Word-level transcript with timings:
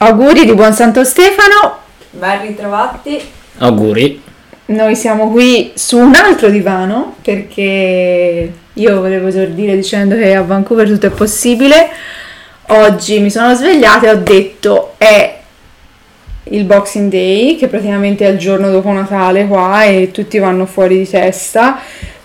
Auguri 0.00 0.44
di 0.44 0.54
buon 0.54 0.72
Santo 0.72 1.02
Stefano. 1.02 1.78
Ben 2.10 2.42
ritrovati. 2.42 3.20
Auguri. 3.58 4.22
Noi 4.66 4.94
siamo 4.94 5.28
qui 5.28 5.72
su 5.74 5.98
un 5.98 6.14
altro 6.14 6.50
divano 6.50 7.16
perché 7.20 8.52
io 8.72 9.00
volevo 9.00 9.26
esordire 9.26 9.74
dicendo 9.74 10.14
che 10.14 10.36
a 10.36 10.42
Vancouver 10.42 10.86
tutto 10.86 11.06
è 11.06 11.10
possibile. 11.10 11.88
Oggi 12.68 13.18
mi 13.18 13.28
sono 13.28 13.52
svegliata 13.56 14.06
e 14.06 14.10
ho 14.10 14.18
detto 14.18 14.94
è 14.98 15.36
il 16.44 16.62
Boxing 16.62 17.10
Day, 17.10 17.56
che 17.56 17.66
praticamente 17.66 18.24
è 18.24 18.30
il 18.30 18.38
giorno 18.38 18.70
dopo 18.70 18.92
Natale 18.92 19.48
qua 19.48 19.82
e 19.82 20.12
tutti 20.12 20.38
vanno 20.38 20.64
fuori 20.66 20.98
di 20.98 21.08
testa 21.10 21.76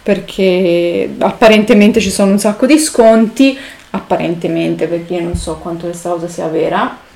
perché 0.03 1.09
apparentemente 1.17 1.99
ci 1.99 2.11
sono 2.11 2.33
un 2.33 2.39
sacco 2.39 2.67
di 2.67 2.77
sconti, 2.77 3.57
apparentemente 3.89 4.85
perché 4.85 5.15
io 5.15 5.21
non 5.21 5.35
so 5.35 5.55
quanto 5.55 5.85
questa 5.85 6.11
cosa 6.11 6.27
sia 6.27 6.45
vera. 6.45 7.11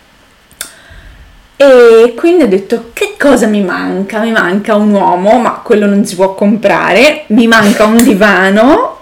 E 1.59 2.13
quindi 2.15 2.43
ho 2.43 2.47
detto 2.47 2.91
che 2.93 3.15
cosa 3.17 3.47
mi 3.47 3.63
manca? 3.63 4.19
Mi 4.19 4.31
manca 4.31 4.75
un 4.75 4.93
uomo, 4.93 5.39
ma 5.39 5.61
quello 5.63 5.87
non 5.87 6.05
si 6.05 6.15
può 6.15 6.35
comprare, 6.35 7.23
mi 7.27 7.47
manca 7.47 7.85
un 7.85 8.03
divano 8.03 8.95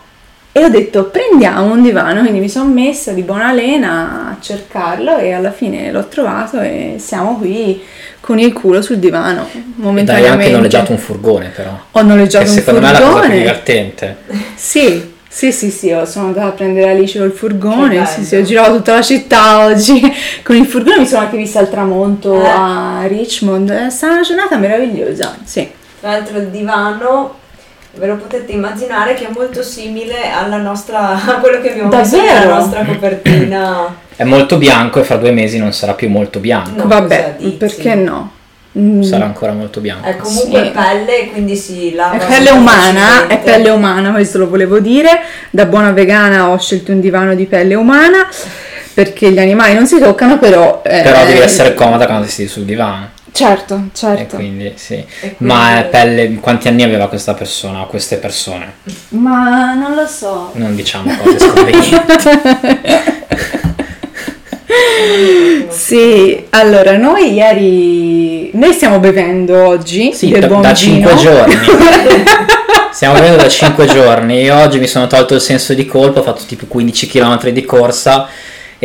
e 0.54 0.63
ho 0.63 0.70
detto 0.70 1.04
prendiamo 1.05 1.73
un 1.73 1.82
divano, 1.82 2.22
quindi 2.22 2.40
mi 2.40 2.48
sono 2.48 2.70
messa 2.70 3.12
di 3.12 3.23
buona 3.23 3.52
lena 3.52 4.30
a 4.30 4.38
cercarlo 4.40 5.18
e 5.18 5.34
alla 5.34 5.52
fine 5.52 5.91
l'ho 5.91 6.08
trovato 6.08 6.62
e 6.62 6.96
siamo 6.98 7.36
qui 7.36 7.84
con 8.22 8.40
il 8.40 8.54
culo 8.54 8.82
sul 8.82 8.99
divano 8.99 9.49
momentaneamente. 9.76 10.05
Dai, 10.05 10.24
hai 10.24 10.30
anche 10.30 10.49
noleggiato 10.52 10.94
un 10.94 10.98
furgone 10.98 11.52
però. 11.54 11.77
Ho 11.91 12.02
noleggiato 12.04 12.46
che 12.46 12.52
un 12.52 12.55
secondo 12.55 12.88
furgone. 12.88 12.94
me 12.94 12.98
è 12.98 13.02
la 13.02 13.12
cosa 13.12 13.27
più 13.27 13.38
divertente. 13.38 14.18
Sì, 14.55 15.15
sì, 15.36 15.52
sì, 15.52 15.70
sì, 15.70 15.88
io 15.88 16.06
sono 16.06 16.28
andata 16.28 16.46
a 16.46 16.52
prendere 16.52 16.92
Alice 16.92 17.20
col 17.20 17.32
furgone, 17.34 18.06
sì, 18.06 18.24
sì, 18.24 18.38
ho 18.38 18.42
girato 18.42 18.78
tutta 18.78 18.94
la 18.94 19.02
città 19.02 19.66
oggi 19.66 20.00
con 20.44 20.55
il 20.55 20.66
furgone, 20.66 21.00
mi 21.00 21.05
sono 21.05 21.24
anche 21.24 21.36
vista 21.36 21.60
al 21.60 21.70
tramonto 21.70 22.42
Eh. 22.42 22.48
a 22.48 23.04
Richmond, 23.05 23.70
è 23.70 23.90
stata 23.90 24.14
una 24.14 24.22
giornata 24.22 24.55
meravigliosa, 24.55 25.36
sì. 25.44 25.70
Tra 26.00 26.12
l'altro 26.12 26.38
il 26.38 26.48
divano, 26.48 27.36
ve 27.96 28.08
lo 28.08 28.16
potete 28.16 28.54
immaginare 28.54 29.14
che 29.16 29.27
è 29.27 29.30
molto 29.34 29.62
simile 29.62 30.30
alla 30.32 30.55
nostra, 30.55 31.10
a 31.22 31.36
quello 31.42 31.60
che 31.60 31.72
abbiamo 31.72 31.90
messo 31.90 32.16
Davvero? 32.16 32.40
nella 32.40 32.55
nostra 32.60 32.86
copertina. 32.86 33.96
È 34.16 34.24
molto 34.24 34.58
bianco 34.58 35.02
e 35.02 35.04
fra 35.04 35.18
due 35.18 35.32
mesi 35.32 35.58
non 35.58 35.74
sarà 35.74 35.96
più 35.96 36.10
molto 36.10 36.40
bianco. 36.40 36.77
No, 36.84 36.88
Vabbè, 36.88 37.36
perché 37.58 37.96
no? 37.96 38.32
Mm. 38.77 39.01
Sarà 39.04 39.23
ancora 39.26 39.54
molto 39.54 39.79
bianco. 39.79 40.05
È 40.07 40.18
comunque 40.18 40.63
Sì. 40.65 40.71
pelle, 40.71 41.29
quindi 41.31 41.55
si 41.55 41.93
lava. 41.93 42.18
È 42.18 42.26
pelle 42.27 42.49
umana, 42.49 43.27
è 43.27 43.40
pelle 43.40 43.70
umana, 43.70 44.12
questo 44.12 44.37
lo 44.37 44.49
volevo 44.49 44.79
dire. 44.79 45.21
Da 45.49 45.65
buona 45.65 45.91
vegana 45.91 46.49
ho 46.49 46.57
scelto 46.59 46.91
un 46.91 46.99
divano 46.99 47.35
di 47.35 47.46
pelle 47.46 47.76
umana 47.76 48.27
perché 48.93 49.31
gli 49.31 49.40
animali 49.40 49.73
non 49.73 49.87
si 49.87 49.98
toccano, 49.99 50.37
però... 50.40 50.81
eh, 50.85 51.01
Però 51.03 51.26
devi 51.26 51.40
essere 51.40 51.73
comoda 51.73 52.05
quando 52.05 52.27
siedi 52.27 52.49
sul 52.49 52.63
divano. 52.65 53.09
Certo, 53.31 53.76
E 53.76 53.90
certo. 53.93 54.35
quindi 54.37 54.71
sì. 54.76 54.93
E 54.93 55.05
quindi- 55.35 55.35
Ma 55.53 55.79
è 55.79 55.85
pelle. 55.85 56.34
Quanti 56.35 56.68
anni 56.70 56.84
aveva 56.84 57.07
questa 57.09 57.34
persona 57.34 57.81
o 57.81 57.87
queste 57.87 58.18
persone? 58.18 58.73
Ma 59.09 59.73
non 59.73 59.93
lo 59.96 60.05
so. 60.07 60.51
Non 60.53 60.73
diciamo 60.76 61.13
cose 61.21 61.40
sconvenienti. 61.40 62.03
Sì, 65.69 66.46
allora 66.50 66.97
noi 66.97 67.34
ieri... 67.34 68.50
Noi 68.53 68.74
stiamo 68.74 69.00
bevendo 69.00 69.68
oggi 69.68 70.13
Sì, 70.13 70.30
da, 70.30 70.47
da 70.47 70.72
vino. 70.72 70.74
5 70.74 71.16
giorni. 71.16 71.56
Stiamo 72.91 73.16
vedendo 73.16 73.38
da 73.38 73.50
5 73.50 73.86
giorni. 73.88 74.41
Io 74.41 74.56
oggi 74.56 74.80
mi 74.80 74.88
sono 74.88 75.08
tolto 75.08 75.36
il 75.36 75.41
senso 75.41 75.74
di 75.74 75.86
colpa, 75.86 76.22
ho 76.22 76.24
fatto 76.24 76.44
tipo 76.47 76.66
15 76.66 77.08
km 77.08 77.50
di 77.50 77.66
corsa 77.66 78.28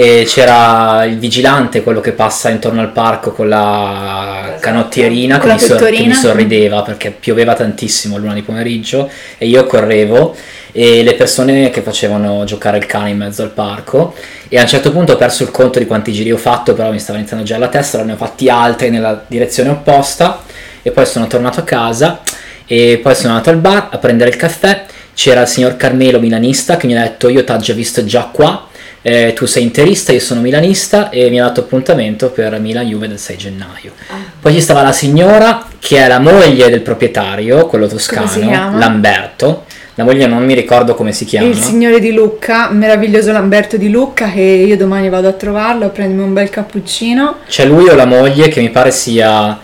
e 0.01 0.25
c'era 0.25 1.05
il 1.05 1.19
vigilante, 1.19 1.83
quello 1.83 2.01
che 2.01 2.13
passa 2.13 2.49
intorno 2.49 2.81
al 2.81 2.91
parco 2.91 3.33
con 3.33 3.51
la 3.51 4.57
canottierina 4.59 5.37
Con 5.37 5.43
che, 5.43 5.47
la 5.49 5.61
mi, 5.61 5.61
sor- 5.61 5.91
che 5.91 6.07
mi 6.07 6.15
sorrideva 6.15 6.81
perché 6.81 7.11
pioveva 7.11 7.53
tantissimo 7.53 8.17
l'una 8.17 8.33
di 8.33 8.41
pomeriggio 8.41 9.11
e 9.37 9.47
io 9.47 9.67
correvo 9.67 10.35
e 10.73 11.03
le 11.03 11.13
persone 11.17 11.69
che 11.69 11.83
facevano 11.83 12.45
giocare 12.45 12.79
il 12.79 12.87
cane 12.87 13.11
in 13.11 13.19
mezzo 13.19 13.43
al 13.43 13.51
parco 13.51 14.15
e 14.49 14.57
a 14.57 14.63
un 14.63 14.69
certo 14.69 14.91
punto 14.91 15.13
ho 15.13 15.17
perso 15.17 15.43
il 15.43 15.51
conto 15.51 15.79
di 15.79 15.85
quanti 15.85 16.13
giri 16.13 16.33
ho 16.33 16.39
fatto 16.39 16.73
però 16.73 16.91
mi 16.91 16.99
stava 16.99 17.19
iniziando 17.19 17.45
già 17.45 17.59
la 17.59 17.69
testa 17.69 18.03
ne 18.03 18.13
ho 18.13 18.17
fatti 18.17 18.49
altri 18.49 18.89
nella 18.89 19.23
direzione 19.27 19.69
opposta 19.69 20.43
e 20.81 20.93
poi 20.93 21.05
sono 21.05 21.27
tornato 21.27 21.61
a 21.61 21.65
casa 21.65 22.23
e 22.65 22.99
poi 23.03 23.15
sono 23.15 23.35
andato 23.35 23.51
al 23.51 23.59
bar 23.59 23.89
a 23.91 23.99
prendere 23.99 24.31
il 24.31 24.37
caffè. 24.37 24.85
C'era 25.13 25.43
il 25.43 25.49
signor 25.49 25.77
Carmelo 25.77 26.21
milanista 26.21 26.79
che 26.79 26.87
mi 26.87 26.97
ha 26.97 27.03
detto 27.03 27.29
io 27.29 27.45
ti 27.45 27.53
ho 27.53 27.57
già 27.59 27.75
visto 27.75 28.03
già 28.05 28.31
qua 28.33 28.69
eh, 29.03 29.33
tu 29.35 29.47
sei 29.47 29.63
interista, 29.63 30.13
io 30.13 30.21
sono 30.21 30.41
milanista 30.41 31.09
e 31.09 31.31
mi 31.31 31.41
ha 31.41 31.45
dato 31.45 31.61
appuntamento 31.61 32.31
per 32.31 32.59
Milan 32.59 32.87
Juve 32.87 33.09
del 33.09 33.19
6 33.19 33.37
gennaio. 33.37 33.93
Ah. 34.09 34.17
Poi 34.41 34.53
ci 34.53 34.61
stava 34.61 34.83
la 34.83 34.93
signora 34.93 35.67
che 35.79 35.99
è 35.99 36.09
la 36.09 36.19
moglie 36.19 36.69
del 36.69 36.83
proprietario, 36.83 37.67
quello 37.67 37.87
toscano? 37.87 38.79
Lamberto. 38.79 39.65
La 39.95 40.05
moglie 40.05 40.27
non 40.27 40.45
mi 40.45 40.55
ricordo 40.55 40.95
come 40.95 41.13
si 41.13 41.25
chiama. 41.25 41.49
Il 41.49 41.57
signore 41.57 42.01
di 42.01 42.13
Lucca, 42.13 42.71
meraviglioso 42.71 43.33
Lamberto 43.33 43.77
di 43.77 43.91
Lucca, 43.91 44.31
che 44.31 44.41
io 44.41 44.77
domani 44.77 45.09
vado 45.11 45.29
a 45.29 45.33
trovarlo, 45.33 45.87
a 45.87 45.89
prendermi 45.89 46.23
un 46.23 46.33
bel 46.33 46.49
cappuccino. 46.49 47.39
C'è 47.47 47.67
lui 47.67 47.89
o 47.89 47.95
la 47.95 48.07
moglie 48.07 48.49
che 48.49 48.61
mi 48.61 48.71
pare 48.71 48.93
sia 48.93 49.59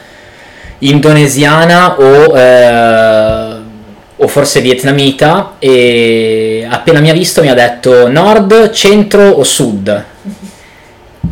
indonesiana 0.81 1.99
o, 1.99 2.37
eh, 2.37 3.56
o 4.19 4.29
forse 4.29 4.61
vietnamita 4.61 5.57
e 5.59 6.67
appena 6.69 7.01
mi 7.01 7.11
ha 7.11 7.13
visto 7.13 7.43
mi 7.43 7.51
ha 7.51 7.55
detto 7.55 8.09
nord, 8.09 8.71
centro 8.71 9.29
o 9.29 9.45
sud. 9.45 10.05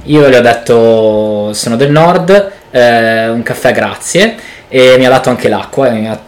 Io 0.05 0.29
le 0.29 0.37
ho 0.37 0.41
detto 0.43 1.53
sono 1.55 1.77
del 1.77 1.91
nord, 1.91 2.53
eh, 2.71 3.29
un 3.29 3.43
caffè 3.43 3.73
grazie 3.73 4.35
e 4.69 4.97
mi 4.99 5.07
ha 5.07 5.11
dato 5.11 5.31
anche 5.31 5.49
l'acqua 5.49 5.89
e 5.89 5.93
mi 5.93 6.09
ha 6.09 6.21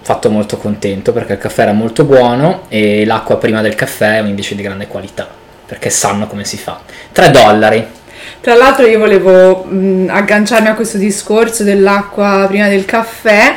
fatto 0.00 0.30
molto 0.30 0.56
contento 0.58 1.12
perché 1.12 1.32
il 1.32 1.38
caffè 1.38 1.62
era 1.62 1.72
molto 1.72 2.04
buono 2.04 2.62
e 2.68 3.04
l'acqua 3.04 3.38
prima 3.38 3.60
del 3.60 3.74
caffè 3.74 4.18
è 4.18 4.20
un 4.20 4.28
indice 4.28 4.54
di 4.54 4.62
grande 4.62 4.86
qualità 4.86 5.26
perché 5.66 5.90
sanno 5.90 6.28
come 6.28 6.44
si 6.44 6.56
fa. 6.56 6.78
3 7.10 7.30
dollari. 7.32 7.84
Tra 8.40 8.54
l'altro 8.54 8.86
io 8.86 9.00
volevo 9.00 9.64
mh, 9.64 10.06
agganciarmi 10.08 10.68
a 10.68 10.74
questo 10.74 10.98
discorso 10.98 11.64
dell'acqua 11.64 12.44
prima 12.46 12.68
del 12.68 12.84
caffè 12.84 13.54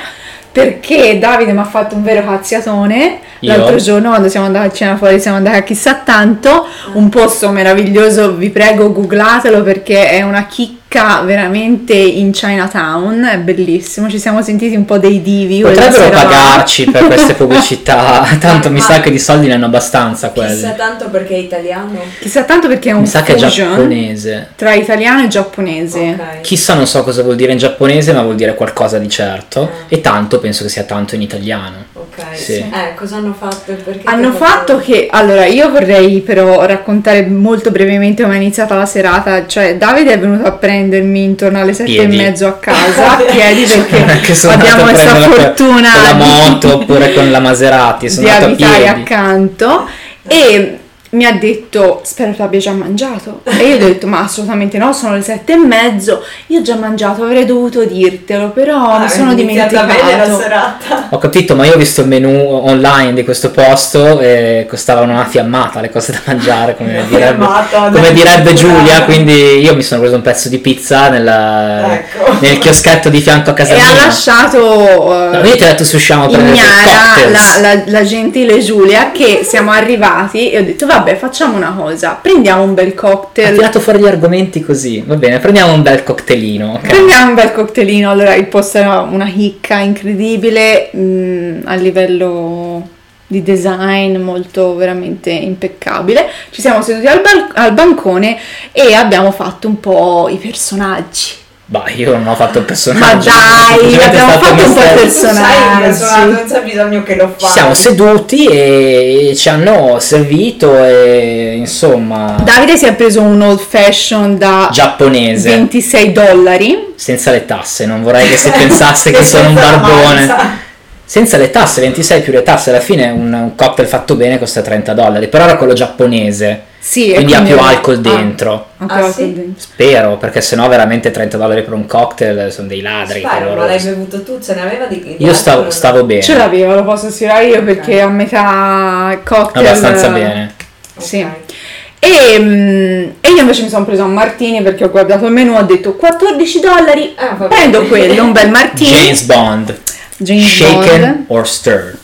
perché 0.51 1.19
Davide 1.19 1.53
mi 1.53 1.59
ha 1.59 1.65
fatto 1.65 1.95
un 1.95 2.03
vero 2.03 2.25
cazziatone 2.25 3.19
Io? 3.39 3.55
l'altro 3.55 3.77
giorno 3.77 4.09
quando 4.09 4.29
siamo 4.29 4.47
andati 4.47 4.67
a 4.67 4.71
cena 4.71 4.97
fuori 4.97 5.19
siamo 5.19 5.37
andati 5.37 5.57
a 5.57 5.63
chissà 5.63 5.95
tanto 6.03 6.65
un 6.93 7.09
posto 7.09 7.49
meraviglioso 7.49 8.33
vi 8.33 8.49
prego 8.49 8.91
googlatelo 8.91 9.61
perché 9.63 10.09
è 10.09 10.21
una 10.21 10.45
chicca 10.45 10.78
veramente 11.23 11.93
in 11.93 12.31
Chinatown 12.31 13.23
è 13.23 13.37
bellissimo 13.37 14.09
ci 14.09 14.17
siamo 14.17 14.41
sentiti 14.41 14.75
un 14.75 14.85
po' 14.85 14.97
dei 14.97 15.21
divi 15.21 15.61
Potrebbero 15.61 16.09
pagarci 16.09 16.89
per 16.89 17.05
queste 17.05 17.35
pubblicità, 17.39 18.25
tanto 18.39 18.71
mi 18.71 18.79
sa 18.79 18.99
che 18.99 19.11
di 19.11 19.19
soldi 19.19 19.45
ne 19.47 19.53
hanno 19.53 19.65
abbastanza 19.67 20.31
Chissà 20.31 20.47
quelli. 20.47 20.75
tanto 20.77 21.09
perché 21.09 21.35
è 21.35 21.37
italiano. 21.37 21.99
chissà 22.19 22.43
tanto 22.43 22.67
perché 22.67 22.89
è 22.89 22.93
un 22.93 23.01
Mi 23.01 23.07
sa 23.07 23.21
che 23.21 23.33
è 23.33 23.35
giapponese. 23.35 24.49
tra 24.55 24.73
italiano 24.73 25.23
e 25.23 25.27
giapponese 25.27 26.15
Ok. 26.19 26.41
Chissà 26.41 26.73
non 26.73 26.87
so 26.87 27.03
cosa 27.03 27.21
vuol 27.21 27.35
dire 27.35 27.51
in 27.51 27.57
giapponese, 27.59 28.11
ma 28.13 28.23
vuol 28.23 28.35
dire 28.35 28.55
qualcosa 28.55 28.97
di 28.97 29.09
certo. 29.09 29.61
Ah. 29.63 29.69
E 29.87 30.01
tanto 30.01 30.39
penso 30.39 30.63
che 30.63 30.69
sia 30.69 30.83
tanto 30.83 31.13
in 31.15 31.21
italiano. 31.21 31.85
Ok. 31.93 32.35
Sì. 32.35 32.53
Eh, 32.57 32.93
cosa 32.95 33.17
hanno 33.17 33.35
fatto 33.37 33.73
perché? 33.83 34.01
Hanno 34.05 34.29
ha 34.29 34.31
fatto 34.33 34.79
che, 34.79 35.07
allora 35.11 35.45
io 35.45 35.69
vorrei 35.69 36.19
però 36.21 36.65
raccontare 36.65 37.25
molto 37.27 37.69
brevemente 37.71 38.23
come 38.23 38.35
è 38.35 38.37
iniziata 38.37 38.75
la 38.75 38.85
serata, 38.85 39.45
cioè 39.45 39.77
Davide 39.77 40.13
è 40.13 40.19
venuto 40.19 40.47
a 40.47 40.51
prendermi 40.79 41.23
intorno 41.23 41.59
alle 41.59 41.73
sette 41.73 41.91
Piedi. 41.91 42.15
e 42.15 42.23
mezzo 42.23 42.47
a 42.47 42.53
casa, 42.53 43.17
a 43.17 43.21
piedi 43.29 43.65
perché 43.65 44.47
abbiamo 44.47 44.83
questa 44.83 45.15
fortuna 45.15 45.91
con 45.91 46.01
la 46.03 46.13
di- 46.13 46.17
moto 46.23 46.73
oppure 46.75 47.13
con 47.13 47.29
la 47.31 47.39
Maserati. 47.39 48.09
Sono 48.09 48.27
di 48.27 48.33
abitare 48.33 48.83
piedi. 48.83 48.99
accanto 49.01 49.87
e 50.27 50.78
mi 51.11 51.25
ha 51.25 51.31
detto 51.33 52.01
spero 52.03 52.33
tu 52.33 52.41
abbia 52.43 52.59
già 52.59 52.71
mangiato 52.71 53.41
e 53.43 53.65
io 53.67 53.75
ho 53.75 53.79
detto 53.79 54.05
ma 54.05 54.19
assolutamente 54.19 54.77
no 54.77 54.93
sono 54.93 55.15
le 55.15 55.21
sette 55.23 55.53
e 55.53 55.57
mezzo 55.57 56.23
io 56.47 56.59
ho 56.59 56.61
già 56.61 56.75
mangiato 56.75 57.23
avrei 57.23 57.45
dovuto 57.45 57.83
dirtelo 57.83 58.49
però 58.49 58.91
Ah, 58.91 58.99
mi 58.99 59.09
sono 59.09 59.33
dimenticato 59.33 60.37
serata. 60.39 61.07
Ho 61.09 61.17
capito, 61.17 61.55
ma 61.55 61.65
io 61.65 61.73
ho 61.73 61.77
visto 61.77 62.01
il 62.01 62.07
menu 62.07 62.29
online 62.29 63.13
di 63.13 63.23
questo 63.23 63.49
posto 63.51 64.19
e 64.19 64.65
costavano 64.69 65.13
una 65.13 65.25
fiammata 65.25 65.81
le 65.81 65.89
cose 65.89 66.11
da 66.11 66.19
mangiare, 66.25 66.75
come, 66.75 67.03
direbbe, 67.07 67.45
come 67.91 68.11
direbbe 68.13 68.53
Giulia, 68.53 69.03
quindi 69.03 69.59
io 69.59 69.75
mi 69.75 69.81
sono 69.81 70.01
preso 70.01 70.15
un 70.15 70.21
pezzo 70.21 70.49
di 70.49 70.59
pizza 70.59 71.09
nella- 71.09 71.93
Ecco. 71.93 72.37
nel 72.39 72.57
chioschetto 72.59 73.09
di 73.09 73.19
fianco 73.21 73.49
a 73.49 73.53
casa 73.53 73.73
e 73.73 73.75
mia. 73.77 73.89
ha 73.91 74.05
lasciato 74.05 75.31
eh, 75.33 75.37
No, 75.37 75.43
io 75.47 75.55
ti 75.55 75.63
ho 75.63 75.65
detto 75.65 75.83
se 75.83 75.95
usciamo 75.95 76.25
a 76.25 76.27
prendere 76.27 76.55
ignara 76.55 77.29
la, 77.29 77.59
la- 77.75 77.83
la 77.85 78.03
gentile 78.03 78.59
Giulia 78.59 79.11
che 79.11 79.41
siamo 79.43 79.71
arrivati 79.71 80.51
e 80.51 80.59
ho 80.59 80.63
detto 80.63 80.85
vabbè 80.99 81.15
facciamo 81.17 81.55
una 81.57 81.73
cosa 81.77 82.17
prendiamo 82.21 82.63
un 82.63 82.73
bel 82.73 82.91
Ha 82.91 82.95
cocktail 82.95 83.55
tirato 83.55 83.79
fuori 83.79 83.99
gli 83.99 84.07
argomenti 84.07 84.61
così, 84.61 85.03
va 85.05 85.15
bene, 85.15 85.39
prendiamo 85.39 85.73
un 85.73 85.81
bel 85.81 86.03
cocktailino. 86.03 86.73
ok? 86.73 86.87
prendiamo 86.87 87.29
un 87.29 87.35
bel 87.35 87.51
cocktailino 87.51 88.09
allora 88.09 88.35
il 88.35 88.47
posto 88.47 88.77
era 88.77 88.99
una 88.99 89.25
chicca 89.25 89.79
incredibile 89.79 90.91
mm, 90.95 91.61
a 91.65 91.75
livello 91.75 92.97
di 93.29 93.43
design 93.43 94.17
molto 94.17 94.75
veramente 94.75 95.29
impeccabile. 95.29 96.27
Ci 96.49 96.61
siamo 96.61 96.81
seduti 96.81 97.05
al, 97.05 97.21
bal- 97.21 97.51
al 97.53 97.73
bancone 97.73 98.39
e 98.71 98.95
abbiamo 98.95 99.29
fatto 99.31 99.67
un 99.67 99.79
po' 99.79 100.29
i 100.31 100.37
personaggi. 100.37 101.33
Bah, 101.71 101.83
io 101.93 102.13
non 102.13 102.25
ho 102.27 102.33
fatto 102.35 102.57
il 102.57 102.61
Ma 102.63 102.65
personaggio. 102.67 103.29
dai, 103.29 103.77
semplicemente 103.77 104.03
è 104.17 104.19
abbiamo 104.21 104.31
fatto 104.31 104.49
un 104.49 104.55
po' 104.57 104.63
il 104.63 104.73
sai 104.73 104.93
personaggio, 104.95 105.79
personaggi. 105.81 106.31
non 106.31 106.43
c'è 106.49 106.61
bisogno 106.63 107.03
che 107.03 107.15
lo 107.15 107.33
Ci 107.37 107.45
fai. 107.45 107.53
siamo 107.53 107.73
seduti 107.75 108.45
e 108.47 109.33
ci 109.37 109.49
hanno 109.49 109.99
servito 109.99 110.83
e 110.83 111.53
insomma 111.57 112.37
Davide 112.43 112.75
si 112.75 112.85
è 112.85 112.95
preso 112.95 113.21
un 113.21 113.39
old 113.41 113.59
fashion 113.59 114.35
da 114.39 114.69
giapponese 114.71 115.49
26 115.49 116.11
dollari. 116.11 116.93
senza 116.95 117.29
le 117.29 117.45
tasse, 117.45 117.85
non 117.85 118.01
vorrei 118.01 118.27
che 118.27 118.35
si 118.37 118.49
pensasse 118.57 119.11
che 119.11 119.23
sono 119.23 119.49
un 119.49 119.53
barbone. 119.53 120.67
Senza 121.09 121.37
le 121.37 121.49
tasse, 121.49 121.81
26 121.81 122.21
più 122.21 122.31
le 122.31 122.43
tasse, 122.43 122.69
alla 122.69 122.79
fine 122.79 123.09
un, 123.09 123.33
un 123.33 123.55
cocktail 123.55 123.87
fatto 123.87 124.13
bene 124.13 124.37
costa 124.37 124.61
30 124.61 124.93
dollari, 124.93 125.27
però 125.27 125.45
era 125.45 125.55
quello 125.57 125.73
giapponese, 125.73 126.65
Sì, 126.77 127.09
e 127.09 127.15
quindi 127.15 127.33
ha 127.33 127.41
più 127.41 127.57
alcol 127.57 127.95
ah, 127.95 127.97
dentro. 127.97 128.67
Ah, 128.77 128.85
alcol 128.87 129.11
sì? 129.13 129.33
dentro. 129.33 129.53
Spero, 129.59 130.17
perché 130.17 130.39
sennò 130.41 130.67
veramente 130.67 131.09
30 131.09 131.35
dollari 131.35 131.63
per 131.63 131.73
un 131.73 131.87
cocktail 131.87 132.51
sono 132.51 132.67
dei 132.67 132.81
ladri. 132.81 133.21
Spero, 133.21 133.33
ma 133.33 133.39
clamorosi. 133.39 133.85
l'hai 133.85 133.95
bevuto 133.95 134.21
tu, 134.21 134.39
ce 134.39 134.53
ne 134.53 134.61
aveva 134.61 134.85
di 134.85 135.01
di 135.01 135.15
Io 135.17 135.33
stavo, 135.33 135.71
stavo 135.71 136.03
bene, 136.03 136.21
Ce 136.21 136.37
l'avevo, 136.37 136.75
lo 136.75 136.83
posso 136.83 137.07
assicurare 137.07 137.47
io 137.47 137.63
perché 137.63 138.01
a 138.01 138.07
metà 138.07 139.19
cocktail... 139.23 139.65
abbastanza 139.65 140.09
bene. 140.09 140.53
Sì. 140.95 141.21
Ok. 141.21 141.53
E, 142.01 143.13
e 143.19 143.29
io 143.29 143.41
invece 143.41 143.63
mi 143.63 143.69
sono 143.69 143.83
preso 143.83 144.03
un 144.03 144.13
martini 144.13 144.61
perché 144.61 144.83
ho 144.83 144.91
guardato 144.91 145.25
il 145.25 145.31
menù, 145.31 145.57
ho 145.57 145.63
detto 145.63 145.95
14 145.95 146.59
dollari, 146.59 147.15
Ah, 147.17 147.33
prendo 147.47 147.87
quello, 147.87 148.23
un 148.23 148.31
bel 148.31 148.51
martini. 148.51 148.89
James 148.91 149.23
Bond, 149.23 149.75
James 150.21 150.43
shaken 150.45 151.01
Bond. 151.01 151.25
or 151.27 151.47
stirred? 151.47 151.99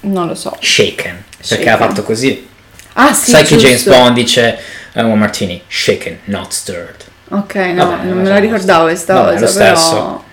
Non 0.00 0.26
lo 0.28 0.34
so. 0.34 0.56
Shaken, 0.60 1.24
perché 1.36 1.44
Shaken. 1.64 1.68
ha 1.72 1.76
fatto 1.76 2.02
così. 2.02 2.48
Ah 2.94 3.12
sì, 3.12 3.30
Sai 3.30 3.42
che 3.44 3.56
giusto. 3.56 3.66
James 3.66 3.84
Bond 3.86 4.14
dice 4.14 4.58
eh, 4.92 5.02
un 5.02 5.18
martini, 5.18 5.62
shaken, 5.66 6.18
not 6.24 6.50
stirred. 6.50 6.96
Ok, 7.28 7.54
no, 7.54 7.86
Vabbè, 7.86 8.04
non 8.04 8.22
me 8.22 8.28
la 8.28 8.38
ricordavo 8.38 8.84
questa 8.84 9.14
Vabbè, 9.14 9.32
cosa, 9.40 9.46
lo 9.46 9.52
però... 9.52 9.76
stesso. 9.76 10.24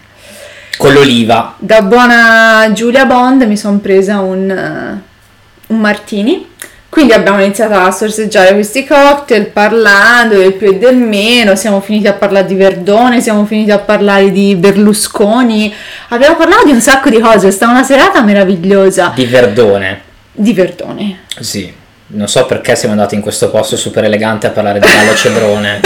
Con 0.77 0.94
l'oliva, 0.94 1.55
Da 1.57 1.81
buona 1.81 2.69
Giulia 2.73 3.05
Bond 3.05 3.41
mi 3.43 3.57
sono 3.57 3.79
presa 3.79 4.19
un, 4.19 4.50
eh, 4.50 5.01
un 5.67 5.79
martini. 5.79 6.50
Quindi 6.97 7.13
abbiamo 7.13 7.39
iniziato 7.44 7.75
a 7.75 7.91
sorseggiare 7.91 8.55
questi 8.55 8.83
cocktail 8.83 9.49
parlando 9.49 10.35
del 10.35 10.53
più 10.53 10.69
e 10.69 10.77
del 10.79 10.95
meno, 10.95 11.55
siamo 11.55 11.79
finiti 11.79 12.07
a 12.07 12.13
parlare 12.13 12.47
di 12.47 12.55
Verdone, 12.55 13.21
siamo 13.21 13.45
finiti 13.45 13.69
a 13.69 13.77
parlare 13.77 14.31
di 14.31 14.55
Berlusconi, 14.55 15.71
abbiamo 16.07 16.35
parlato 16.35 16.65
di 16.65 16.71
un 16.71 16.81
sacco 16.81 17.09
di 17.11 17.19
cose, 17.19 17.49
è 17.49 17.51
stata 17.51 17.71
una 17.71 17.83
serata 17.83 18.23
meravigliosa 18.23 19.11
di 19.13 19.25
Verdone. 19.25 20.01
di 20.31 20.53
Verdone. 20.53 21.19
Sì, 21.39 21.71
non 22.07 22.27
so 22.27 22.47
perché 22.47 22.75
siamo 22.75 22.95
andati 22.95 23.13
in 23.13 23.21
questo 23.21 23.51
posto 23.51 23.77
super 23.77 24.03
elegante 24.03 24.47
a 24.47 24.50
parlare 24.50 24.79
di 24.79 24.88
Gallo 24.88 25.13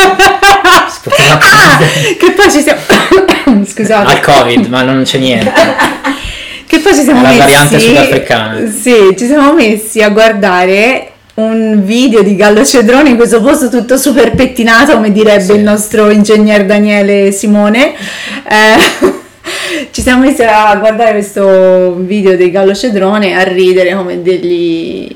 poteva 1.03 1.37
Ah, 1.41 1.77
che 2.17 2.31
poi 2.31 2.49
ci 2.49 2.61
siamo... 2.61 2.79
Scusate. 3.67 4.11
al 4.13 4.19
Covid, 4.21 4.67
ma 4.67 4.81
non 4.83 5.03
c'è 5.03 5.17
niente. 5.17 5.51
Che 6.71 6.79
poi 6.79 6.95
ci 6.95 7.01
siamo 7.01 7.21
la 7.21 7.27
messi. 7.27 7.39
variante 7.39 7.79
sudafricana. 7.79 8.71
Sì, 8.71 9.13
ci 9.17 9.25
siamo 9.25 9.51
messi 9.51 10.01
a 10.01 10.07
guardare 10.09 11.11
un 11.33 11.83
video 11.83 12.21
di 12.23 12.37
Gallo 12.37 12.63
Cedrone 12.63 13.09
in 13.09 13.17
questo 13.17 13.41
posto 13.41 13.67
tutto 13.67 13.97
super 13.97 14.31
pettinato, 14.31 14.93
come 14.93 15.11
direbbe 15.11 15.41
Sì. 15.43 15.51
il 15.51 15.63
nostro 15.63 16.09
ingegner 16.09 16.65
Daniele 16.65 17.33
Simone. 17.33 17.91
Eh, 18.49 19.89
ci 19.91 20.01
siamo 20.01 20.23
messi 20.23 20.43
a 20.43 20.73
guardare 20.77 21.11
questo 21.11 21.93
video 21.95 22.37
di 22.37 22.49
Gallo 22.49 22.73
Cedrone 22.73 23.31
e 23.31 23.33
a 23.33 23.43
ridere 23.43 23.93
come 23.93 24.21
degli 24.21 25.09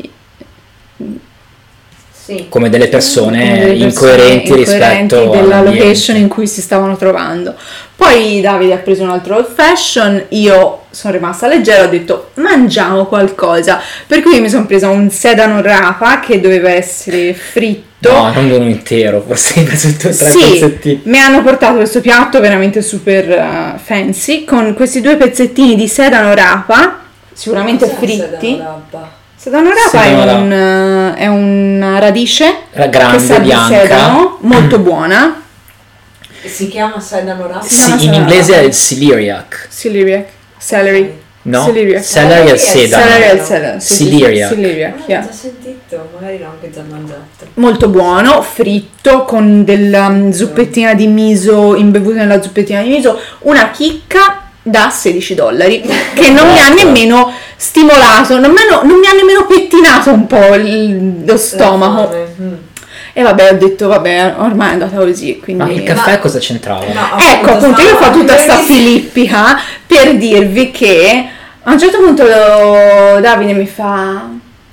Sì. 2.25 2.48
Come 2.50 2.69
delle 2.69 2.88
persone 2.90 3.38
come 3.38 3.48
delle 3.48 3.68
persone 3.68 3.86
incoerenti, 3.86 4.51
incoerenti 4.51 4.56
rispetto 4.56 5.30
della 5.30 5.60
all'ambiente. 5.60 5.84
location 5.86 6.16
in 6.18 6.28
cui 6.28 6.48
si 6.48 6.60
stavano 6.60 6.98
trovando. 6.98 7.56
Poi 7.96 8.42
Davide 8.42 8.74
ha 8.74 8.78
preso 8.78 9.04
un 9.04 9.12
altro 9.12 9.38
old 9.38 9.54
fashion, 9.54 10.22
io 10.30 10.81
sono 10.95 11.13
rimasta 11.13 11.47
leggera, 11.47 11.83
ho 11.83 11.88
detto 11.89 12.31
mangiamo 12.36 13.06
qualcosa, 13.06 13.81
per 14.07 14.21
cui 14.21 14.39
mi 14.39 14.50
sono 14.50 14.65
presa 14.65 14.88
un 14.89 15.09
sedano 15.09 15.62
rapa 15.62 16.19
che 16.21 16.39
doveva 16.39 16.69
essere 16.69 17.33
fritto. 17.33 18.12
No, 18.12 18.31
non 18.31 18.50
uno 18.50 18.65
intero, 18.69 19.21
forse 19.25 19.59
hai 19.59 19.65
preso 19.65 19.89
due 19.89 20.12
o 20.12 20.15
tre 20.15 20.30
Sì, 20.30 20.39
pezzettini. 20.39 21.01
mi 21.06 21.19
hanno 21.19 21.42
portato 21.44 21.75
questo 21.75 22.01
piatto 22.01 22.39
veramente 22.39 22.81
super 22.81 23.30
eh, 23.30 23.80
fancy 23.83 24.45
con 24.45 24.74
questi 24.74 25.01
due 25.01 25.15
pezzettini 25.18 25.75
di 25.75 25.88
sedano 25.88 26.33
rapa, 26.33 27.00
sicuramente 27.33 27.86
Cos'è 27.86 27.98
fritti. 27.98 28.51
sedano 28.56 28.86
rapa? 28.91 29.12
Sedano 29.36 29.69
rapa 29.69 30.03
è, 30.03 30.13
Sedano 30.15 30.36
un, 30.38 30.51
eh, 30.51 31.13
è 31.15 31.27
una 31.27 32.00
radice 32.00 32.45
Era 32.71 32.83
che 32.86 32.89
grande, 32.89 33.19
sa 33.19 33.38
di 33.39 33.48
bianca. 33.48 33.80
sedano, 33.81 34.38
molto 34.41 34.80
buona. 34.80 35.41
Si 36.44 36.68
chiama 36.68 37.00
sedano 37.00 37.48
rapa? 37.48 37.62
Si 37.62 37.74
Sì, 37.74 37.75
chiama 37.75 37.94
in 37.95 38.00
sedano 38.00 38.18
inglese 38.21 38.51
è 38.53 38.56
rapa. 38.57 38.68
il 38.68 38.74
celeriac. 38.74 39.68
Celeriac. 39.75 40.25
Celery. 40.65 41.23
No? 41.44 41.63
Celery 41.63 41.91
è 41.91 42.01
sedano. 42.01 42.57
Celery 42.57 43.29
al 43.29 43.38
no. 43.38 43.44
sedano. 43.45 43.79
sì, 43.79 43.94
sì, 43.94 44.03
sì, 44.03 44.17
Celeriac. 44.17 44.50
Celeriac, 44.50 44.94
Ah, 44.97 45.03
yeah. 45.06 45.19
l'ho 45.21 45.25
già 45.27 45.31
sentito, 45.33 46.09
magari 46.19 46.39
l'ho 46.39 46.45
anche 46.47 46.71
già 46.71 46.81
mangiato. 46.89 47.21
Molto 47.56 47.88
buono, 47.89 48.41
fritto 48.41 49.25
con 49.25 49.63
della 49.63 50.09
mm, 50.09 50.31
zuppettina 50.31 50.95
di 50.95 51.06
miso 51.06 51.75
imbevuta 51.75 52.17
nella 52.17 52.41
zuppettina 52.41 52.81
di 52.81 52.89
miso, 52.89 53.19
una 53.41 53.69
chicca 53.69 54.41
da 54.63 54.89
16 54.89 55.35
dollari 55.35 55.81
che 56.15 56.29
non 56.31 56.51
mi 56.51 56.59
ha 56.59 56.69
nemmeno 56.69 57.31
stimolato, 57.56 58.39
non 58.39 58.50
mi, 58.50 58.57
hanno- 58.67 58.81
non 58.83 58.97
mi 58.97 59.06
ha 59.06 59.13
nemmeno 59.13 59.45
pettinato 59.45 60.12
un 60.12 60.25
po' 60.25 60.56
il- 60.56 61.23
lo 61.25 61.38
stomaco. 61.38 62.27
Mm. 62.41 62.53
E 63.17 63.21
vabbè, 63.21 63.51
ho 63.53 63.56
detto 63.56 63.88
vabbè, 63.88 64.33
ormai 64.39 64.69
è 64.69 64.73
andata 64.73 64.97
così, 64.97 65.39
quindi... 65.41 65.63
Ma 65.63 65.71
il 65.71 65.83
caffè 65.83 66.19
cosa 66.19 66.38
c'entrava? 66.38 66.83
No, 66.85 67.17
Ecco, 67.17 67.50
appunto, 67.51 67.79
io 67.81 67.95
ho 67.97 68.12
tutta 68.12 68.38
sta 68.38 68.56
perché- 68.57 68.73
filippica 68.73 69.57
per 69.95 70.15
dirvi 70.15 70.71
che 70.71 71.25
a 71.63 71.71
un 71.71 71.80
certo 71.80 71.97
punto 72.00 72.24
Davide 72.24 73.53
mi 73.53 73.65
fa, 73.68 74.27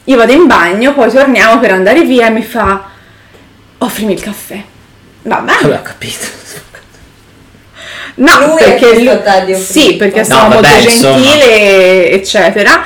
io 0.04 0.16
vado 0.16 0.32
in 0.32 0.46
bagno, 0.46 0.92
poi 0.94 1.10
torniamo 1.10 1.58
per 1.60 1.72
andare 1.72 2.02
via 2.02 2.26
e 2.26 2.30
mi 2.30 2.42
fa, 2.42 2.88
offrimi 3.78 4.12
il 4.14 4.20
caffè. 4.20 4.60
Vabbè, 5.22 5.52
Vabbè, 5.62 5.74
ho 5.74 5.82
capito. 5.82 6.26
no, 8.16 8.38
Lui 8.46 8.50
ha 8.50 8.64
perché 8.64 8.98
di 9.00 9.06
offrirmi 9.08 9.54
sì, 9.56 9.94
perché 9.96 10.20
caffè. 10.20 10.30
sono 10.32 10.48
No, 10.48 10.54
molto 10.54 10.68
insomma. 10.88 11.16
gentile, 11.20 12.10
eccetera. 12.10 12.84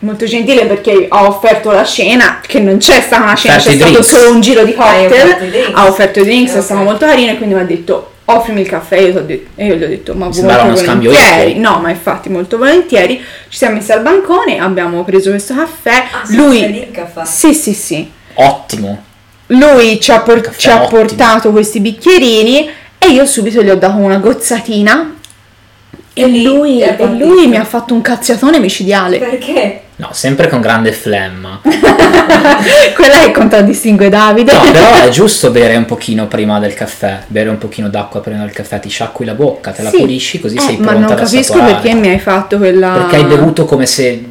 Molto 0.00 0.26
gentile 0.26 0.66
perché 0.66 1.06
ho 1.08 1.26
offerto 1.28 1.70
la 1.70 1.84
cena, 1.84 2.40
che 2.46 2.60
non 2.60 2.76
c'è 2.76 3.00
stata 3.00 3.22
una 3.22 3.34
cena, 3.34 3.56
Offerto 3.56 3.70
c'è 3.70 3.76
stato 3.76 3.92
drinks. 3.92 4.08
solo 4.18 4.30
un 4.34 4.40
giro 4.42 4.62
di 4.64 4.74
hai 4.76 5.06
cocktail. 5.06 5.22
offerto 5.22 5.44
i 5.44 5.50
drinks. 5.50 5.70
Ha 5.74 5.86
offerto 5.86 6.20
i 6.20 6.24
drinks, 6.24 6.54
Eh, 6.54 6.58
è 6.58 6.60
stato 6.62 6.80
ok. 6.80 6.86
molto 6.86 7.06
carino 7.06 7.30
e 7.32 7.36
quindi 7.36 7.54
mi 7.54 7.60
ha 7.60 7.64
detto 7.64 8.12
offrimi 8.26 8.62
il 8.62 8.68
caffè 8.68 8.96
io, 8.98 9.20
detto- 9.20 9.50
e 9.56 9.66
io 9.66 9.74
gli 9.74 9.82
ho 9.82 9.88
detto 9.88 10.14
ma 10.14 10.26
molto 10.26 10.40
volentieri? 10.42 11.58
no 11.58 11.78
ma 11.80 11.90
infatti 11.90 12.28
molto 12.28 12.56
volentieri. 12.58 13.16
Ci 13.48 13.56
siamo 13.58 13.76
messi 13.76 13.92
al 13.92 14.02
bancone 14.02 14.58
abbiamo 14.58 15.04
preso 15.04 15.30
questo 15.30 15.54
caffè. 15.54 16.04
Ah, 16.12 16.24
sì, 16.24 16.36
lui 16.36 16.88
caffè. 16.90 17.24
sì 17.24 17.54
sì 17.54 17.72
sì. 17.74 18.10
Ottimo. 18.34 19.02
lui 19.48 20.00
ci 20.00 20.10
ha, 20.10 20.20
por- 20.20 20.56
ci 20.56 20.70
ha 20.70 20.80
portato 20.86 21.50
questi 21.52 21.80
bicchierini 21.80 22.68
e 22.98 23.08
io 23.08 23.26
subito 23.26 23.62
gli 23.62 23.68
ho 23.70 23.76
dato 23.76 23.96
una 23.98 24.16
gozzatina 24.16 25.14
e, 26.14 26.22
E 26.22 26.42
lui, 26.42 26.80
e 26.80 26.96
lui 27.18 27.46
mi 27.48 27.56
ha 27.56 27.64
fatto 27.64 27.92
un 27.92 28.00
cazziatone 28.00 28.58
micidiale 28.60 29.18
Perché? 29.18 29.80
No, 29.96 30.08
sempre 30.12 30.48
con 30.48 30.60
grande 30.60 30.90
flemma. 30.92 31.60
quella 32.94 33.18
che 33.24 33.30
contraddistingue 33.30 34.08
Davide 34.08 34.52
No, 34.52 34.60
però 34.72 34.92
è 35.02 35.08
giusto 35.10 35.50
bere 35.50 35.76
un 35.76 35.84
pochino 35.84 36.26
prima 36.26 36.58
del 36.58 36.74
caffè, 36.74 37.20
bere 37.28 37.48
un 37.48 37.58
pochino 37.58 37.88
d'acqua 37.88 38.20
prima 38.20 38.40
del 38.40 38.50
caffè, 38.52 38.80
ti 38.80 38.88
sciacqui 38.88 39.24
la 39.24 39.34
bocca, 39.34 39.70
te 39.70 39.82
la 39.82 39.90
Sì. 39.90 39.98
pulisci 39.98 40.40
così 40.40 40.56
Eh, 40.56 40.60
sei 40.60 40.76
ma 40.78 40.86
pronta 40.92 41.00
non 41.00 41.10
ad 41.12 41.16
capisco 41.18 41.38
assaporare. 41.52 41.72
perché 41.74 41.94
mi 41.94 42.08
hai 42.08 42.18
fatto 42.18 42.58
quella 42.58 42.88
Perché 42.90 43.16
hai 43.16 43.24
bevuto 43.24 43.64
come 43.66 43.86
se 43.86 44.24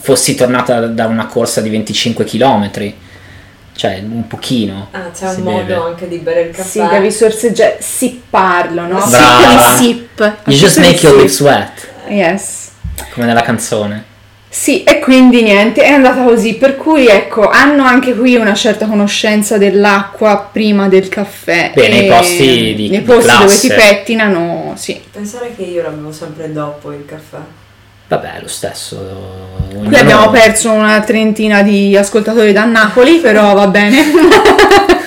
fossi 0.00 0.34
tornata 0.34 0.86
da 0.86 1.06
una 1.06 1.26
corsa 1.26 1.60
di 1.60 1.70
25 1.70 2.24
km. 2.24 2.70
Cioè, 3.74 4.02
un 4.04 4.26
pochino. 4.26 4.88
Ah, 4.92 5.10
c'è 5.16 5.30
si 5.32 5.38
un 5.40 5.44
modo 5.44 5.58
beve. 5.64 5.74
anche 5.74 6.08
di 6.08 6.18
bere 6.18 6.42
il 6.42 6.54
caffè. 6.54 6.68
Sì, 6.68 6.86
devi 6.88 7.10
sorseggiare, 7.10 7.78
sipparlo, 7.80 8.82
no? 8.82 9.04
Brava. 9.08 9.74
Sip 9.76 10.08
sip. 10.20 10.40
You 10.46 10.56
just 10.58 10.78
make 10.78 11.04
your 11.06 11.16
lips 11.18 11.40
wet, 11.40 11.88
Yes. 12.08 12.70
come 13.14 13.26
nella 13.26 13.42
canzone. 13.42 14.04
Sì, 14.54 14.84
e 14.84 14.98
quindi 14.98 15.40
niente, 15.42 15.80
è 15.82 15.88
andata 15.88 16.22
così, 16.24 16.56
per 16.56 16.76
cui 16.76 17.06
ecco, 17.06 17.48
hanno 17.48 17.84
anche 17.84 18.14
qui 18.14 18.34
una 18.34 18.52
certa 18.52 18.84
conoscenza 18.86 19.56
dell'acqua 19.56 20.50
prima 20.52 20.88
del 20.88 21.08
caffè. 21.08 21.72
Beh, 21.74 21.88
nei 21.88 22.06
posti 22.06 22.74
di- 22.74 22.88
nei 22.90 22.98
di 22.98 23.00
posti 23.00 23.22
dove 23.30 23.44
classe. 23.44 23.56
si 23.56 23.68
pettinano, 23.68 24.74
sì. 24.76 25.00
Pensare 25.10 25.54
che 25.56 25.62
io 25.62 25.82
l'avevo 25.82 26.12
sempre 26.12 26.52
dopo 26.52 26.92
il 26.92 27.06
caffè. 27.06 27.38
Vabbè, 28.12 28.40
lo 28.42 28.48
stesso. 28.48 28.96
Qui 29.70 29.78
ognuno- 29.78 29.96
abbiamo 29.96 30.28
perso 30.28 30.70
una 30.70 31.00
trentina 31.00 31.62
di 31.62 31.96
ascoltatori 31.96 32.52
da 32.52 32.66
Napoli, 32.66 33.20
però 33.20 33.54
va 33.54 33.68
bene. 33.68 34.02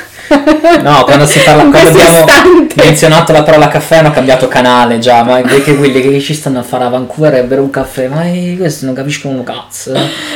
No, 0.82 1.04
quando 1.04 1.26
si 1.26 1.40
parla, 1.40 1.64
quando 1.70 1.90
abbiamo 1.90 2.20
istante. 2.20 2.76
menzionato 2.84 3.32
la 3.32 3.44
parola 3.44 3.68
caffè 3.68 3.98
hanno 3.98 4.12
cambiato 4.12 4.48
canale 4.48 5.00
già, 5.00 5.24
ma 5.24 5.42
perché 5.42 5.76
quelli 5.76 6.02
che 6.02 6.20
ci 6.20 6.34
stanno 6.34 6.60
a 6.60 6.64
fare 6.64 6.86
a 6.86 6.90
Vancouver 6.90 7.36
e 7.36 7.44
bere 7.44 7.62
un 7.62 7.70
caffè, 7.70 8.08
ma 8.08 8.24
questo 8.58 8.86
non 8.86 8.94
capiscono 8.94 9.36
un 9.36 9.44
cazzo. 9.44 9.94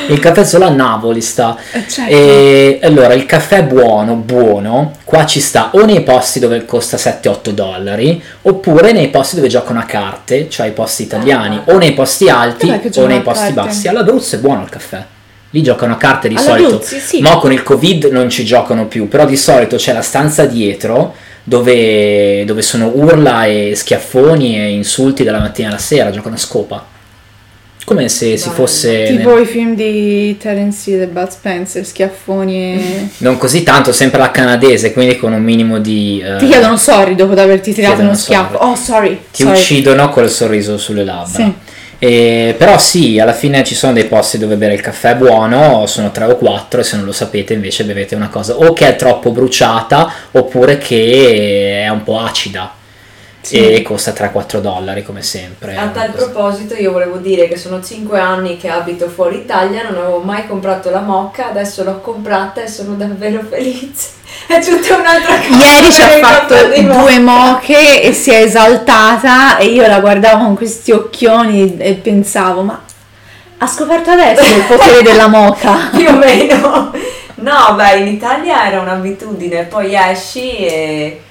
Il 0.08 0.20
caffè 0.20 0.44
solo 0.44 0.66
a 0.66 0.70
Napoli 0.70 1.22
sta. 1.22 1.58
Eh, 1.72 1.88
certo. 1.88 2.12
E 2.12 2.80
allora 2.84 3.14
il 3.14 3.26
caffè 3.26 3.64
buono, 3.64 4.16
buono, 4.16 4.94
qua 5.04 5.26
ci 5.26 5.40
sta 5.40 5.70
o 5.74 5.86
nei 5.86 6.02
posti 6.02 6.40
dove 6.40 6.66
costa 6.66 6.98
7-8 6.98 7.50
dollari, 7.50 8.22
oppure 8.44 8.92
nei 8.92 9.10
posti 9.10 9.36
dove 9.36 9.48
giocano 9.48 9.80
a 9.80 9.84
carte, 9.84 10.50
cioè 10.50 10.68
i 10.68 10.72
posti 10.72 11.04
italiani, 11.04 11.62
o 11.66 11.78
nei 11.78 11.94
posti 11.94 12.30
alti 12.30 12.68
che 12.80 13.00
o 13.00 13.06
nei 13.06 13.22
posti 13.22 13.52
bassi. 13.52 13.88
All'Abruzzo 13.88 14.36
è 14.36 14.40
buono 14.40 14.64
il 14.64 14.70
caffè. 14.70 15.04
Lì 15.52 15.64
giocano 15.64 15.94
a 15.94 15.98
carte 15.98 16.28
di 16.28 16.36
All'Abruzzo, 16.36 16.82
solito. 16.84 17.06
sì. 17.08 17.22
Ma 17.22 17.38
con 17.38 17.52
il 17.52 17.64
Covid 17.64 18.06
non 18.12 18.30
ci 18.30 18.46
giocano 18.46 18.86
più, 18.86 19.08
però 19.08 19.26
di 19.26 19.36
solito 19.38 19.78
c'è 19.78 19.94
la 19.94 20.02
stanza 20.04 20.46
dietro 20.46 21.16
dove, 21.44 22.44
dove 22.46 22.62
sono 22.62 22.92
urla 22.94 23.46
e 23.46 23.74
schiaffoni 23.76 24.58
e 24.60 24.70
insulti 24.70 25.24
dalla 25.24 25.40
mattina 25.40 25.70
alla 25.70 25.80
sera, 25.80 26.12
giocano 26.12 26.36
a 26.36 26.38
scopa. 26.38 26.86
Come 27.84 28.08
se 28.10 28.38
si 28.38 28.50
fosse... 28.50 29.06
Tipo 29.06 29.40
i 29.40 29.46
film 29.48 29.74
di 29.74 30.38
Terence 30.38 30.92
Hill 30.92 31.02
e 31.02 31.08
Bud 31.08 31.30
Spencer, 31.30 31.84
schiaffoni 31.84 32.56
e... 32.76 33.08
Non 33.18 33.40
così 33.40 33.64
tanto, 33.64 33.92
sempre 33.92 34.20
la 34.20 34.30
canadese, 34.30 34.94
quindi 34.94 35.18
con 35.18 35.34
un 35.34 35.42
minimo 35.42 35.80
di... 35.80 36.22
eh, 36.24 36.38
Ti 36.38 36.46
chiedono 36.46 36.78
sorry 36.78 37.16
dopo 37.16 37.34
di 37.34 37.40
averti 37.40 37.74
tirato 37.74 38.02
uno 38.02 38.14
schiaffo. 38.14 38.58
sorry. 38.60 38.70
Oh, 38.72 38.76
sorry. 38.76 39.22
ti 39.32 39.42
sorry. 39.42 39.58
uccidono 39.58 40.10
col 40.10 40.30
sorriso 40.30 40.78
sulle 40.78 41.04
labbra. 41.04 41.34
Sì. 41.34 41.52
E- 42.02 42.56
però 42.58 42.78
sì, 42.78 43.20
alla 43.20 43.34
fine 43.34 43.64
ci 43.66 43.76
sono 43.76 43.92
dei 43.92 44.06
posti 44.06 44.38
dove 44.38 44.56
bere 44.56 44.74
il 44.74 44.82
caffè 44.82 45.12
è 45.12 45.16
buono, 45.16 45.86
sono 45.86 46.12
tre 46.12 46.26
o 46.26 46.38
quattro 46.38 46.80
e 46.80 46.84
se 46.84 46.96
non 46.96 47.06
lo 47.06 47.12
sapete 47.12 47.54
invece 47.54 47.84
bevete 47.84 48.16
una 48.16 48.30
cosa 48.30 48.56
o 48.56 48.72
che 48.72 48.88
è 48.88 48.96
troppo 48.96 49.32
bruciata 49.32 50.10
oppure 50.32 50.78
che 50.78 51.82
è 51.84 51.90
un 51.90 52.04
po' 52.04 52.20
acida 52.20 52.74
Sì. 53.42 53.58
e 53.58 53.82
costa 53.82 54.12
3-4 54.12 54.60
dollari 54.60 55.04
come 55.04 55.22
sempre. 55.22 55.76
A 55.76 55.88
tal 55.88 56.12
Così. 56.12 56.30
proposito 56.30 56.74
io 56.76 56.92
volevo 56.92 57.18
dire 57.18 57.48
che 57.48 57.58
sono 57.58 57.82
5 57.82 58.20
anni 58.20 58.58
che 58.58 58.70
abito 58.70 59.08
fuori 59.08 59.38
Italia, 59.38 59.84
non 59.84 59.98
avevo 59.98 60.20
mai 60.20 60.46
comprato 60.46 60.90
la 60.90 61.00
mocca, 61.00 61.50
adesso 61.50 61.84
l'ho 61.84 62.00
comprata 62.00 62.62
e 62.62 62.68
sono 62.68 62.96
davvero 62.96 63.42
felice. 63.50 64.18
È 64.46 64.60
tutta 64.60 64.98
un'altra 64.98 65.36
cosa. 65.38 65.66
Ieri 65.66 65.92
ci 65.92 66.02
ha 66.02 66.10
fatto 66.20 66.56
due 66.56 66.82
mocca. 66.84 67.20
moche 67.20 68.02
e 68.02 68.14
si 68.14 68.32
è 68.32 68.42
esaltata 68.42 69.58
e 69.58 69.66
io 69.66 69.88
la 69.88 70.00
guardavo 70.00 70.44
con 70.44 70.56
questi 70.56 70.92
occhioni 70.92 71.78
e 71.78 71.94
pensavo, 71.96 72.62
ma 72.62 72.82
ha 73.58 73.68
scoperto 73.68 74.12
adesso 74.12 74.56
il 74.56 74.64
potere 74.64 75.02
della 75.02 75.28
moca. 75.28 75.90
più 75.96 76.08
o 76.08 76.16
meno. 76.16 76.92
No, 77.36 77.74
beh, 77.76 77.98
in 77.98 78.08
Italia 78.08 78.68
era 78.68 78.82
un'abitudine, 78.82 79.64
poi 79.64 79.96
esci 79.96 80.58
e 80.58 81.22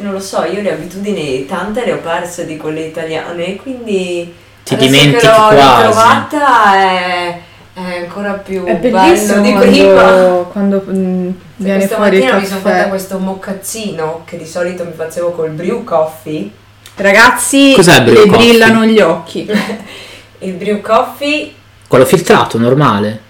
non 0.00 0.12
lo 0.12 0.20
so, 0.20 0.44
io 0.44 0.62
le 0.62 0.72
abitudini 0.72 1.44
tante 1.46 1.84
le 1.84 1.92
ho 1.92 1.98
perse 1.98 2.46
di 2.46 2.56
quelle 2.56 2.82
italiane, 2.82 3.56
quindi 3.56 4.34
Ti 4.62 4.76
dimentichi 4.76 5.26
che 5.42 5.52
l'ho 5.52 5.56
quasi. 5.58 5.66
ritrovata 5.66 6.74
è, 6.76 7.40
è 7.72 7.96
ancora 8.02 8.34
più 8.34 8.64
È 8.64 8.76
bello 8.76 9.38
di 9.40 9.52
prima. 9.54 9.92
quando, 9.92 10.48
quando 10.52 10.84
mm, 10.88 11.30
viene 11.56 11.86
Questa 11.86 11.96
fuori 11.96 12.18
il 12.18 12.24
mattina 12.24 12.36
mi 12.36 12.46
sono 12.46 12.60
fatta 12.60 12.76
caffè. 12.76 12.88
questo 12.88 13.18
moccazzino 13.18 14.22
che 14.24 14.36
di 14.36 14.46
solito 14.46 14.84
mi 14.84 14.92
facevo 14.92 15.30
col 15.32 15.50
brew 15.50 15.84
coffee. 15.84 16.50
Ragazzi, 16.96 17.72
Cos'è 17.74 18.02
brew 18.02 18.24
le 18.24 18.26
coffee? 18.26 18.50
brillano 18.50 18.84
gli 18.84 19.00
occhi. 19.00 19.48
Il 20.42 20.54
brew 20.54 20.80
coffee, 20.80 21.54
Quello 21.86 22.04
filtrato, 22.06 22.58
normale. 22.58 23.20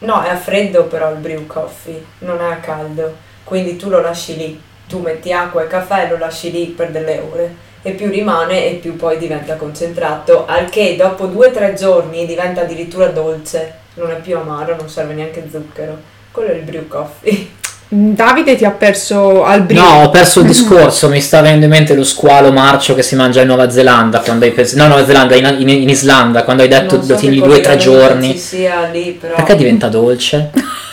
no, 0.00 0.22
è 0.22 0.30
a 0.30 0.36
freddo 0.36 0.84
però 0.84 1.10
il 1.10 1.18
brew 1.18 1.46
coffee, 1.46 2.02
non 2.20 2.40
è 2.40 2.44
a 2.52 2.56
caldo. 2.56 3.16
Quindi 3.44 3.76
tu 3.76 3.88
lo 3.90 4.00
lasci 4.00 4.36
lì, 4.36 4.60
tu 4.90 4.98
metti 4.98 5.32
acqua 5.32 5.62
e 5.62 5.68
caffè 5.68 6.04
e 6.04 6.08
lo 6.08 6.18
lasci 6.18 6.50
lì 6.50 6.66
per 6.66 6.90
delle 6.90 7.22
ore. 7.32 7.54
E 7.82 7.92
più 7.92 8.10
rimane 8.10 8.66
e 8.66 8.74
più 8.74 8.96
poi 8.96 9.16
diventa 9.16 9.54
concentrato, 9.54 10.44
al 10.46 10.68
che 10.68 10.96
dopo 10.98 11.26
due 11.26 11.46
o 11.46 11.50
tre 11.50 11.72
giorni 11.74 12.26
diventa 12.26 12.62
addirittura 12.62 13.06
dolce, 13.06 13.72
non 13.94 14.10
è 14.10 14.16
più 14.16 14.36
amaro, 14.36 14.76
non 14.76 14.88
serve 14.90 15.14
neanche 15.14 15.48
zucchero. 15.50 15.96
Quello 16.30 16.50
è 16.50 16.56
il 16.56 16.62
brew 16.62 16.86
coffee. 16.88 17.48
Mm, 17.94 18.12
Davide 18.12 18.54
ti 18.56 18.64
ha 18.66 18.70
perso 18.70 19.44
al 19.44 19.62
brillo. 19.62 19.82
No, 19.82 20.02
ho 20.02 20.10
perso 20.10 20.40
il 20.40 20.46
discorso, 20.52 21.08
mi 21.08 21.20
sta 21.20 21.40
venendo 21.40 21.64
in 21.64 21.70
mente 21.70 21.94
lo 21.94 22.04
squalo 22.04 22.52
marcio 22.52 22.94
che 22.94 23.02
si 23.02 23.16
mangia 23.16 23.40
in 23.40 23.46
Nuova 23.46 23.70
Zelanda 23.70 24.20
quando 24.20 24.44
hai 24.44 24.52
pensato... 24.52 24.82
No, 24.82 24.88
Nuova 24.88 25.06
Zelanda, 25.06 25.34
in, 25.34 25.56
in- 25.60 25.68
in 25.68 25.88
Islanda, 25.88 26.44
quando 26.44 26.62
hai 26.62 26.68
detto 26.68 27.00
so 27.02 27.12
lo 27.12 27.18
tieni 27.18 27.40
due 27.40 27.56
o 27.56 27.60
tre 27.60 27.76
giorni. 27.78 28.32
Ci 28.32 28.38
sia 28.38 28.88
lì, 28.92 29.16
però. 29.18 29.34
Perché 29.36 29.56
diventa 29.56 29.88
dolce? 29.88 30.50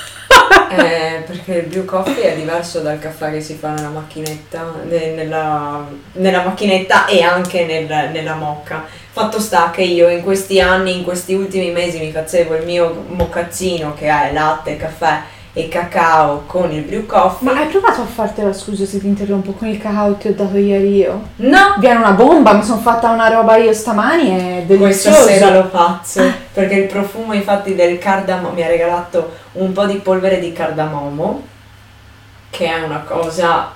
Eh, 0.69 0.96
perché 1.47 1.61
il 1.61 1.67
brew 1.67 1.85
coffee 1.85 2.33
è 2.33 2.35
diverso 2.35 2.81
dal 2.81 2.99
caffè 2.99 3.31
che 3.31 3.39
si 3.39 3.55
fa 3.55 3.71
nella 3.71 3.87
macchinetta, 3.87 4.73
ne- 4.83 5.11
nella, 5.11 5.87
nella 6.13 6.43
macchinetta 6.43 7.05
e 7.05 7.21
anche 7.21 7.65
nel- 7.65 8.11
nella 8.11 8.35
mocca. 8.35 8.83
Fatto 9.11 9.39
sta 9.39 9.71
che 9.71 9.81
io 9.81 10.09
in 10.09 10.21
questi 10.23 10.59
anni, 10.59 10.97
in 10.97 11.03
questi 11.05 11.33
ultimi 11.33 11.71
mesi 11.71 11.99
mi 11.99 12.11
facevo 12.11 12.55
il 12.55 12.65
mio 12.65 13.05
moccazzino 13.07 13.93
che 13.93 14.07
è 14.09 14.33
latte, 14.33 14.75
caffè 14.75 15.21
e 15.57 15.67
cacao 15.69 16.43
con 16.45 16.71
il 16.71 16.83
brew 16.83 17.07
coffee. 17.07 17.51
Ma 17.51 17.59
hai 17.59 17.65
provato 17.67 18.01
a 18.01 18.05
fartela, 18.05 18.53
scusa 18.53 18.85
se 18.85 18.99
ti 18.99 19.07
interrompo, 19.07 19.53
con 19.53 19.67
il 19.67 19.79
cacao 19.79 20.15
che 20.17 20.33
ti 20.35 20.41
ho 20.41 20.45
dato 20.45 20.57
ieri 20.57 20.97
io? 20.97 21.29
No! 21.37 21.75
Viene 21.79 21.97
una 21.97 22.11
bomba, 22.11 22.53
mi 22.53 22.63
sono 22.63 22.79
fatta 22.79 23.09
una 23.09 23.27
roba 23.27 23.57
io 23.57 23.73
stamani, 23.73 24.29
è 24.29 24.63
Questa 24.67 25.09
delizioso. 25.09 25.27
sera 25.27 25.49
lo 25.51 25.67
faccio 25.69 26.21
perché 26.53 26.75
il 26.75 26.85
profumo 26.85 27.33
infatti 27.33 27.73
del 27.73 27.97
cardamomo 27.97 28.53
mi 28.53 28.61
ha 28.63 28.67
regalato 28.67 29.31
un 29.53 29.71
po' 29.71 29.85
di 29.87 29.95
polvere 29.95 30.39
di 30.39 30.51
cardamomo 30.53 31.41
che 32.51 32.65
è 32.67 32.83
una 32.83 32.99
cosa 32.99 33.71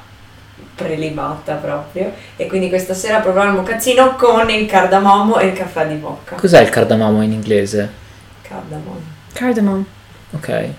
prelibata 0.76 1.56
proprio 1.56 2.12
e 2.36 2.46
quindi 2.48 2.70
questa 2.70 2.94
sera 2.94 3.20
proverò 3.20 3.46
il 3.48 3.54
mocazzino 3.54 4.16
con 4.16 4.50
il 4.50 4.66
cardamomo 4.68 5.38
e 5.40 5.48
il 5.48 5.54
caffè 5.54 5.88
di 5.88 5.96
bocca 5.96 6.36
Cos'è 6.36 6.62
il 6.62 6.70
cardamomo 6.70 7.22
in 7.24 7.32
inglese? 7.34 7.92
cardamomo 8.42 9.00
Cardamom. 9.34 9.86
Ok. 10.32 10.70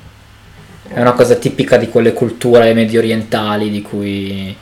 È 0.95 1.01
una 1.01 1.13
cosa 1.13 1.37
tipica 1.37 1.77
di 1.77 1.89
quelle 1.89 2.13
culture 2.13 2.75
medio 2.75 3.01
orientali 3.01 3.71
di 3.71 3.81
cui 3.81 4.55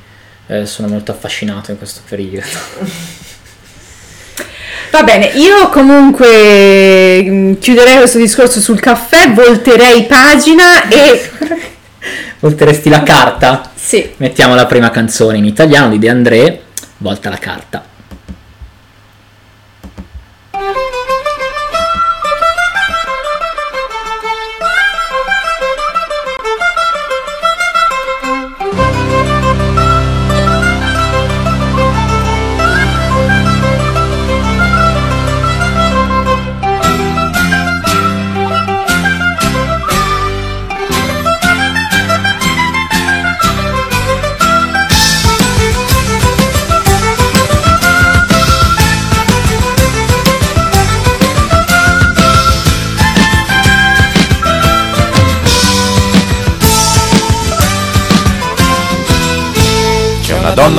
eh, 0.46 0.64
sono 0.66 0.88
molto 0.88 1.10
affascinato 1.10 1.70
in 1.70 1.78
questo 1.78 2.02
periodo. 2.08 2.46
Va 4.90 5.02
bene, 5.02 5.26
io 5.26 5.68
comunque 5.68 7.22
mm, 7.22 7.54
chiuderei 7.54 7.96
questo 7.96 8.18
discorso 8.18 8.60
sul 8.60 8.80
caffè, 8.80 9.32
volterei 9.32 10.04
pagina 10.04 10.88
e... 10.88 11.30
Volteresti 12.40 12.88
la 12.88 13.02
carta? 13.02 13.70
Sì, 13.74 14.12
Mettiamo 14.16 14.54
la 14.54 14.66
prima 14.66 14.90
canzone 14.90 15.38
in 15.38 15.44
italiano 15.44 15.90
di 15.90 15.98
De 15.98 16.08
André, 16.08 16.62
Volta 16.98 17.28
la 17.28 17.38
carta. 17.38 17.89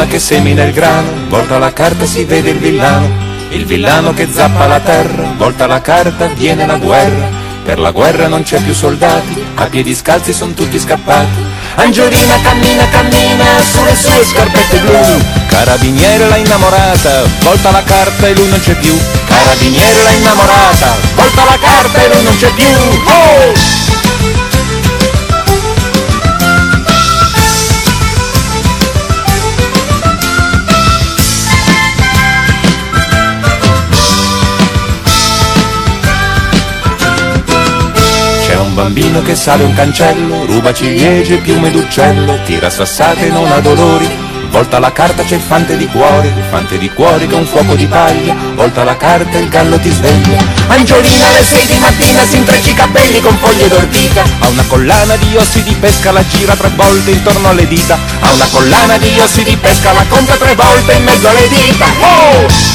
Donna 0.02 0.06
che 0.08 0.20
semina 0.20 0.64
il 0.64 0.74
grano, 0.74 1.10
volta 1.28 1.58
la 1.58 1.74
carta 1.74 2.06
si 2.06 2.24
vede 2.24 2.52
il 2.52 2.58
villano. 2.58 3.30
Il 3.50 3.66
villano 3.66 4.14
che 4.14 4.28
zappa 4.32 4.66
la 4.66 4.80
terra, 4.80 5.34
volta 5.38 5.68
la 5.68 5.82
carta, 5.82 6.28
viene 6.28 6.66
la 6.66 6.78
guerra. 6.78 7.30
Per 7.64 7.78
la 7.78 7.92
guerra 7.92 8.28
non 8.28 8.44
c'è 8.44 8.60
più 8.62 8.74
soldati, 8.74 9.44
a 9.56 9.66
piedi 9.66 9.94
scalzi 9.94 10.34
sono 10.34 10.54
tutti 10.54 10.80
scappati. 10.80 11.46
Angiolina 11.76 12.40
cammina, 12.42 12.88
cammina 12.90 13.46
sulle 13.62 13.96
sue 13.96 14.24
scarpette 14.24 14.80
blu. 14.80 15.22
Carabiniere 15.48 16.28
l'ha 16.28 16.38
innamorata, 16.38 17.24
volta 17.44 17.72
la 17.72 17.84
carta 17.84 18.28
e 18.28 18.34
lui 18.34 18.48
non 18.48 18.60
c'è 18.60 18.74
più. 18.76 18.98
Carabiniere 19.28 20.02
l'ha 20.02 20.12
innamorata, 20.12 20.96
volta 21.16 21.44
la 21.44 21.58
carta 21.60 22.04
e 22.04 22.08
lui 22.08 22.24
non 22.24 22.38
c'è 22.38 22.52
più. 22.54 22.66
Oh! 23.06 24.41
Bambino 38.92 39.22
che 39.22 39.36
sale 39.36 39.64
un 39.64 39.74
cancello, 39.74 40.46
ruba 40.46 40.74
ciliegie, 40.74 41.38
piume 41.38 41.72
d'uccello, 41.72 42.42
tira 42.44 42.70
sassate 42.70 43.28
e 43.28 43.30
non 43.30 43.50
ha 43.50 43.60
dolori. 43.60 44.10
Volta 44.50 44.80
la 44.80 44.92
carta 44.92 45.24
c'è 45.24 45.36
il 45.36 45.42
fante 45.42 45.78
di 45.78 45.88
cuori, 45.88 46.28
il 46.28 46.44
fante 46.50 46.78
di 46.78 46.90
cuori 46.90 47.26
che 47.26 47.34
è 47.34 47.38
un 47.38 47.46
fuoco 47.46 47.74
di 47.76 47.86
paglia, 47.86 48.36
volta 48.54 48.84
la 48.84 48.98
carta 48.98 49.38
il 49.38 49.48
gallo 49.48 49.80
ti 49.80 49.90
sveglia. 49.90 50.44
Angiolina 50.68 51.26
alle 51.26 51.42
sei 51.42 51.66
di 51.68 51.78
mattina 51.78 52.26
si 52.26 52.36
intreccia 52.36 52.70
i 52.70 52.74
capelli 52.74 53.22
con 53.22 53.38
foglie 53.38 53.70
d'ortica, 53.70 54.24
ha 54.40 54.48
una 54.50 54.66
collana 54.68 55.16
di 55.16 55.38
ossi 55.38 55.64
di 55.64 55.76
pesca, 55.76 56.12
la 56.12 56.28
gira 56.28 56.54
tre 56.58 56.70
volte 56.76 57.12
intorno 57.12 57.48
alle 57.48 57.68
dita, 57.68 57.98
ha 58.20 58.34
una 58.34 58.48
collana 58.52 58.98
di 58.98 59.18
ossi 59.22 59.44
di 59.44 59.56
pesca, 59.56 59.94
la 59.94 60.06
conta 60.10 60.36
tre 60.36 60.54
volte 60.54 60.94
in 60.96 61.04
mezzo 61.04 61.30
alle 61.30 61.48
dita. 61.48 61.86
Oh! 62.02 62.71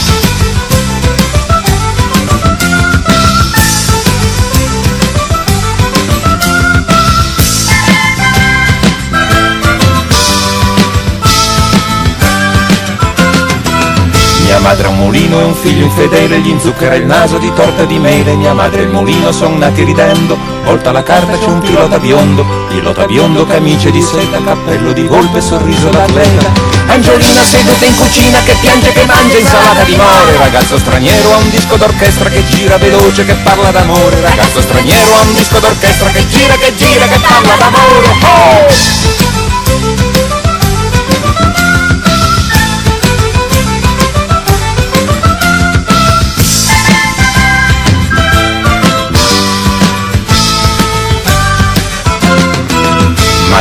Madre 14.67 14.89
ha 14.89 14.91
un 14.91 14.97
mulino 14.97 15.39
e 15.39 15.45
un 15.45 15.55
figlio 15.55 15.85
infedele, 15.85 16.41
gli 16.41 16.49
inzucchera 16.49 16.97
il 16.97 17.07
naso 17.07 17.39
di 17.39 17.53
torta 17.55 17.85
di 17.85 18.01
mele. 18.01 18.35
Mia 18.35 18.53
madre 18.53 18.81
e 18.81 18.85
il 18.87 18.91
mulino 18.91 19.31
son 19.31 19.59
nati 19.59 19.85
ridendo, 19.85 20.37
volta 20.65 20.91
la 20.91 21.05
carta 21.05 21.39
c'è 21.39 21.47
un 21.47 21.61
pilota 21.61 22.01
biondo, 22.01 22.45
pilota 22.69 23.07
biondo, 23.07 23.47
camice 23.47 23.93
di 23.93 24.03
seta, 24.03 24.43
cappello 24.43 24.93
di 24.93 25.07
golpe, 25.07 25.41
sorriso 25.41 25.89
d'atleta. 25.89 26.51
Angiolina 26.89 27.45
seduta 27.45 27.85
in 27.85 27.95
cucina 27.95 28.41
che 28.43 28.57
piange 28.61 28.91
che 28.91 29.05
mangia 29.07 29.39
insalata 29.39 29.85
di 29.85 29.95
more, 29.95 30.37
ragazzo 30.37 30.79
straniero 30.79 31.33
ha 31.33 31.37
un 31.37 31.51
disco 31.51 31.77
d'orchestra 31.77 32.29
che 32.29 32.45
gira 32.47 32.77
veloce 32.77 33.25
che 33.25 33.35
parla 33.35 33.71
d'amore, 33.71 34.21
ragazzo 34.21 34.61
straniero 34.61 35.15
ha 35.15 35.21
un 35.21 35.35
disco 35.35 35.61
d'orchestra 35.61 36.11
che 36.11 36.27
gira 36.27 36.57
che 36.57 36.75
gira 36.75 37.07
che 37.07 37.21
parla 37.21 37.55
d'amore. 37.55 38.07
Oh! 38.21 39.26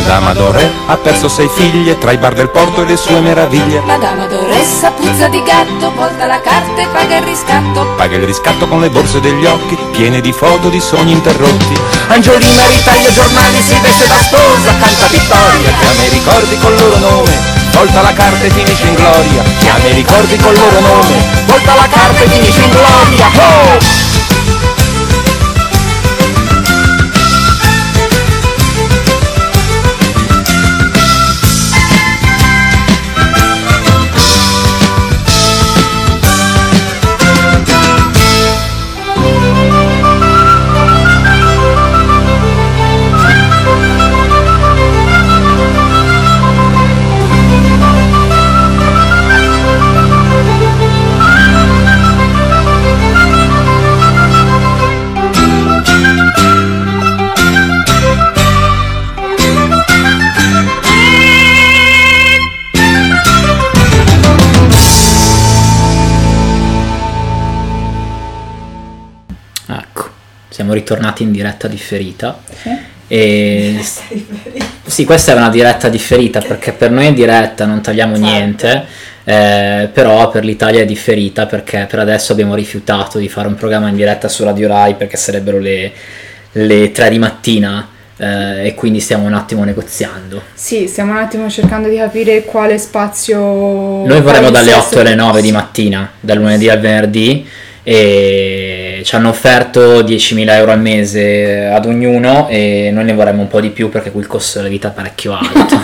Madame 0.05 0.29
Adore 0.29 0.71
ha 0.85 0.97
perso 0.97 1.27
sei 1.27 1.49
figlie 1.49 1.97
tra 1.97 2.11
i 2.11 2.17
bar 2.19 2.35
del 2.35 2.49
porto 2.49 2.83
e 2.83 2.85
le 2.85 2.95
sue 2.95 3.19
meraviglie. 3.21 3.81
La 3.87 3.97
dama 3.97 4.27
doressa 4.27 4.91
puzza 4.91 5.27
di 5.27 5.41
gatto, 5.41 5.91
volta 5.95 6.27
la 6.27 6.39
carta 6.41 6.79
e 6.79 6.85
paga 6.93 7.17
il 7.17 7.23
riscatto. 7.23 7.87
Paga 7.97 8.15
il 8.15 8.23
riscatto 8.23 8.67
con 8.67 8.81
le 8.81 8.91
borse 8.91 9.19
degli 9.19 9.43
occhi, 9.45 9.75
piene 9.89 10.21
di 10.21 10.31
foto 10.31 10.69
di 10.69 10.79
sogni 10.79 11.13
interrotti. 11.13 11.73
Angiolina 12.09 12.67
ritaglia 12.67 13.09
giornali, 13.09 13.57
si 13.59 13.79
veste 13.81 14.07
da 14.07 14.17
sposa, 14.17 14.77
canta 14.77 15.07
vittoria, 15.07 15.73
chiama 15.79 16.03
i 16.03 16.09
ricordi 16.09 16.57
col 16.59 16.75
loro 16.75 16.97
nome. 16.99 17.53
Volta 17.71 18.01
la 18.03 18.13
carta 18.13 18.45
e 18.45 18.49
finisce 18.51 18.85
in 18.85 18.93
gloria, 18.93 19.43
chiama 19.57 19.87
i 19.87 19.93
ricordi 19.93 20.37
col 20.37 20.53
loro 20.53 20.79
nome. 20.81 21.15
Volta 21.47 21.73
la 21.73 21.87
carta 21.89 22.21
e 22.21 22.27
finisce 22.27 22.61
in 22.61 22.69
gloria. 22.69 23.25
Oh! 23.33 24.24
Ritornati 70.75 71.23
in 71.23 71.31
diretta 71.31 71.67
differita. 71.67 72.39
E 73.07 73.79
sì, 74.85 75.05
questa 75.05 75.31
è 75.31 75.35
una 75.35 75.49
diretta 75.49 75.89
differita 75.89 76.39
perché 76.41 76.71
per 76.71 76.91
noi 76.91 77.07
è 77.07 77.13
diretta, 77.13 77.65
non 77.65 77.81
tagliamo 77.81 78.15
niente, 78.15 78.85
eh, 79.23 79.89
però 79.91 80.29
per 80.29 80.43
l'Italia 80.43 80.81
è 80.81 80.85
differita 80.85 81.45
perché 81.45 81.87
per 81.89 81.99
adesso 81.99 82.31
abbiamo 82.31 82.55
rifiutato 82.55 83.17
di 83.17 83.27
fare 83.27 83.47
un 83.47 83.55
programma 83.55 83.89
in 83.89 83.95
diretta 83.95 84.27
su 84.27 84.43
Radio 84.43 84.67
Rai 84.67 84.95
perché 84.95 85.17
sarebbero 85.17 85.59
le, 85.59 85.91
le 86.51 86.91
3 86.91 87.09
di 87.09 87.17
mattina 87.17 87.89
eh, 88.17 88.67
e 88.67 88.73
quindi 88.75 88.99
stiamo 88.99 89.25
un 89.25 89.33
attimo 89.33 89.63
negoziando. 89.63 90.41
Sì, 90.53 90.87
stiamo 90.87 91.11
un 91.11 91.17
attimo 91.17 91.49
cercando 91.49 91.89
di 91.89 91.97
capire 91.97 92.43
quale 92.43 92.77
spazio... 92.77 93.37
Noi 94.05 94.21
vorremmo 94.21 94.49
dalle 94.49 94.71
sesso- 94.71 94.87
8 94.87 94.99
alle 94.99 95.15
9 95.15 95.41
di 95.41 95.51
mattina, 95.51 96.11
dal 96.19 96.37
lunedì 96.37 96.69
al 96.69 96.79
venerdì, 96.79 97.47
e 97.83 98.74
ci 99.05 99.15
hanno 99.15 99.29
offerto 99.29 100.01
10.000 100.01 100.49
euro 100.49 100.71
al 100.71 100.81
mese 100.81 101.65
ad 101.67 101.85
ognuno 101.85 102.47
e 102.49 102.89
noi 102.91 103.03
ne 103.03 103.13
vorremmo 103.13 103.43
un 103.43 103.47
po' 103.47 103.61
di 103.61 103.69
più 103.69 103.89
perché 103.89 104.09
qui 104.09 104.21
il 104.21 104.27
costo 104.27 104.57
della 104.57 104.69
vita 104.69 104.87
è 104.87 104.91
parecchio 104.91 105.37
alto. 105.37 105.79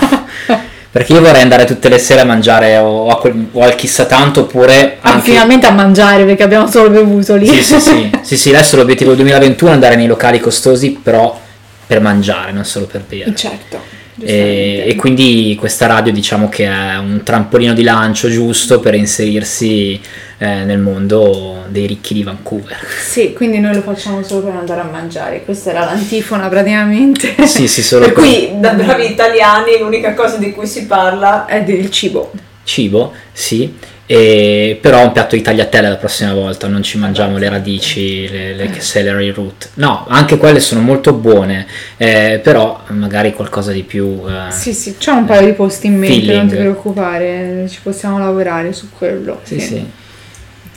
perché 0.90 1.14
io 1.14 1.22
vorrei 1.22 1.44
andare 1.44 1.66
tutte 1.66 1.88
le 1.88 2.00
sere 2.00 2.22
a 2.22 2.26
mangiare 2.26 2.78
o 2.78 3.10
a, 3.10 3.18
quel- 3.20 3.50
o 3.52 3.62
al 3.62 3.76
chissà 3.76 4.06
tanto 4.06 4.42
oppure 4.42 4.98
Ah, 5.02 5.12
anche... 5.14 5.30
finalmente 5.32 5.68
a 5.68 5.72
mangiare 5.72 6.26
perché 6.26 6.42
abbiamo 6.42 6.68
solo 6.68 6.90
bevuto 6.90 7.36
lì. 7.36 7.46
Sì, 7.46 7.62
sì, 7.62 7.80
sì, 7.80 8.10
sì, 8.24 8.38
sì, 8.38 8.50
adesso 8.50 8.76
l'obiettivo 8.76 9.12
del 9.12 9.20
2021 9.20 9.70
è 9.70 9.74
andare 9.76 9.96
nei 9.96 10.08
locali 10.08 10.40
costosi 10.40 11.00
però 11.02 11.40
per 11.86 12.02
mangiare, 12.02 12.52
non 12.52 12.66
solo 12.66 12.88
per 12.88 13.04
bere. 13.08 13.36
certo. 13.36 14.00
E, 14.24 14.84
e 14.88 14.96
quindi 14.96 15.56
questa 15.58 15.86
radio 15.88 16.12
diciamo 16.12 16.50
che 16.50 16.66
è 16.66 16.98
un 16.98 17.22
trampolino 17.24 17.74
di 17.74 17.82
lancio 17.84 18.30
giusto 18.30 18.80
per 18.80 18.94
inserirsi 18.94 20.00
eh, 20.42 20.64
nel 20.64 20.80
mondo 20.80 21.66
dei 21.68 21.86
ricchi 21.86 22.16
di 22.16 22.24
Vancouver. 22.24 22.76
Sì, 23.00 23.32
quindi 23.34 23.60
noi 23.60 23.76
lo 23.76 23.82
facciamo 23.82 24.24
solo 24.24 24.42
per 24.48 24.56
andare 24.56 24.82
a 24.82 24.86
mangiare. 24.86 25.44
Questa 25.46 25.70
era 25.70 25.86
l'antifona 25.86 26.48
praticamente. 26.48 27.46
Sì, 27.46 27.68
sì, 27.68 27.84
solo 27.84 28.06
per 28.06 28.14
cui 28.14 28.50
Da 28.60 28.72
bravi 28.74 29.06
italiani 29.12 29.78
l'unica 29.80 30.16
cosa 30.16 30.38
di 30.38 30.52
cui 30.52 30.66
si 30.66 30.88
parla 30.88 31.46
è 31.46 31.64
del 31.64 31.92
cibo. 31.92 32.32
Cibo, 32.64 33.14
sì, 33.32 33.72
e, 34.08 34.80
però 34.82 35.04
un 35.04 35.12
piatto 35.12 35.36
di 35.36 35.44
tagliatelle 35.44 35.90
la 35.90 35.96
prossima 35.98 36.34
volta, 36.34 36.68
non 36.68 36.82
ci 36.82 36.98
mangiamo 36.98 37.38
le 37.38 37.48
radici, 37.48 38.28
le, 38.28 38.56
le 38.56 38.80
celery 38.80 39.30
root. 39.30 39.70
No, 39.76 40.06
anche 40.10 40.38
quelle 40.38 40.60
sono 40.60 40.82
molto 40.82 41.14
buone, 41.14 41.68
eh, 41.98 42.40
però 42.42 42.82
magari 42.88 43.34
qualcosa 43.34 43.72
di 43.72 43.84
più... 43.84 44.24
eh, 44.28 44.52
Sì, 44.52 44.74
sì, 44.74 44.98
c'è 44.98 45.12
un 45.12 45.26
paio 45.26 45.46
di 45.46 45.54
posti 45.54 45.86
in 45.86 45.98
mente, 46.00 46.16
non 46.16 46.26
Feeling. 46.26 46.50
ti 46.50 46.56
preoccupare, 46.56 47.66
ci 47.70 47.80
possiamo 47.84 48.18
lavorare 48.18 48.74
su 48.74 48.90
quello. 48.90 49.40
sì, 49.44 49.60
sì. 49.60 50.00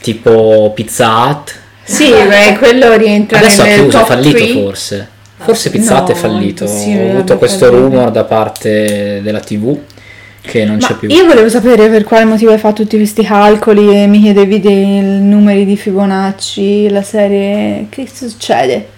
Tipo 0.04 0.70
Pizza 0.74 1.08
Hut. 1.30 1.54
Sì, 1.82 2.10
beh, 2.10 2.56
quello 2.58 2.94
rientra 2.94 3.38
Adesso 3.38 3.62
ha 3.62 3.64
nel 3.64 3.80
chiuso, 3.80 4.00
è 4.02 4.04
fallito 4.04 4.36
three. 4.36 4.52
forse. 4.52 5.08
Forse 5.38 5.70
Pizza 5.70 5.94
Hut 6.00 6.08
No, 6.08 6.14
è 6.14 6.14
fallito. 6.14 6.66
sì, 6.66 6.94
Ho 6.94 7.10
avuto 7.12 7.38
questo 7.38 7.66
fallire. 7.66 7.80
rumor 7.88 8.10
da 8.10 8.24
parte 8.24 9.20
della 9.22 9.40
TV 9.40 9.78
che 10.42 10.66
non 10.66 10.76
Ma 10.78 10.86
c'è 10.86 10.94
più. 10.96 11.08
io 11.08 11.24
volevo 11.24 11.48
sapere 11.48 11.88
per 11.88 12.04
quale 12.04 12.26
motivo 12.26 12.52
hai 12.52 12.58
fatto 12.58 12.82
tutti 12.82 12.96
questi 12.98 13.22
calcoli 13.24 14.02
e 14.02 14.06
mi 14.06 14.20
chiedevi 14.20 14.60
dei 14.60 15.00
numeri 15.00 15.64
di 15.64 15.74
Fibonacci, 15.76 16.90
la 16.90 17.00
serie... 17.02 17.86
Che 17.88 18.06
succede? 18.12 18.88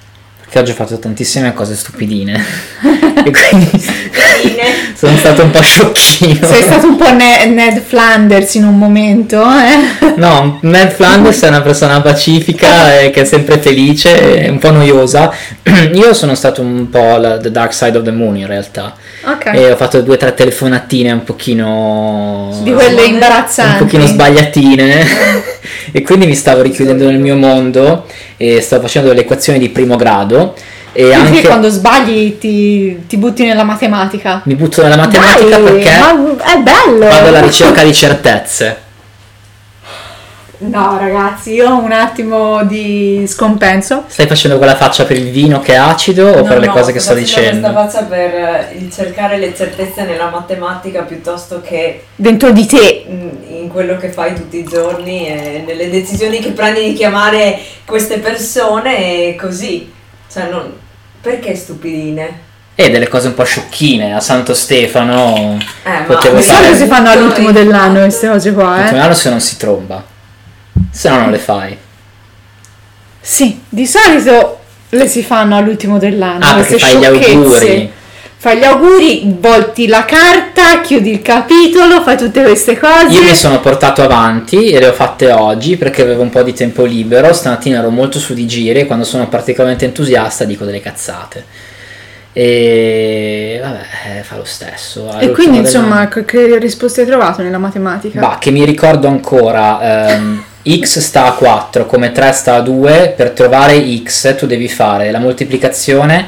Perché 0.47 0.61
oggi 0.61 0.71
ho 0.71 0.75
fatto 0.75 0.99
tantissime 0.99 1.53
cose 1.53 1.75
stupidine. 1.75 2.43
e 3.25 3.31
quindi 3.33 3.67
Stupidine. 3.67 4.95
sono 4.95 5.17
stato 5.17 5.43
un 5.43 5.51
po' 5.51 5.61
sciocchino. 5.61 6.47
Sei 6.47 6.63
stato 6.63 6.87
un 6.87 6.97
po' 6.97 7.13
Ne- 7.13 7.47
Ned 7.47 7.81
Flanders 7.81 8.55
in 8.55 8.65
un 8.65 8.79
momento, 8.79 9.43
eh? 9.43 10.15
No, 10.17 10.59
Ned 10.63 10.93
Flanders 10.93 11.43
è 11.43 11.49
una 11.49 11.61
persona 11.63 12.01
pacifica 12.01 13.01
e 13.01 13.11
che 13.11 13.23
è 13.23 13.25
sempre 13.25 13.59
felice, 13.59 14.45
e 14.45 14.49
un 14.49 14.59
po' 14.59 14.71
noiosa. 14.71 15.33
Io 15.93 16.15
sono 16.15 16.35
stato 16.35 16.63
un 16.63 16.89
po' 16.89 17.17
la 17.17 17.39
the 17.39 17.51
dark 17.51 17.75
side 17.75 17.99
of 17.99 18.05
the 18.05 18.13
moon 18.13 18.37
in 18.37 18.47
realtà. 18.47 18.95
Ok. 19.27 19.51
E 19.55 19.73
ho 19.73 19.77
fatto 19.77 20.03
due 20.03 20.15
o 20.15 20.19
tre 20.19 20.35
telefonatine 20.35 21.11
un 21.11 21.25
pochino... 21.25 22.61
Di 22.63 22.73
quelle 22.73 23.05
imbarazzanti. 23.05 23.83
un 23.83 23.89
pochino 23.89 24.07
sbagliatine 24.07 25.05
e 25.91 26.03
quindi 26.03 26.27
mi 26.27 26.37
stavo 26.37 26.63
richiudendo 26.63 27.07
nel 27.07 27.19
mio 27.19 27.35
mondo 27.35 28.07
e 28.37 28.61
stavo 28.61 28.83
facendo 28.83 29.09
delle 29.09 29.23
equazioni 29.23 29.59
di 29.59 29.69
primo 29.69 29.97
grado 29.97 30.55
e 30.93 31.13
anche 31.13 31.43
quando 31.43 31.69
sbagli 31.69 32.39
ti, 32.39 33.05
ti 33.07 33.17
butti 33.19 33.45
nella 33.45 33.65
matematica? 33.65 34.41
mi 34.45 34.55
butto 34.55 34.83
nella 34.83 34.97
matematica 34.97 35.59
Dai, 35.59 35.63
perché 35.63 35.91
ma 35.99 36.45
è 36.45 36.59
bello! 36.59 37.07
vado 37.07 37.29
alla 37.29 37.41
ricerca 37.41 37.83
di 37.83 37.93
certezze 37.93 38.85
No, 40.59 40.97
ragazzi, 40.99 41.53
io 41.53 41.69
ho 41.71 41.79
un 41.83 41.93
attimo 41.93 42.65
di 42.65 43.25
scompenso. 43.29 44.05
Stai 44.07 44.27
facendo 44.27 44.57
quella 44.57 44.75
faccia 44.75 45.05
per 45.05 45.19
il 45.19 45.31
vino 45.31 45.61
che 45.61 45.75
è 45.75 45.77
acido 45.77 46.29
o 46.31 46.37
No, 46.37 46.43
per 46.45 46.61
le 46.61 46.67
no, 46.67 46.73
cose 46.73 46.93
che 46.93 46.99
sto 46.99 47.15
facendo 47.15 47.41
dicendo? 47.41 47.73
questa 47.73 47.99
faccia 47.99 48.05
per 48.07 48.35
eh, 48.35 48.69
il 48.79 48.91
cercare 48.91 49.37
le 49.37 49.55
certezze 49.55 50.05
nella 50.05 50.31
matematica 50.31 51.03
piuttosto 51.03 51.61
che 51.61 52.05
Dentro 52.15 52.53
di 52.53 52.65
te. 52.65 53.05
mm, 53.07 53.29
in 53.49 53.69
quello 53.69 53.99
che 53.99 54.09
fai 54.11 54.35
tutti 54.35 54.57
i 54.59 54.65
giorni 54.65 55.27
e 55.29 55.63
nelle 55.67 55.91
decisioni 55.91 56.39
che 56.39 56.51
prendi 56.53 56.85
di 56.85 56.93
chiamare 56.95 57.59
queste 57.85 58.19
persone 58.19 59.29
e 59.29 59.37
così. 59.37 59.93
Cioè, 60.33 60.49
non... 60.51 60.73
perché 61.21 61.55
stupidine? 61.55 62.45
E 62.75 62.91
delle 62.91 63.09
cose 63.09 63.29
un 63.29 63.35
po' 63.35 63.45
sciocchine, 63.45 64.15
a 64.15 64.21
Santo 64.21 64.55
Stefano. 64.55 65.59
Eh, 65.83 65.89
ma 65.91 66.01
Potevo 66.07 66.37
Di 66.37 66.43
fare- 66.43 66.65
solito 66.65 66.77
si 66.83 66.87
fanno 66.87 67.11
all'ultimo 67.11 67.51
dell'anno 67.53 68.01
queste 68.01 68.29
cose 68.29 68.53
qua, 68.53 68.77
L'ultimo 68.79 69.01
eh? 69.01 69.03
anno 69.03 69.15
se 69.15 69.29
non 69.31 69.41
si 69.41 69.57
tromba. 69.59 70.15
Se 70.97 71.11
no 71.11 71.19
non 71.19 71.31
le 71.31 71.39
fai. 71.39 71.77
Sì, 73.21 73.61
di 73.69 73.87
solito 73.87 74.61
le 74.91 75.07
si 75.09 75.23
fanno 75.23 75.57
all'ultimo 75.57 75.99
dell'anno. 75.99 76.45
Ah, 76.45 76.55
perché 76.55 76.79
fai 76.79 76.97
gli 76.99 77.05
auguri. 77.05 77.93
Fai 78.39 78.59
gli 78.59 78.65
auguri, 78.65 79.37
volti 79.39 79.89
la 79.89 80.05
carta, 80.05 80.81
chiudi 80.81 81.11
il 81.11 81.21
capitolo, 81.23 82.03
fai 82.03 82.17
tutte 82.17 82.43
queste 82.43 82.79
cose. 82.79 83.09
Io 83.09 83.23
mi 83.23 83.35
sono 83.35 83.61
portato 83.61 84.03
avanti 84.03 84.71
e 84.71 84.79
le 84.79 84.89
ho 84.89 84.93
fatte 84.93 85.33
oggi 85.33 85.77
perché 85.77 86.03
avevo 86.03 86.23
un 86.23 86.31
po' 86.31 86.43
di 86.43 86.53
tempo 86.55 86.85
libero. 86.85 87.33
Stamattina 87.33 87.79
ero 87.81 87.91
molto 87.91 88.19
su 88.19 88.33
di 88.33 88.47
giri 88.47 88.81
e 88.81 88.87
quando 88.87 89.05
sono 89.05 89.29
particolarmente 89.29 89.85
entusiasta 89.85 90.45
dico 90.45 90.65
delle 90.65 90.81
cazzate. 90.81 91.45
E 92.33 93.59
vabbè, 93.63 94.19
eh, 94.19 94.23
fa 94.23 94.37
lo 94.37 94.45
stesso. 94.45 95.19
E 95.19 95.31
quindi, 95.31 95.59
insomma, 95.59 96.09
che- 96.09 96.25
che 96.25 96.59
risposte 96.59 97.01
hai 97.03 97.07
trovato 97.07 97.43
nella 97.43 97.59
matematica? 97.59 98.21
Bah, 98.21 98.37
che 98.39 98.51
mi 98.51 98.65
ricordo 98.65 99.09
ancora, 99.09 100.13
ehm, 100.13 100.45
x 100.69 100.99
sta 100.99 101.27
a 101.27 101.33
4, 101.33 101.87
come 101.87 102.13
3 102.13 102.33
sta 102.33 102.57
a 102.57 102.61
2, 102.61 103.15
per 103.17 103.31
trovare 103.31 103.81
x 104.03 104.37
tu 104.37 104.47
devi 104.47 104.69
fare 104.69 105.11
la 105.11 105.21
moltiplicazione 105.21 106.27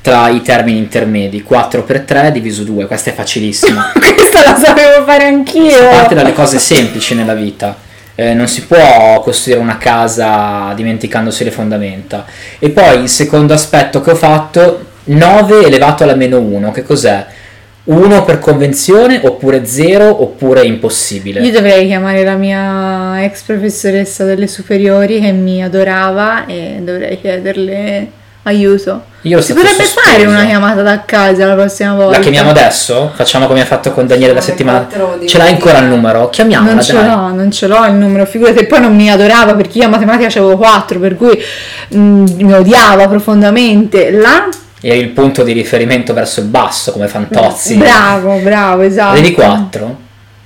tra 0.00 0.28
i 0.28 0.40
termini 0.42 0.78
intermedi, 0.78 1.42
4 1.42 1.82
per 1.82 2.00
3 2.02 2.32
diviso 2.32 2.62
2, 2.62 2.86
questa 2.86 3.10
è 3.10 3.14
facilissima. 3.14 3.92
Questa 4.30 4.48
la 4.48 4.56
sapevo 4.56 5.04
fare 5.04 5.24
anch'io. 5.24 5.70
Si 5.70 5.84
parte 5.90 6.14
dalle 6.14 6.32
cose 6.32 6.58
semplici 6.58 7.14
nella 7.14 7.34
vita. 7.34 7.76
Eh, 8.14 8.32
non 8.32 8.46
si 8.48 8.64
può 8.64 9.20
costruire 9.22 9.60
una 9.60 9.76
casa 9.76 10.72
dimenticandosi 10.74 11.42
le 11.42 11.50
fondamenta. 11.50 12.26
E 12.58 12.70
poi 12.70 13.00
il 13.00 13.08
secondo 13.08 13.54
aspetto 13.54 14.00
che 14.00 14.12
ho 14.12 14.14
fatto, 14.14 14.84
9 15.04 15.64
elevato 15.64 16.04
alla 16.04 16.14
meno 16.14 16.38
1, 16.38 16.70
che 16.70 16.82
cos'è? 16.82 17.26
1 17.90 18.24
per 18.24 18.38
convenzione 18.38 19.20
oppure 19.24 19.64
0 19.66 20.22
oppure 20.22 20.62
impossibile? 20.64 21.40
Io 21.40 21.50
dovrei 21.50 21.86
chiamare 21.86 22.22
la 22.22 22.34
mia 22.34 23.24
ex 23.24 23.42
professoressa 23.42 24.24
delle 24.24 24.46
superiori 24.46 25.20
che 25.20 25.32
mi 25.32 25.62
adorava 25.62 26.46
e 26.46 26.78
dovrei 26.82 27.20
chiederle 27.20 28.10
aiuto. 28.44 29.02
Io 29.22 29.40
Si 29.42 29.52
potrebbe 29.52 29.82
sospeso. 29.82 30.00
fare 30.08 30.24
una 30.24 30.46
chiamata 30.46 30.82
da 30.82 31.02
casa 31.04 31.44
la 31.46 31.54
prossima 31.54 31.94
volta. 31.94 32.16
La 32.16 32.22
chiamiamo 32.22 32.50
adesso? 32.50 33.10
Facciamo 33.14 33.46
come 33.48 33.60
ha 33.60 33.66
fatto 33.66 33.90
con 33.92 34.06
Daniele 34.06 34.32
la 34.34 34.40
settimana. 34.40 34.86
Ce 35.26 35.36
l'hai 35.36 35.50
ancora 35.50 35.78
il 35.78 35.86
numero? 35.86 36.30
Chiamiamola, 36.30 36.72
Non 36.74 36.82
ce 36.82 36.92
dai. 36.92 37.06
l'ho, 37.06 37.32
non 37.34 37.50
ce 37.50 37.66
l'ho 37.66 37.84
il 37.86 37.92
numero, 37.94 38.24
figurati, 38.24 38.60
e 38.60 38.66
poi 38.66 38.80
non 38.80 38.94
mi 38.94 39.10
adorava 39.10 39.54
perché 39.56 39.78
io 39.78 39.86
a 39.86 39.88
matematica 39.88 40.28
avevo 40.38 40.56
4, 40.56 40.98
per 41.00 41.16
cui 41.16 41.38
mm, 41.94 42.24
mi 42.38 42.52
odiava 42.54 43.08
profondamente. 43.08 44.10
Là, 44.10 44.48
Eri 44.80 44.98
il 44.98 45.08
punto 45.10 45.42
di 45.42 45.52
riferimento 45.52 46.14
verso 46.14 46.40
il 46.40 46.46
basso, 46.46 46.92
come 46.92 47.06
Fantozzi. 47.06 47.76
bravo, 47.76 48.38
bravo, 48.38 48.82
esatto. 48.82 49.10
Avevi 49.10 49.32
4? 49.32 49.98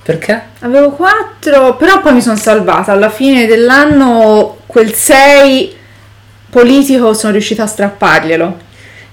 Perché? 0.03 0.43
Avevo 0.61 0.91
4, 0.91 1.77
però 1.77 2.01
poi 2.01 2.15
mi 2.15 2.21
sono 2.21 2.37
salvata. 2.37 2.93
Alla 2.93 3.11
fine 3.11 3.47
dell'anno 3.47 4.59
quel 4.67 4.93
6 4.93 5.77
politico 6.51 7.15
sono 7.15 7.33
riuscita 7.33 7.63
a 7.63 7.67
strapparglielo. 7.67 8.57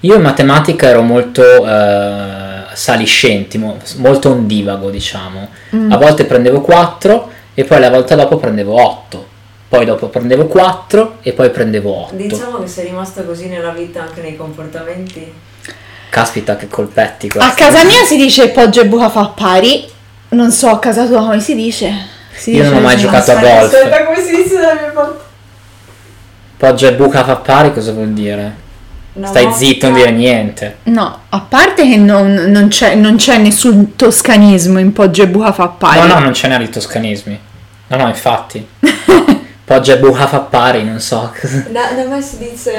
Io 0.00 0.14
in 0.16 0.22
matematica 0.22 0.88
ero 0.88 1.02
molto 1.02 1.42
eh, 1.42 2.64
saliscenti, 2.72 3.56
mo- 3.58 3.78
molto 3.96 4.30
ondivago, 4.30 4.90
diciamo. 4.90 5.48
Mm. 5.76 5.92
A 5.92 5.96
volte 5.96 6.24
prendevo 6.24 6.60
4 6.60 7.30
e 7.54 7.64
poi 7.64 7.80
la 7.80 7.90
volta 7.90 8.14
dopo 8.14 8.36
prendevo 8.36 8.74
8. 8.74 9.26
Poi 9.72 9.86
dopo 9.86 10.08
prendevo 10.08 10.48
4 10.48 11.20
e 11.22 11.32
poi 11.32 11.48
prendevo 11.48 11.90
8. 12.08 12.14
Diciamo 12.14 12.58
che 12.60 12.66
sei 12.66 12.84
rimasto 12.88 13.24
così 13.24 13.46
nella 13.48 13.70
vita 13.70 14.02
anche 14.02 14.20
nei 14.20 14.36
comportamenti. 14.36 15.32
Caspita 16.10 16.56
che 16.56 16.68
colpetti 16.68 17.30
questi. 17.30 17.48
A 17.50 17.54
casa 17.54 17.82
mia 17.82 18.04
si 18.04 18.18
dice 18.18 18.50
poggio 18.50 18.82
e 18.82 18.86
buca 18.86 19.08
fa 19.08 19.28
pari. 19.28 19.88
Non 20.28 20.50
so 20.50 20.68
a 20.68 20.78
casa 20.78 21.06
tua 21.06 21.20
come 21.22 21.40
si 21.40 21.54
dice. 21.54 21.90
Si 22.34 22.50
Io 22.50 22.64
non 22.64 22.72
dice 22.72 22.78
ho 22.78 22.84
mai 22.84 22.96
giocato 22.98 23.30
a 23.30 23.34
golf. 23.36 23.72
aspetta, 23.72 24.04
come 24.04 24.20
si 24.22 24.36
dice 24.42 24.60
la 24.60 24.74
mia 24.74 24.90
parte? 24.92 25.20
Poggio 26.58 26.86
e 26.88 26.92
buca 26.92 27.24
fa 27.24 27.36
pari 27.36 27.72
cosa 27.72 27.92
vuol 27.92 28.10
dire? 28.10 28.54
Una 29.14 29.26
Stai 29.26 29.44
volta- 29.44 29.58
zitto, 29.58 29.86
non 29.88 29.96
dire 29.96 30.10
niente. 30.10 30.76
No, 30.82 31.18
a 31.30 31.40
parte 31.40 31.88
che 31.88 31.96
non, 31.96 32.30
non 32.48 32.68
c'è, 32.68 32.94
non 32.94 33.16
c'è 33.16 33.38
nessun 33.38 33.96
toscanismo 33.96 34.78
in 34.78 34.92
poggio 34.92 35.22
e 35.22 35.28
buca 35.28 35.50
fa 35.52 35.68
pari. 35.68 36.00
No, 36.00 36.06
no, 36.08 36.18
non 36.18 36.34
ce 36.34 36.48
n'è 36.48 36.58
di 36.58 36.68
toscanismi. 36.68 37.40
No, 37.86 37.96
no, 37.96 38.08
infatti. 38.08 38.66
Poggio 39.72 39.92
e 39.92 39.98
buca 39.98 40.26
fa 40.26 40.40
pari, 40.40 40.84
non 40.84 41.00
so. 41.00 41.32
Da, 41.70 41.92
da 41.96 42.04
me 42.04 42.20
si 42.20 42.36
dice 42.36 42.74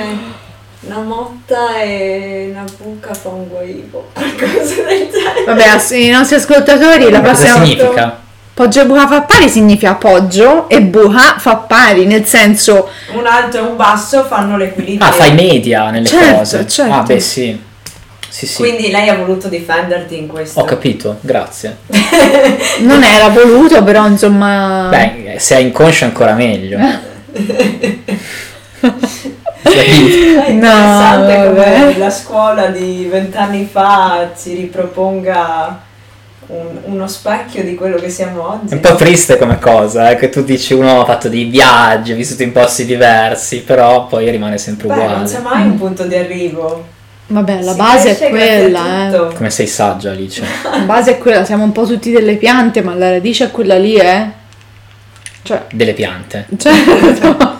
una 0.82 1.00
motta 1.00 1.82
e 1.82 2.50
una 2.52 2.64
buca 2.78 3.16
fa 3.16 3.30
un 3.30 3.48
guaibo. 3.48 4.10
Qualcosa 4.14 4.76
del 4.84 5.10
genere. 5.10 5.44
Vabbè, 5.44 5.68
ass- 5.70 5.90
i 5.92 6.10
nostri 6.12 6.36
ascoltatori 6.36 7.10
la 7.10 7.22
Cosa 7.22 7.34
prossima 7.34 7.66
significa? 7.66 8.20
Poggio 8.54 8.82
e 8.82 8.86
buca 8.86 9.08
fa 9.08 9.22
pari 9.24 9.50
significa 9.50 9.96
poggio 9.96 10.70
e 10.70 10.82
buca 10.84 11.40
fa 11.40 11.56
pari, 11.56 12.06
nel 12.06 12.26
senso 12.26 12.88
Un 13.14 13.26
alto 13.26 13.58
e 13.58 13.62
un 13.62 13.76
basso 13.76 14.24
fanno 14.26 14.56
l'equilibrio. 14.58 15.10
Ah, 15.10 15.12
fai 15.12 15.34
media 15.34 15.90
nelle 15.90 16.06
Certo, 16.06 16.36
cose. 16.38 16.68
certo. 16.68 16.94
Ah, 16.94 17.02
beh, 17.02 17.20
sì. 17.20 17.60
Sì, 18.34 18.48
sì. 18.48 18.58
Quindi 18.64 18.90
lei 18.90 19.10
ha 19.10 19.16
voluto 19.16 19.48
difenderti 19.48 20.18
in 20.18 20.26
questo. 20.26 20.60
Ho 20.60 20.64
capito, 20.64 21.18
grazie. 21.22 21.78
non 22.82 23.04
era 23.04 23.30
voluto, 23.30 23.84
però 23.84 24.08
insomma 24.08 24.88
Beh, 24.90 25.36
se 25.38 25.56
è 25.58 25.60
inconscio 25.60 26.06
ancora 26.06 26.34
meglio. 26.34 26.80
Capito? 29.62 30.42
È 30.42 30.50
interessante 30.50 31.38
No, 31.38 31.46
come 31.50 31.98
la 32.00 32.10
scuola 32.10 32.68
di 32.68 33.08
vent'anni 33.10 33.70
fa 33.72 34.32
ci 34.36 34.56
riproponga 34.56 35.80
un- 36.48 36.80
uno 36.86 37.08
specchio 37.08 37.64
di 37.64 37.76
quello 37.76 37.98
che 37.98 38.10
siamo 38.10 38.42
È 38.42 38.46
oggi. 38.64 38.74
un 38.74 38.80
po' 38.80 38.96
triste 38.96 39.38
come 39.38 39.60
cosa, 39.60 40.10
eh, 40.10 40.16
che 40.16 40.30
tu 40.30 40.44
dici 40.44 40.74
uno 40.74 41.02
ha 41.02 41.06
fatto 41.06 41.30
dei 41.30 41.46
viaggi, 41.46 42.12
ha 42.12 42.16
vissuto 42.16 42.42
in 42.42 42.52
posti 42.52 42.86
diversi, 42.86 43.62
però 43.62 44.08
poi 44.08 44.30
rimane 44.32 44.58
sempre 44.58 44.88
Beh, 44.88 44.96
non 44.96 45.24
c'è 45.26 45.38
uguale. 45.38 45.56
mai 45.58 45.66
un 45.68 45.78
punto 45.78 46.04
di 46.06 46.16
arrivo. 46.16 46.93
Vabbè, 47.28 47.62
la 47.62 47.72
Si 47.72 47.78
base 47.78 48.18
è 48.20 48.30
quella, 48.30 49.10
eh. 49.10 49.34
Come 49.36 49.50
sei 49.50 49.68
saggia, 49.68 50.12
Alice. 50.12 50.44
La 50.64 50.80
base 50.80 51.12
è 51.12 51.18
quella, 51.18 51.46
siamo 51.46 51.64
un 51.64 51.72
po' 51.72 51.86
tutti 51.86 52.12
delle 52.12 52.36
piante, 52.36 52.82
ma 52.82 52.94
la 52.96 53.10
radice 53.12 53.46
è 53.46 53.52
quella 53.52 53.78
lì, 53.78 53.96
eh. 53.96 54.42
Cioè, 55.44 55.66
Delle 55.72 55.94
piante. 55.94 56.48
certo. 56.58 57.60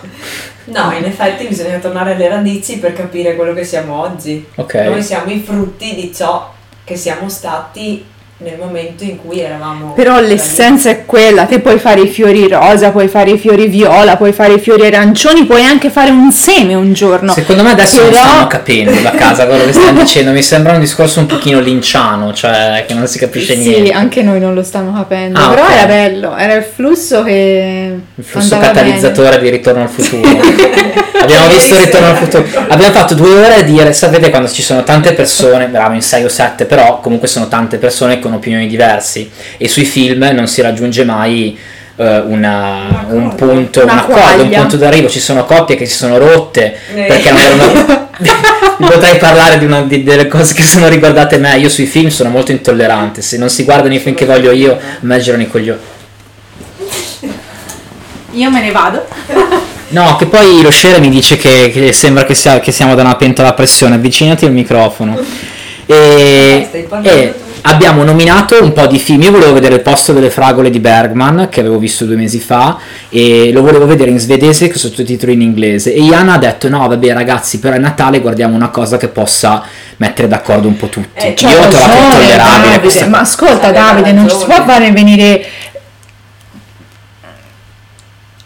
No, 0.66 0.92
in 0.96 1.04
effetti 1.04 1.46
bisogna 1.46 1.78
tornare 1.78 2.14
alle 2.14 2.28
radici 2.28 2.78
per 2.78 2.94
capire 2.94 3.36
quello 3.36 3.52
che 3.52 3.64
siamo 3.64 4.00
oggi. 4.00 4.46
Ok. 4.54 4.74
Noi 4.74 5.02
siamo 5.02 5.30
i 5.30 5.42
frutti 5.44 5.94
di 5.94 6.12
ciò 6.14 6.52
che 6.84 6.96
siamo 6.96 7.28
stati 7.28 8.04
nel 8.44 8.56
momento 8.58 9.02
in 9.04 9.16
cui 9.24 9.40
eravamo. 9.40 9.92
Però 9.94 10.20
l'essenza 10.20 10.90
è 10.90 11.04
quella, 11.06 11.44
te 11.46 11.60
puoi 11.60 11.78
fare 11.78 12.02
i 12.02 12.08
fiori 12.08 12.46
rosa, 12.46 12.90
puoi 12.90 13.08
fare 13.08 13.30
i 13.30 13.38
fiori 13.38 13.66
viola, 13.68 14.16
puoi 14.16 14.32
fare 14.32 14.52
i 14.54 14.58
fiori 14.60 14.86
arancioni, 14.86 15.44
puoi 15.46 15.64
anche 15.64 15.88
fare 15.88 16.10
un 16.10 16.30
seme 16.30 16.74
un 16.74 16.92
giorno. 16.92 17.32
Secondo 17.32 17.62
me 17.62 17.70
adesso 17.70 18.00
non 18.02 18.10
Però- 18.10 18.22
stanno 18.22 18.46
capendo 18.46 19.00
da 19.00 19.10
casa 19.12 19.46
quello 19.46 19.64
che 19.64 19.72
stanno 19.72 20.00
dicendo, 20.02 20.30
mi 20.32 20.42
sembra 20.42 20.74
un 20.74 20.80
discorso 20.80 21.20
un 21.20 21.26
pochino 21.26 21.58
linciano, 21.60 22.32
cioè 22.34 22.84
che 22.86 22.92
non 22.94 23.06
si 23.06 23.18
capisce 23.18 23.54
Sì, 23.54 23.68
niente. 23.70 23.92
anche 23.92 24.22
noi 24.22 24.38
non 24.40 24.52
lo 24.54 24.62
stanno 24.62 24.92
capendo, 24.92 25.38
Ah, 25.38 25.48
però 25.48 25.62
ok. 25.64 25.70
era 25.72 25.86
bello, 25.86 26.36
era 26.36 26.54
il 26.54 26.64
flusso 26.64 27.22
che 27.22 27.94
Il 28.14 28.24
flusso 28.24 28.58
catalizzatore 28.58 29.40
di 29.40 29.48
Ritorno 29.48 29.82
al 29.82 29.88
futuro. 29.88 30.28
Abbiamo 31.24 31.46
visto 31.48 31.74
Ritorno 31.78 32.08
al 32.08 32.16
futuro. 32.16 32.44
Abbiamo 32.68 32.92
fatto 32.92 33.14
due 33.14 33.30
ore 33.42 33.54
a 33.54 33.62
dire, 33.62 33.92
sapete 33.94 34.28
quando 34.28 34.48
ci 34.48 34.60
sono 34.62 34.82
tante 34.84 35.14
persone, 35.14 35.68
bravo 35.68 35.94
in 35.94 36.02
6 36.02 36.24
o 36.24 36.28
7, 36.28 36.66
però 36.66 37.00
comunque 37.00 37.28
sono 37.28 37.48
tante 37.48 37.78
persone 37.78 38.18
con 38.18 38.32
opinioni 38.36 38.66
diverse 38.66 39.28
e 39.56 39.68
sui 39.68 39.84
film 39.84 40.22
non 40.34 40.46
si 40.46 40.60
raggiunge 40.62 41.04
mai 41.04 41.56
eh, 41.96 42.18
una- 42.26 43.06
un 43.10 43.34
punto, 43.36 43.82
Una 43.82 43.92
un 43.92 43.98
accordo, 43.98 44.20
un 44.20 44.36
quaglia. 44.48 44.58
punto 44.60 44.76
d'arrivo. 44.76 45.08
Ci 45.08 45.20
sono 45.20 45.44
coppie 45.44 45.76
che 45.76 45.86
si 45.86 45.94
sono 45.96 46.18
rotte 46.18 46.76
Eh. 46.94 47.02
perché 47.04 47.30
non 47.30 47.40
erano... 47.40 48.02
Potrei 48.76 49.16
parlare 49.18 49.58
di, 49.58 49.64
una- 49.64 49.82
di- 49.82 50.02
delle 50.02 50.26
cose 50.26 50.54
che 50.54 50.64
sono 50.64 50.88
riguardate 50.88 51.38
me. 51.38 51.56
Io 51.58 51.68
sui 51.68 51.86
film 51.86 52.08
sono 52.08 52.30
molto 52.30 52.50
intollerante. 52.50 53.22
Se 53.22 53.36
non 53.38 53.48
si 53.48 53.62
guardano 53.64 53.94
i 53.94 53.98
film 54.00 54.14
che 54.16 54.24
voglio 54.24 54.50
io, 54.50 54.76
me 55.00 55.18
girano 55.20 55.42
i 55.42 55.48
coglioni. 55.48 55.78
Io 58.32 58.50
me 58.50 58.60
ne 58.60 58.70
vado. 58.72 59.06
No, 59.88 60.16
che 60.16 60.26
poi 60.26 60.60
lo 60.62 60.72
share 60.72 60.98
mi 60.98 61.08
dice 61.08 61.36
che, 61.36 61.70
che 61.72 61.92
sembra 61.92 62.24
che, 62.24 62.34
sia- 62.34 62.58
che 62.58 62.72
siamo 62.72 62.96
da 62.96 63.02
una 63.02 63.14
pentola 63.14 63.48
a 63.48 63.52
pressione, 63.52 63.94
avvicinati 63.94 64.44
al 64.44 64.52
microfono. 64.52 65.18
E, 65.86 66.86
parlando 66.88 67.10
e- 67.10 67.34
tu. 67.34 67.53
Abbiamo 67.66 68.02
nominato 68.02 68.62
un 68.62 68.72
po' 68.72 68.86
di 68.86 68.98
film. 68.98 69.22
Io 69.22 69.30
volevo 69.30 69.52
vedere 69.52 69.76
il 69.76 69.80
posto 69.80 70.12
delle 70.12 70.30
fragole 70.30 70.70
di 70.70 70.80
Bergman, 70.80 71.48
che 71.50 71.60
avevo 71.60 71.78
visto 71.78 72.04
due 72.04 72.16
mesi 72.16 72.40
fa, 72.40 72.78
e 73.08 73.50
lo 73.52 73.62
volevo 73.62 73.86
vedere 73.86 74.10
in 74.10 74.18
svedese 74.18 74.68
con 74.68 74.76
sottotitoli 74.76 75.32
in 75.32 75.42
inglese. 75.42 75.92
E 75.92 76.00
Iana 76.00 76.34
ha 76.34 76.38
detto: 76.38 76.68
No, 76.68 76.86
vabbè, 76.86 77.12
ragazzi, 77.12 77.58
però 77.58 77.74
è 77.74 77.78
Natale 77.78 78.20
guardiamo 78.20 78.54
una 78.54 78.68
cosa 78.68 78.96
che 78.96 79.08
possa 79.08 79.62
mettere 79.98 80.28
d'accordo 80.28 80.68
un 80.68 80.76
po' 80.76 80.88
tutti. 80.88 81.24
Eh, 81.26 81.34
Io 81.38 81.60
ho 81.60 81.68
trovato 81.68 81.96
intollerabile 81.96 82.36
Davide, 82.36 82.80
questa 82.80 83.06
ma 83.06 83.20
ascolta 83.20 83.70
Davide, 83.70 84.12
non 84.12 84.28
ci 84.28 84.36
si 84.36 84.44
può 84.44 84.64
fare 84.64 84.90
venire 84.90 85.46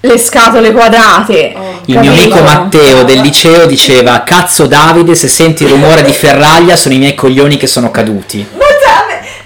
le 0.01 0.19
scatole 0.19 0.71
quadrate. 0.73 1.53
Oh. 1.57 1.81
Il 1.87 1.99
mio 1.99 2.13
amico 2.13 2.41
Matteo 2.41 3.03
del 3.03 3.21
liceo 3.21 3.67
diceva: 3.67 4.23
Cazzo, 4.23 4.67
Davide, 4.67 5.15
se 5.15 5.27
senti 5.27 5.65
il 5.65 5.71
rumore 5.71 6.03
di 6.05 6.13
ferraglia, 6.13 6.77
sono 6.77 6.95
i 6.95 6.99
miei 6.99 7.15
coglioni 7.15 7.57
che 7.57 7.67
sono 7.67 7.91
caduti. 7.91 8.47
Ma 8.57 8.65
te- 8.65 8.68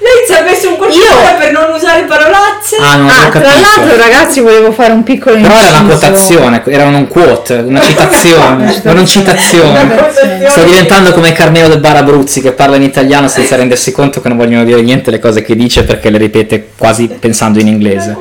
lei 0.03 0.27
ci 0.27 0.33
ha 0.33 0.43
messo 0.43 0.69
un 0.69 0.75
Io- 0.91 1.39
per 1.39 1.53
non 1.53 1.73
usare 1.75 2.03
parolacce? 2.03 2.77
Ah, 2.81 2.97
non 2.97 3.09
Ah, 3.09 3.29
tra 3.31 3.41
capito. 3.41 3.61
l'altro 3.61 3.97
ragazzi 3.97 4.41
volevo 4.41 4.73
fare 4.73 4.93
un 4.93 5.03
piccolo 5.05 5.37
Però 5.41 5.55
era 5.55 5.79
una 5.79 5.89
quotazione, 5.89 6.63
era 6.67 6.85
un 6.87 7.07
quote, 7.09 7.55
una 7.55 7.81
citazione, 7.81 8.81
non 8.83 8.99
un 8.99 9.07
citazione. 9.07 9.81
Una 9.83 10.51
Sto 10.51 10.63
diventando 10.65 11.13
come 11.13 11.33
Carmelo 11.33 11.69
del 11.69 11.79
Bar 11.79 11.97
Abruzzi 11.97 12.41
che 12.41 12.53
parla 12.53 12.77
in 12.77 12.83
italiano 12.83 13.29
senza 13.29 13.57
rendersi 13.57 13.93
conto 13.93 14.21
che 14.21 14.29
non 14.29 14.37
vogliono 14.37 14.65
dire 14.65 14.83
niente 14.83 15.11
le 15.11 15.19
cose 15.21 15.43
che 15.43 15.55
dice 15.55 15.85
perché 15.85 16.11
le 16.11 16.19
ripete 16.19 16.71
quasi 16.77 17.07
pensando 17.07 17.61
in 17.61 17.69
inglese. 17.69 18.17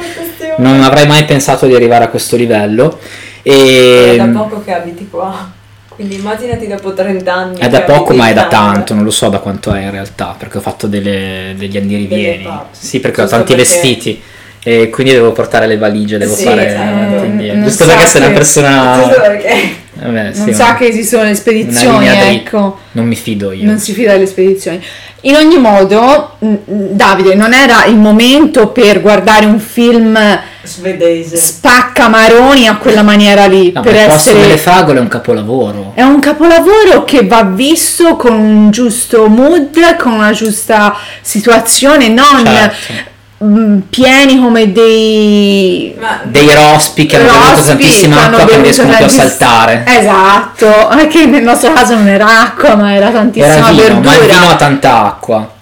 Non 0.57 0.83
avrei 0.83 1.07
mai 1.07 1.25
pensato 1.25 1.65
di 1.65 1.73
arrivare 1.73 2.03
a 2.03 2.07
questo 2.09 2.35
livello. 2.35 2.99
È 3.41 4.15
da 4.17 4.23
E 4.25 4.27
poco 4.33 4.61
che 4.63 4.71
abiti 4.73 5.07
qua. 5.09 5.51
Quindi 5.93 6.15
immaginati 6.15 6.67
dopo 6.67 6.93
30 6.93 7.33
anni. 7.33 7.59
è 7.59 7.67
da 7.69 7.81
poco, 7.81 8.13
ma 8.13 8.29
è 8.29 8.33
da 8.33 8.47
tanto, 8.47 8.93
non 8.93 9.03
lo 9.03 9.11
so 9.11 9.29
da 9.29 9.39
quanto 9.39 9.73
è 9.73 9.81
in 9.81 9.91
realtà, 9.91 10.35
perché 10.37 10.57
ho 10.57 10.61
fatto 10.61 10.87
delle- 10.87 11.53
degli 11.57 11.77
anni 11.77 11.95
rivieni. 11.95 12.43
pause. 12.43 12.65
Sì, 12.71 12.99
perché 12.99 13.21
ho 13.21 13.23
Giusto 13.25 13.37
tanti 13.37 13.55
perché- 13.55 13.69
vestiti. 13.71 14.21
E 14.63 14.89
quindi 14.91 15.13
devo 15.13 15.31
portare 15.31 15.65
le 15.65 15.75
valigie, 15.77 16.19
devo 16.19 16.35
Sì, 16.35 16.43
fare 16.43 16.67
esatto. 16.67 17.23
e. 17.23 17.51
Non 17.53 17.63
Giusto 17.63 17.83
sa 17.83 17.93
perché 17.93 18.07
sei 18.07 18.21
una 18.21 18.31
persona. 18.31 18.99
Giusto 19.03 19.21
perché. 19.21 19.75
Vabbè, 19.93 20.23
Non 20.23 20.33
sì, 20.33 20.53
sa 20.53 20.67
ma- 20.69 20.75
che 20.77 20.85
esistono 20.87 21.23
le 21.23 21.35
spedizioni, 21.35 22.07
ecco. 22.07 22.77
Non 22.91 23.05
mi 23.07 23.15
fido 23.15 23.51
io. 23.51 23.65
Non 23.65 23.79
si 23.79 23.91
fida 23.93 24.13
delle 24.13 24.27
spedizioni. 24.27 24.79
In 25.21 25.35
ogni 25.35 25.57
modo, 25.57 26.35
mh, 26.39 26.55
Davide, 26.65 27.33
non 27.35 27.53
era 27.53 27.85
il 27.85 27.97
momento 27.97 28.67
per 28.69 29.01
guardare 29.01 29.45
un 29.45 29.59
film 29.59 30.17
Svedese. 30.63 31.35
spaccamaroni 31.37 32.67
a 32.67 32.75
quella 32.75 33.01
maniera 33.03 33.45
lì, 33.47 33.71
No, 33.71 33.81
per 33.81 33.95
essere... 33.95 34.39
delle 34.41 34.57
fragole 34.57 34.99
è 34.99 35.01
un 35.01 35.07
capolavoro. 35.07 35.91
È 35.95 36.01
un 36.03 36.19
capolavoro 36.19 37.03
che 37.05 37.25
va 37.25 37.43
visto 37.43 38.15
con 38.15 38.33
un 38.33 38.71
giusto 38.71 39.27
mood, 39.27 39.95
con 39.97 40.13
una 40.13 40.31
giusta 40.31 40.95
situazione, 41.21 42.07
non 42.09 42.43
Certo. 42.45 43.09
mh, 43.45 43.77
pieni 43.89 44.39
come 44.39 44.71
dei 44.71 45.95
Ma 45.99 46.19
Dei 46.23 46.53
rospi 46.53 47.05
che 47.07 47.15
hanno 47.17 47.31
bevuto 47.31 47.63
tantissima 47.63 48.25
acqua 48.25 48.45
che 48.45 48.61
riescono 48.61 48.93
più 48.95 49.05
a 49.05 49.09
saltare. 49.09 49.83
Esatto, 49.87 50.87
anche 50.89 51.25
nel 51.25 51.41
nostro 51.43 51.73
caso 51.73 51.95
non 51.95 52.07
era 52.07 52.41
acqua, 52.41 52.75
ma 52.75 52.93
era 52.93 53.09
tantissima 53.09 53.53
Era 53.55 53.69
vino, 53.69 53.81
verdura. 53.81 54.09
ma 54.09 54.15
il 54.15 54.29
vino 54.29 54.49
ha 54.49 54.55
tanta 54.55 55.05
acqua. 55.05 55.53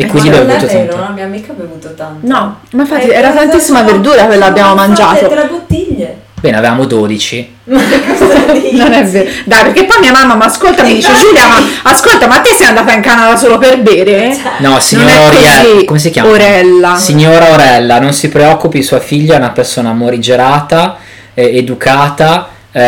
E 0.00 0.04
Eh, 0.04 0.06
quindi 0.06 0.30
l'ho 0.30 0.36
non 0.38 0.46
bevuto 0.46 0.66
vero, 0.66 0.78
tanto. 0.88 0.96
la 0.98 1.08
mia 1.10 1.24
amica 1.24 1.52
ha 1.52 1.54
bevuto 1.54 1.94
tanto. 1.94 2.26
No, 2.26 2.60
ma 2.72 2.82
infatti 2.82 3.08
Eh, 3.08 3.14
era 3.14 3.30
tantissima 3.32 3.82
verdura 3.82 4.24
quella 4.24 4.46
abbiamo 4.46 4.74
mangiato. 4.74 5.28
tre 5.28 5.46
bottiglie. 5.50 6.16
Bene, 6.40 6.56
avevamo 6.56 6.86
12. 6.86 7.54
Ma 7.64 7.78
cosa 8.18 8.52
dici? 8.52 8.76
Non 8.76 8.92
è 8.94 9.04
vero. 9.04 9.28
Dai, 9.44 9.62
perché 9.64 9.84
poi 9.84 10.00
mia 10.00 10.10
mamma 10.12 10.36
mi 10.36 10.42
ascolta 10.44 10.82
e 10.82 10.86
mi 10.86 10.94
dice 10.94 11.12
Giulia, 11.12 11.46
ma 11.48 11.90
ascolta, 11.90 12.26
ma 12.28 12.38
te 12.40 12.54
sei 12.56 12.68
andata 12.68 12.94
in 12.94 13.02
Canada 13.02 13.36
solo 13.36 13.58
per 13.58 13.78
bere? 13.82 14.34
No, 14.60 14.70
Non 14.70 14.80
signora 14.80 15.10
è 15.10 15.26
Oriella. 15.26 15.60
così, 15.70 15.84
Come 15.84 15.98
si 15.98 16.08
chiama? 16.10 16.30
Orella. 16.30 16.96
Signora 16.96 17.50
Orella, 17.52 18.00
non 18.00 18.14
si 18.14 18.30
preoccupi, 18.30 18.82
sua 18.82 19.00
figlia 19.00 19.34
è 19.34 19.36
una 19.36 19.50
persona 19.50 19.92
morigerata, 19.92 20.96
eh, 21.34 21.58
educata, 21.58 22.48
eh, 22.72 22.80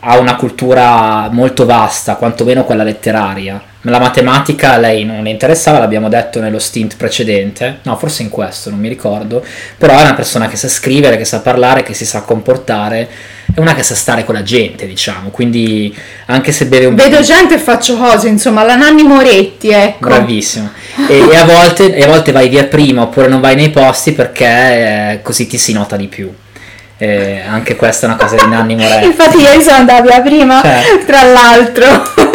ha 0.00 0.18
una 0.18 0.36
cultura 0.36 1.28
molto 1.30 1.66
vasta, 1.66 2.14
quantomeno 2.14 2.64
quella 2.64 2.84
letteraria. 2.84 3.60
La 3.86 3.98
matematica 3.98 4.74
a 4.74 4.76
lei 4.78 5.04
non 5.04 5.24
le 5.24 5.30
interessava, 5.30 5.80
l'abbiamo 5.80 6.08
detto 6.08 6.38
nello 6.40 6.60
stint 6.60 6.96
precedente, 6.96 7.78
no, 7.82 7.96
forse 7.96 8.22
in 8.22 8.28
questo, 8.28 8.70
non 8.70 8.78
mi 8.78 8.88
ricordo, 8.88 9.44
però 9.76 9.98
è 9.98 10.02
una 10.02 10.14
persona 10.14 10.46
che 10.46 10.54
sa 10.56 10.68
scrivere, 10.68 11.16
che 11.16 11.24
sa 11.24 11.40
parlare, 11.40 11.82
che 11.82 11.92
si 11.92 12.04
sa 12.06 12.20
comportare, 12.20 13.08
è 13.52 13.58
una 13.58 13.74
che 13.74 13.82
sa 13.82 13.96
stare 13.96 14.24
con 14.24 14.36
la 14.36 14.44
gente, 14.44 14.86
diciamo, 14.86 15.30
quindi 15.30 15.92
anche 16.26 16.52
se 16.52 16.66
beve 16.66 16.86
un 16.86 16.94
Vedo 16.94 17.22
gente 17.22 17.54
e 17.54 17.58
faccio 17.58 17.96
cose, 17.96 18.28
insomma, 18.28 18.62
la 18.62 18.76
Nanni 18.76 19.02
Moretti, 19.02 19.70
ecco. 19.70 20.06
Bravissimo. 20.06 20.70
E, 21.08 21.18
e 21.30 21.36
a 21.36 21.44
volte, 21.44 21.92
e 21.92 22.04
a 22.04 22.06
volte 22.06 22.30
vai 22.30 22.48
via 22.48 22.64
prima 22.66 23.02
oppure 23.02 23.26
non 23.26 23.40
vai 23.40 23.56
nei 23.56 23.70
posti 23.70 24.12
perché 24.12 24.44
eh, 24.44 25.20
così 25.22 25.48
ti 25.48 25.58
si 25.58 25.72
nota 25.72 25.96
di 25.96 26.06
più. 26.06 26.32
Eh, 26.98 27.42
anche 27.44 27.74
questa 27.74 28.06
è 28.06 28.10
una 28.10 28.18
cosa 28.18 28.36
di 28.36 28.48
Nanni 28.48 28.76
Moretti. 28.76 29.06
Infatti 29.06 29.38
ieri 29.38 29.60
sono 29.60 29.78
andata 29.78 30.02
via 30.02 30.20
prima, 30.20 30.60
Certo. 30.62 31.04
tra 31.04 31.24
l'altro. 31.24 32.30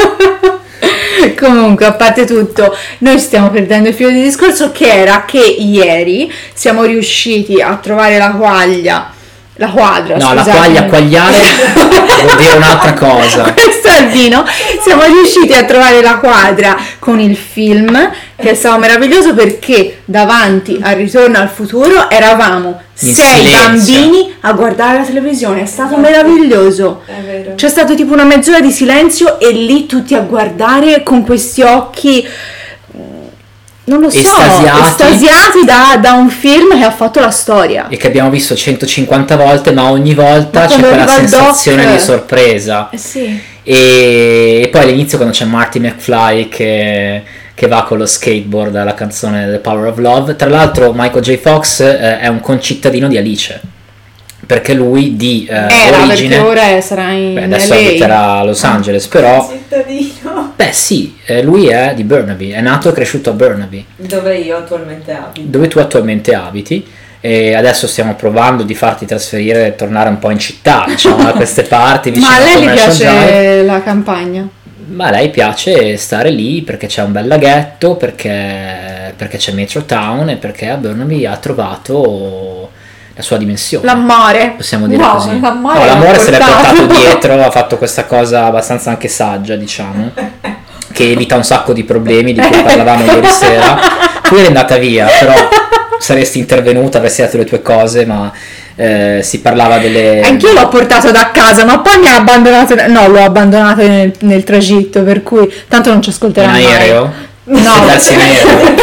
Comunque, 1.38 1.86
a 1.86 1.93
parte 1.93 2.25
tutto, 2.25 2.75
noi 2.99 3.19
stiamo 3.19 3.49
perdendo 3.49 3.89
il 3.89 3.95
filo 3.95 4.10
di 4.10 4.21
discorso 4.21 4.71
che 4.71 4.88
era 4.88 5.25
che 5.25 5.39
ieri 5.39 6.32
siamo 6.53 6.84
riusciti 6.84 7.62
a 7.62 7.75
trovare 7.77 8.17
la 8.17 8.32
quaglia, 8.32 9.12
la 9.58 9.70
quadra, 9.70 10.17
No, 10.17 10.34
la 10.34 10.41
scusate. 10.41 10.58
quaglia 10.58 10.84
quagliare 10.86 11.38
vuol 12.24 12.36
dire 12.38 12.56
un'altra 12.56 12.93
cosa. 12.93 13.54
Questo 13.54 13.88
è 13.88 14.02
il 14.02 14.08
vino. 14.10 14.46
Siamo 14.84 15.04
riusciti 15.04 15.54
a 15.54 15.63
trovare 15.65 16.02
la 16.02 16.17
quadra 16.17 16.78
con 17.00 17.20
il 17.20 17.36
film 17.36 18.12
che 18.36 18.52
è 18.52 18.54
stato 18.54 18.78
meraviglioso 18.78 19.34
perché 19.34 20.02
davanti 20.06 20.80
al 20.82 20.96
ritorno 20.96 21.39
al 21.39 21.50
futuro 21.50 22.08
eravamo 22.10 22.80
In 23.00 23.13
sei 23.15 23.46
silenzio. 23.48 23.93
bambini 23.96 24.36
a 24.41 24.52
guardare 24.54 25.00
la 25.00 25.04
televisione. 25.04 25.62
È 25.63 25.65
stato 25.65 25.98
meraviglioso. 25.98 27.02
È 27.06 27.13
vero. 27.26 27.54
C'è 27.56 27.67
stato 27.70 27.96
tipo 27.96 28.13
una 28.13 28.26
mezz'ora 28.26 28.60
di 28.60 28.72
silenzio 28.72 29.39
e 29.39 29.52
lì 29.52 29.86
tutti 29.88 30.13
a 30.13 30.20
guardare 30.20 31.02
con 31.04 31.24
questi 31.26 31.62
occhi. 31.63 32.28
Non 33.88 34.02
lo 34.02 34.10
so, 34.10 34.19
Estasiati. 34.19 34.88
estasiati 34.89 35.63
da, 35.65 35.97
da 35.97 36.12
un 36.12 36.30
film 36.30 36.78
che 36.78 36.84
ha 36.84 36.91
fatto 36.91 37.21
la 37.21 37.32
storia. 37.32 37.88
E 37.88 37.95
che 37.95 38.08
abbiamo 38.08 38.30
visto 38.30 38.54
150 38.54 39.38
volte, 39.38 39.71
ma 39.71 39.89
ogni 39.89 40.13
volta 40.13 40.62
Ma 40.62 40.65
c'è 40.65 40.80
quella 40.80 41.08
sensazione 41.08 41.84
doc- 41.86 41.95
di 41.95 42.02
sorpresa. 42.04 42.89
Eh 42.91 42.97
sì. 42.97 43.41
E, 43.63 44.60
e 44.62 44.67
poi 44.69 44.82
all'inizio 44.82 45.17
quando 45.17 45.34
c'è 45.34 45.45
Marty 45.45 45.80
McFly 45.80 46.50
che, 46.50 47.23
che 47.54 47.67
va 47.67 47.84
con 47.84 47.97
lo 47.97 48.06
skateboard 48.06 48.76
alla 48.76 48.93
canzone 48.93 49.50
The 49.50 49.60
Power 49.60 49.88
of 49.88 49.97
Love, 50.00 50.36
tra 50.36 50.50
l'altro 50.50 50.91
Michael 50.93 51.23
J. 51.23 51.38
Fox 51.38 51.80
eh, 51.80 52.19
è 52.19 52.28
un 52.28 52.41
concittadino 52.41 53.08
di 53.08 53.17
Alice, 53.17 53.62
perché 54.45 54.73
lui 54.73 55.15
di 55.15 55.47
eh, 55.50 55.54
Era 55.54 56.04
origine... 56.04 56.36
perché 56.36 56.50
ora 56.50 56.82
sarà 56.82 57.12
in 57.12 57.36
Beh, 57.36 57.43
adesso 57.43 57.73
LA. 57.73 57.80
abiterà 57.80 58.32
a 58.39 58.43
Los 58.43 58.63
Angeles, 58.65 59.08
però... 59.08 59.50
Cittadino. 59.50 60.13
Beh 60.58 60.72
sì, 60.74 61.15
eh, 61.26 61.43
lui 61.43 61.67
è 61.67 61.93
di 61.96 62.04
Burnaby, 62.04 62.50
è 62.50 62.62
nato 62.62 62.89
e 62.89 62.91
cresciuto 62.91 63.30
a 63.30 63.34
Burnaby, 63.34 63.86
Dove 63.96 64.36
io 64.38 64.58
attualmente 64.58 65.13
abito. 65.13 65.48
dove 65.48 65.67
tu 65.67 65.78
attualmente 65.80 66.34
abiti. 66.34 66.86
E 67.20 67.54
adesso 67.56 67.88
stiamo 67.88 68.15
provando 68.15 68.63
di 68.63 68.74
farti 68.76 69.06
trasferire 69.06 69.67
e 69.67 69.76
tornare 69.76 70.10
un 70.10 70.17
po' 70.20 70.30
in 70.32 70.39
città, 70.39 70.86
diciamo, 70.88 71.24
da 71.24 71.34
queste 71.34 71.62
parti. 71.70 72.12
Ma 72.12 72.36
a 72.36 72.39
lei 72.39 72.54
le 72.54 72.60
Commercial 72.60 72.96
Drive. 72.96 73.12
piace 73.26 73.63
la 73.63 73.84
campagna? 73.84 74.48
Ma 74.89 75.06
a 75.08 75.12
lei 75.12 75.30
piace 75.30 75.98
stare 75.98 76.30
lì 76.30 76.62
perché 76.63 76.88
c'è 76.88 77.02
un 77.04 77.12
bel 77.12 77.28
laghetto, 77.28 77.96
perché, 77.96 79.13
perché 79.15 79.38
c'è 79.38 79.52
Metro 79.52 79.84
Town 79.84 80.30
e 80.30 80.36
perché 80.38 80.70
a 80.70 80.76
Burnaby 80.78 81.26
ha 81.26 81.36
trovato 81.38 82.72
la 83.15 83.22
sua 83.24 83.38
dimensione. 83.38 83.84
L'amore. 83.86 84.54
Possiamo 84.56 84.86
dire 84.88 85.02
Wow, 85.02 85.13
così. 85.13 85.39
L'amore, 85.39 85.80
No, 85.80 85.86
l'amore 85.86 86.20
se 86.20 86.30
l'è 86.32 86.38
portato 86.38 86.86
dietro, 86.93 87.43
ha 87.43 87.50
fatto 87.52 87.78
questa 87.80 88.06
cosa 88.06 88.46
abbastanza 88.46 88.91
anche 88.91 89.08
saggia, 89.08 89.56
diciamo, 89.56 90.12
che 90.98 91.12
evita 91.12 91.36
un 91.36 91.44
sacco 91.44 91.74
di 91.74 91.84
problemi 91.84 92.34
di 92.34 92.42
cui 92.42 92.60
parlavamo 92.60 93.06
ieri 93.14 93.28
sera. 93.28 93.80
Tu 94.24 94.34
eri 94.34 94.48
andata 94.48 94.78
via, 94.78 95.06
però 95.06 95.48
saresti 96.00 96.40
intervenuta, 96.40 96.98
avresti 96.98 97.22
dato 97.22 97.38
le 97.38 97.46
tue 97.46 97.62
cose, 97.62 98.06
ma 98.08 98.32
eh, 98.76 99.20
si 99.22 99.40
parlava 99.42 99.78
delle... 99.78 100.22
Anch'io 100.22 100.54
l'ho 100.54 100.68
portato 100.70 101.12
da 101.12 101.30
casa, 101.32 101.66
ma 101.66 101.80
poi 101.80 102.00
mi 102.00 102.08
ha 102.08 102.16
abbandonato. 102.16 102.76
No, 102.88 103.08
l'ho 103.10 103.24
abbandonato 103.24 103.88
nel, 103.88 104.12
nel 104.22 104.44
tragitto, 104.44 105.04
per 105.04 105.22
cui 105.22 105.54
tanto 105.68 105.92
non 105.92 106.02
ci 106.02 106.10
ascolterà 106.10 106.48
in 106.48 106.64
mai. 106.64 106.66
aereo? 106.66 107.14
No. 107.44 107.86
Persi 107.86 108.14
in 108.14 108.20
aereo? 108.20 108.76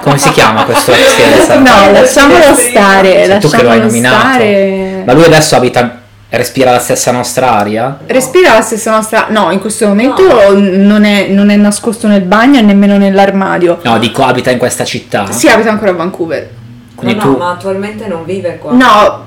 Come 0.00 0.18
si 0.18 0.30
chiama 0.30 0.64
questo 0.64 0.92
scherzo? 0.94 1.58
No, 1.58 1.92
lasciamolo 1.92 2.54
stare. 2.54 3.26
Sei 3.26 3.38
tu 3.38 3.50
che 3.50 3.62
lo 3.62 3.68
hai 3.68 3.80
nominato. 3.80 4.16
stare. 4.16 5.02
Ma 5.04 5.12
lui 5.12 5.24
adesso 5.24 5.56
abita, 5.56 5.97
respira 6.30 6.72
la 6.72 6.78
stessa 6.78 7.10
nostra 7.10 7.52
aria? 7.52 7.98
Respira 8.06 8.54
la 8.54 8.60
stessa 8.60 8.90
nostra. 8.90 9.26
No, 9.30 9.50
in 9.50 9.60
questo 9.60 9.86
momento 9.86 10.22
non, 10.54 11.04
è, 11.04 11.28
non 11.28 11.50
è 11.50 11.56
nascosto 11.56 12.06
nel 12.06 12.22
bagno 12.22 12.58
e 12.58 12.62
nemmeno 12.62 12.96
nell'armadio. 12.96 13.78
No, 13.82 13.98
dico 13.98 14.24
abita 14.24 14.50
in 14.50 14.58
questa 14.58 14.84
città. 14.84 15.30
Si 15.30 15.48
abita 15.48 15.70
ancora 15.70 15.90
a 15.90 15.94
Vancouver. 15.94 16.50
Quindi 16.94 17.16
no, 17.16 17.22
tu... 17.22 17.30
no, 17.30 17.36
ma 17.36 17.50
attualmente 17.50 18.06
non 18.06 18.24
vive 18.24 18.58
qua. 18.58 18.72
No, 18.72 19.26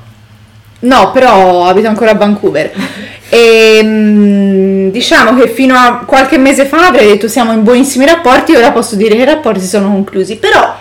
No, 0.82 1.12
però 1.12 1.66
abito 1.66 1.88
ancora 1.88 2.12
a 2.12 2.16
Vancouver. 2.16 2.72
E 3.34 3.80
mm, 3.82 4.90
diciamo 4.90 5.34
che 5.40 5.48
fino 5.48 5.74
a 5.74 6.04
qualche 6.06 6.38
mese 6.38 6.66
fa 6.66 6.88
avrei 6.88 7.08
detto 7.08 7.30
siamo 7.30 7.54
in 7.54 7.64
buonissimi 7.64 8.06
rapporti, 8.06 8.54
ora 8.54 8.74
posso 8.74 8.98
dire 8.98 9.16
che 9.16 9.22
i 9.22 9.26
rapporti 9.26 9.62
si 9.62 9.68
sono 9.68 9.88
conclusi, 9.88 10.36
però 10.36 10.76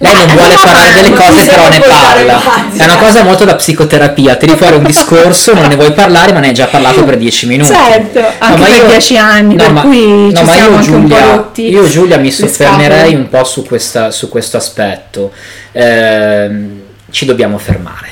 Lei 0.00 0.14
non 0.14 0.26
vuole 0.36 0.54
no, 0.54 0.60
parlare 0.62 0.92
delle 0.92 1.10
cose, 1.12 1.40
ti 1.42 1.48
però 1.48 1.68
ne 1.68 1.80
parla. 1.80 2.40
È 2.76 2.84
una 2.84 2.96
cosa 2.98 3.22
molto 3.24 3.44
da 3.44 3.56
psicoterapia. 3.56 4.36
Tiri 4.36 4.56
fuori 4.56 4.76
un 4.76 4.84
discorso, 4.84 5.54
non 5.54 5.66
ne 5.66 5.74
vuoi 5.74 5.92
parlare, 5.92 6.32
ma 6.32 6.38
ne 6.38 6.48
hai 6.48 6.54
già 6.54 6.66
parlato 6.66 7.02
per 7.04 7.16
dieci 7.18 7.46
minuti. 7.46 7.72
Certo, 7.72 8.20
anche 8.38 8.58
ma 8.60 8.66
per 8.66 8.76
io- 8.76 8.86
dieci 8.86 9.16
anni, 9.16 9.56
per 9.56 9.72
ma- 9.72 9.80
cui 9.80 10.30
no, 10.30 10.36
ci 10.38 10.44
ma 10.44 10.52
siamo 10.52 10.76
io 10.76 10.82
Giulia, 10.82 11.50
Io 11.56 11.88
Giulia 11.88 12.16
mi 12.18 12.30
soffermerei 12.30 13.14
un 13.14 13.28
po' 13.28 13.42
su, 13.42 13.64
questa- 13.64 14.12
su 14.12 14.28
questo 14.28 14.56
aspetto. 14.56 15.32
Ehm, 15.72 16.80
ci 17.10 17.24
dobbiamo 17.24 17.58
fermare. 17.58 18.10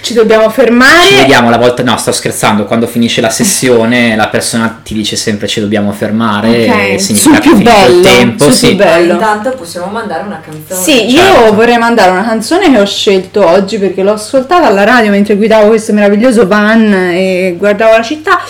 Ci 0.00 0.14
dobbiamo 0.14 0.48
fermare. 0.50 1.06
Ci 1.06 1.14
vediamo 1.14 1.50
la 1.50 1.58
volta. 1.58 1.82
No, 1.82 1.96
sto 1.96 2.12
scherzando. 2.12 2.64
Quando 2.64 2.86
finisce 2.86 3.20
la 3.20 3.30
sessione, 3.30 4.14
la 4.16 4.28
persona 4.28 4.80
ti 4.82 4.94
dice 4.94 5.16
sempre 5.16 5.46
ci 5.46 5.60
dobbiamo 5.60 5.92
fermare. 5.92 6.48
Ok, 6.48 6.92
e 6.94 6.98
significa 6.98 7.34
sul 7.34 7.42
più 7.42 7.56
finito 7.56 7.70
il 7.70 7.84
bello, 7.86 8.02
tempo. 8.02 8.44
sul 8.44 8.52
sì. 8.52 8.66
più 8.68 8.76
bello. 8.76 9.12
Intanto 9.14 9.50
possiamo 9.50 9.86
mandare 9.86 10.24
una 10.24 10.40
canzone. 10.40 10.80
Sì, 10.82 11.10
certo. 11.10 11.40
io 11.42 11.52
vorrei 11.54 11.78
mandare 11.78 12.10
una 12.10 12.24
canzone 12.24 12.70
che 12.70 12.80
ho 12.80 12.86
scelto 12.86 13.46
oggi 13.46 13.78
perché 13.78 14.02
l'ho 14.02 14.12
ascoltata 14.12 14.66
alla 14.66 14.84
radio 14.84 15.10
mentre 15.10 15.36
guidavo 15.36 15.68
questo 15.68 15.92
meraviglioso 15.92 16.46
van 16.46 16.92
e 16.92 17.54
guardavo 17.58 17.96
la 17.96 18.02
città, 18.02 18.40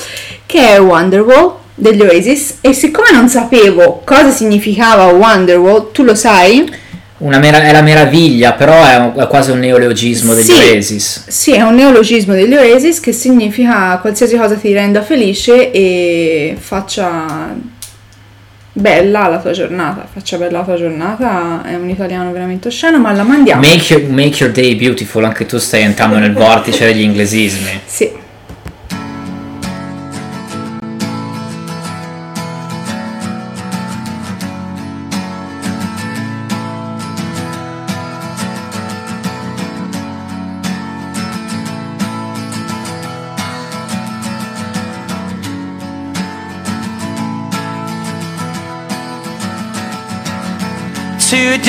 che 0.46 0.74
è 0.74 0.80
Wonderwall 0.80 1.58
degli 1.74 2.02
Oasis 2.02 2.58
e 2.60 2.72
siccome 2.74 3.10
non 3.10 3.28
sapevo 3.28 4.02
cosa 4.04 4.30
significava 4.30 5.06
Wonderwall, 5.06 5.90
tu 5.92 6.02
lo 6.02 6.14
sai? 6.14 6.88
Una 7.22 7.38
mera- 7.38 7.62
è 7.62 7.70
la 7.72 7.82
meraviglia, 7.82 8.52
però 8.54 8.82
è, 8.82 8.96
un- 8.96 9.12
è 9.20 9.26
quasi 9.26 9.50
un 9.50 9.58
neologismo 9.58 10.32
degli 10.32 10.44
Sì. 10.46 10.52
Oasis. 10.52 11.24
Sì, 11.28 11.52
è 11.52 11.60
un 11.60 11.74
neologismo 11.74 12.32
degli 12.32 12.54
Oasis 12.54 12.98
che 13.00 13.12
significa 13.12 13.98
qualsiasi 14.00 14.36
cosa 14.38 14.54
ti 14.54 14.72
renda 14.72 15.02
felice 15.02 15.70
e 15.70 16.56
faccia 16.58 17.54
bella 18.72 19.26
la 19.28 19.38
tua 19.38 19.50
giornata. 19.50 20.06
Faccia 20.10 20.38
bella 20.38 20.58
la 20.60 20.64
tua 20.64 20.76
giornata 20.76 21.62
è 21.66 21.74
un 21.74 21.90
italiano 21.90 22.32
veramente 22.32 22.68
osceno, 22.68 22.98
ma 22.98 23.12
la 23.12 23.22
mandiamo. 23.22 23.60
Make 23.60 23.92
your, 23.92 24.08
make 24.10 24.42
your 24.42 24.50
day 24.52 24.74
beautiful, 24.76 25.22
anche 25.24 25.44
tu 25.44 25.58
stai 25.58 25.82
entrando 25.82 26.16
nel 26.16 26.32
vortice 26.32 26.86
degli 26.86 27.02
inglesismi. 27.02 27.80
Sì. 27.84 28.10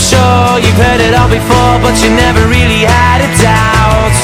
Sure 0.00 0.56
you've 0.56 0.80
heard 0.80 1.00
it 1.00 1.12
all 1.12 1.28
before, 1.28 1.76
but 1.84 1.92
you 2.02 2.08
never 2.16 2.48
really 2.48 2.88
had 2.88 3.20
a 3.20 3.30
doubt. 3.36 4.16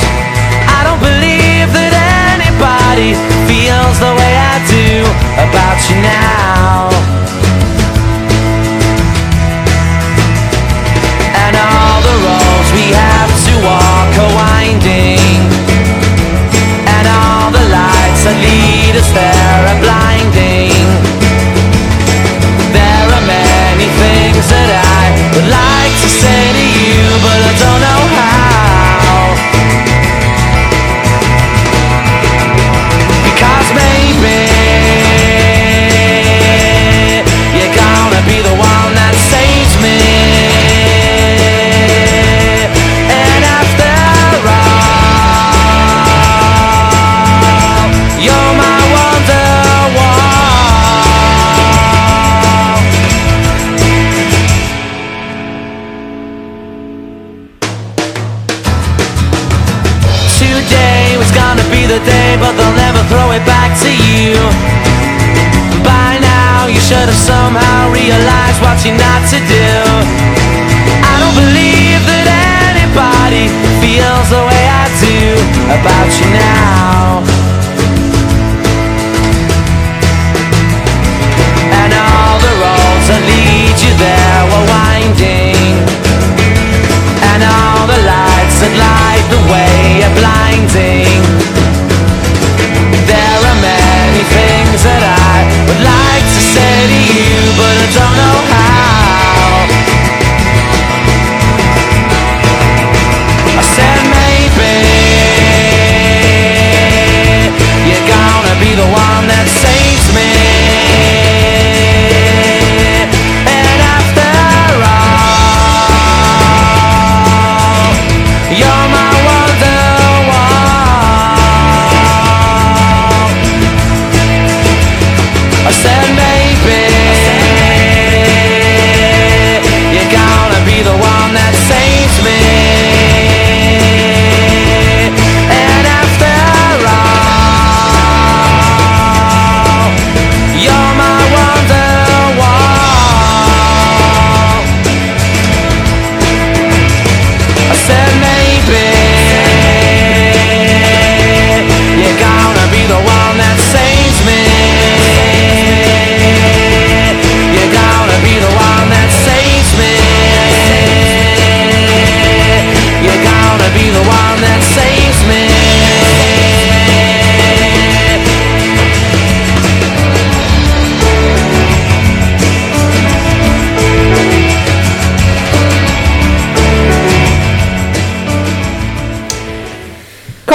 I 0.73 0.81
don't 0.89 0.99
believe 1.05 1.69
that 1.77 1.93
anybody 2.33 3.13
feels 3.45 4.01
the 4.01 4.09
way 4.17 4.33
I 4.41 4.57
do 4.73 5.05
about 5.37 5.79
you 5.93 6.01
now. 6.01 6.89
And 11.45 11.55
all 11.61 12.01
the 12.09 12.17
roads 12.25 12.69
we 12.73 12.97
have 12.97 13.33
to 13.45 13.53
walk 13.61 14.11
are 14.17 14.33
winding. 14.33 15.45
And 16.89 17.05
all 17.05 17.53
the 17.53 17.65
lights 17.69 18.25
that 18.25 18.37
lead 18.41 18.97
us 18.97 19.11
there 19.13 19.46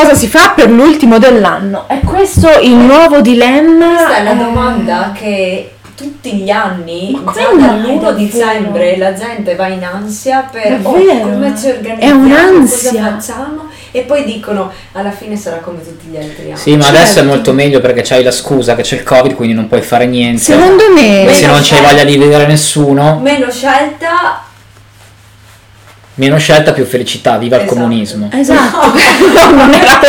Cosa 0.01 0.15
si 0.15 0.27
fa 0.27 0.53
per 0.55 0.67
l'ultimo 0.71 1.19
dell'anno? 1.19 1.87
È 1.87 1.99
questo 1.99 2.49
il 2.59 2.73
nuovo 2.73 3.21
dilemma? 3.21 3.93
Questa 3.93 4.15
è 4.15 4.23
la 4.23 4.31
eh, 4.31 4.35
domanda 4.35 5.11
che 5.13 5.73
tutti 5.95 6.33
gli 6.37 6.49
anni, 6.49 7.11
già 7.13 7.29
quella 7.45 7.45
è 7.45 7.55
dall'1 7.67 7.99
davvero- 7.99 8.11
dicembre, 8.13 8.97
la 8.97 9.13
gente 9.13 9.53
va 9.53 9.67
in 9.67 9.83
ansia 9.83 10.49
per 10.51 10.79
oh, 10.81 10.91
come 10.91 11.53
ci 11.55 11.67
È 11.67 11.75
organizziamo, 11.77 12.25
un'ansia. 12.25 12.89
cosa 12.89 13.03
facciamo 13.11 13.63
e 13.91 14.01
poi 14.01 14.23
dicono 14.23 14.71
alla 14.93 15.11
fine 15.11 15.35
sarà 15.35 15.57
come 15.57 15.83
tutti 15.83 16.07
gli 16.07 16.17
altri 16.17 16.45
anni. 16.45 16.57
Sì, 16.57 16.75
ma 16.75 16.85
Certo. 16.85 16.97
adesso 16.97 17.19
è 17.19 17.23
molto 17.23 17.53
meglio 17.53 17.79
perché 17.79 18.01
c'hai 18.01 18.23
la 18.23 18.31
scusa 18.31 18.73
che 18.73 18.81
c'è 18.81 18.95
il 18.95 19.03
covid, 19.03 19.35
quindi 19.35 19.53
non 19.53 19.67
puoi 19.67 19.83
fare 19.83 20.07
niente. 20.07 20.41
Secondo 20.41 20.83
me... 20.95 21.27
e 21.29 21.33
se 21.35 21.45
non 21.45 21.57
c'hai 21.57 21.63
scelta. 21.63 21.89
voglia 21.89 22.03
di 22.05 22.17
vedere 22.17 22.47
nessuno, 22.47 23.19
Meno 23.21 23.51
scelta 23.51 24.45
meno 26.21 26.37
scelta, 26.37 26.71
più 26.71 26.85
felicità. 26.85 27.37
Viva 27.39 27.55
il 27.55 27.63
Esatto. 27.63 27.75
comunismo. 27.79 28.29
Esatto. 28.31 28.91
No, 29.33 29.55
non 29.55 29.73
era 29.73 29.99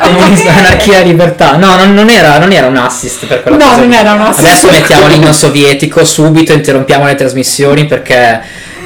Comunismo, 0.00 0.50
anarchia 0.50 0.98
e 1.00 1.02
libertà. 1.04 1.56
No, 1.56 1.74
non, 1.76 1.94
non 1.94 2.08
era, 2.08 2.38
non 2.38 2.52
era 2.52 2.68
un 2.68 2.76
assist 2.76 3.26
per 3.26 3.42
quella 3.42 3.56
No, 3.56 3.64
cosa. 3.70 3.80
non 3.80 3.92
era 3.92 4.12
un 4.12 4.20
assist. 4.20 4.46
Adesso 4.46 4.70
mettiamo 4.70 5.06
l'inno 5.08 5.32
sovietico 5.32 6.04
subito, 6.04 6.52
interrompiamo 6.52 7.06
le 7.06 7.14
trasmissioni 7.16 7.86
perché 7.86 8.40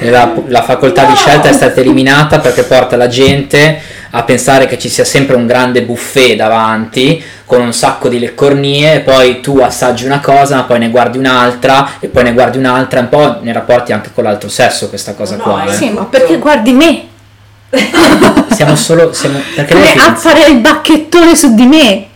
la, 0.09 0.33
la 0.47 0.63
facoltà 0.63 1.05
di 1.05 1.15
scelta 1.15 1.49
è 1.49 1.53
stata 1.53 1.81
eliminata 1.81 2.39
perché 2.41 2.63
porta 2.63 2.97
la 2.97 3.07
gente 3.09 3.81
a 4.13 4.23
pensare 4.25 4.67
che 4.67 4.79
ci 4.79 4.89
sia 4.89 5.05
sempre 5.05 5.37
un 5.37 5.47
grande 5.47 5.83
buffet 5.83 6.35
davanti 6.37 7.23
con 7.45 7.61
un 7.61 7.73
sacco 7.73 8.09
di 8.09 8.19
leccornie 8.19 8.95
e 8.95 9.01
poi 9.01 9.41
tu 9.41 9.59
assaggi 9.59 10.05
una 10.05 10.21
cosa 10.21 10.57
ma 10.57 10.63
poi 10.65 10.79
ne 10.81 10.91
guardi 10.91 11.19
un'altra 11.19 11.91
e 12.01 12.09
poi 12.09 12.25
ne 12.25 12.33
guardi 12.33 12.59
un'altra 12.59 13.01
un 13.01 13.09
po' 13.09 13.39
nei 13.43 13.53
rapporti 13.53 13.93
anche 13.93 14.11
con 14.15 14.25
l'altro 14.25 14.49
sesso 14.49 14.89
questa 14.89 15.15
cosa 15.15 15.37
No, 15.37 15.43
qua 15.43 15.65
no, 15.65 15.71
eh. 15.71 15.75
Sì, 15.75 15.91
ma 15.91 16.05
perché 16.05 16.39
guardi 16.39 16.73
me? 16.73 17.05
siamo 18.51 18.75
solo 18.75 19.13
siamo, 19.13 19.39
perché 19.55 19.75
Come 19.75 19.87
fidanz- 19.87 20.27
appare 20.27 20.47
il 20.49 20.59
bacchettone 20.59 21.37
su 21.37 21.55
di 21.55 21.67
me? 21.67 22.07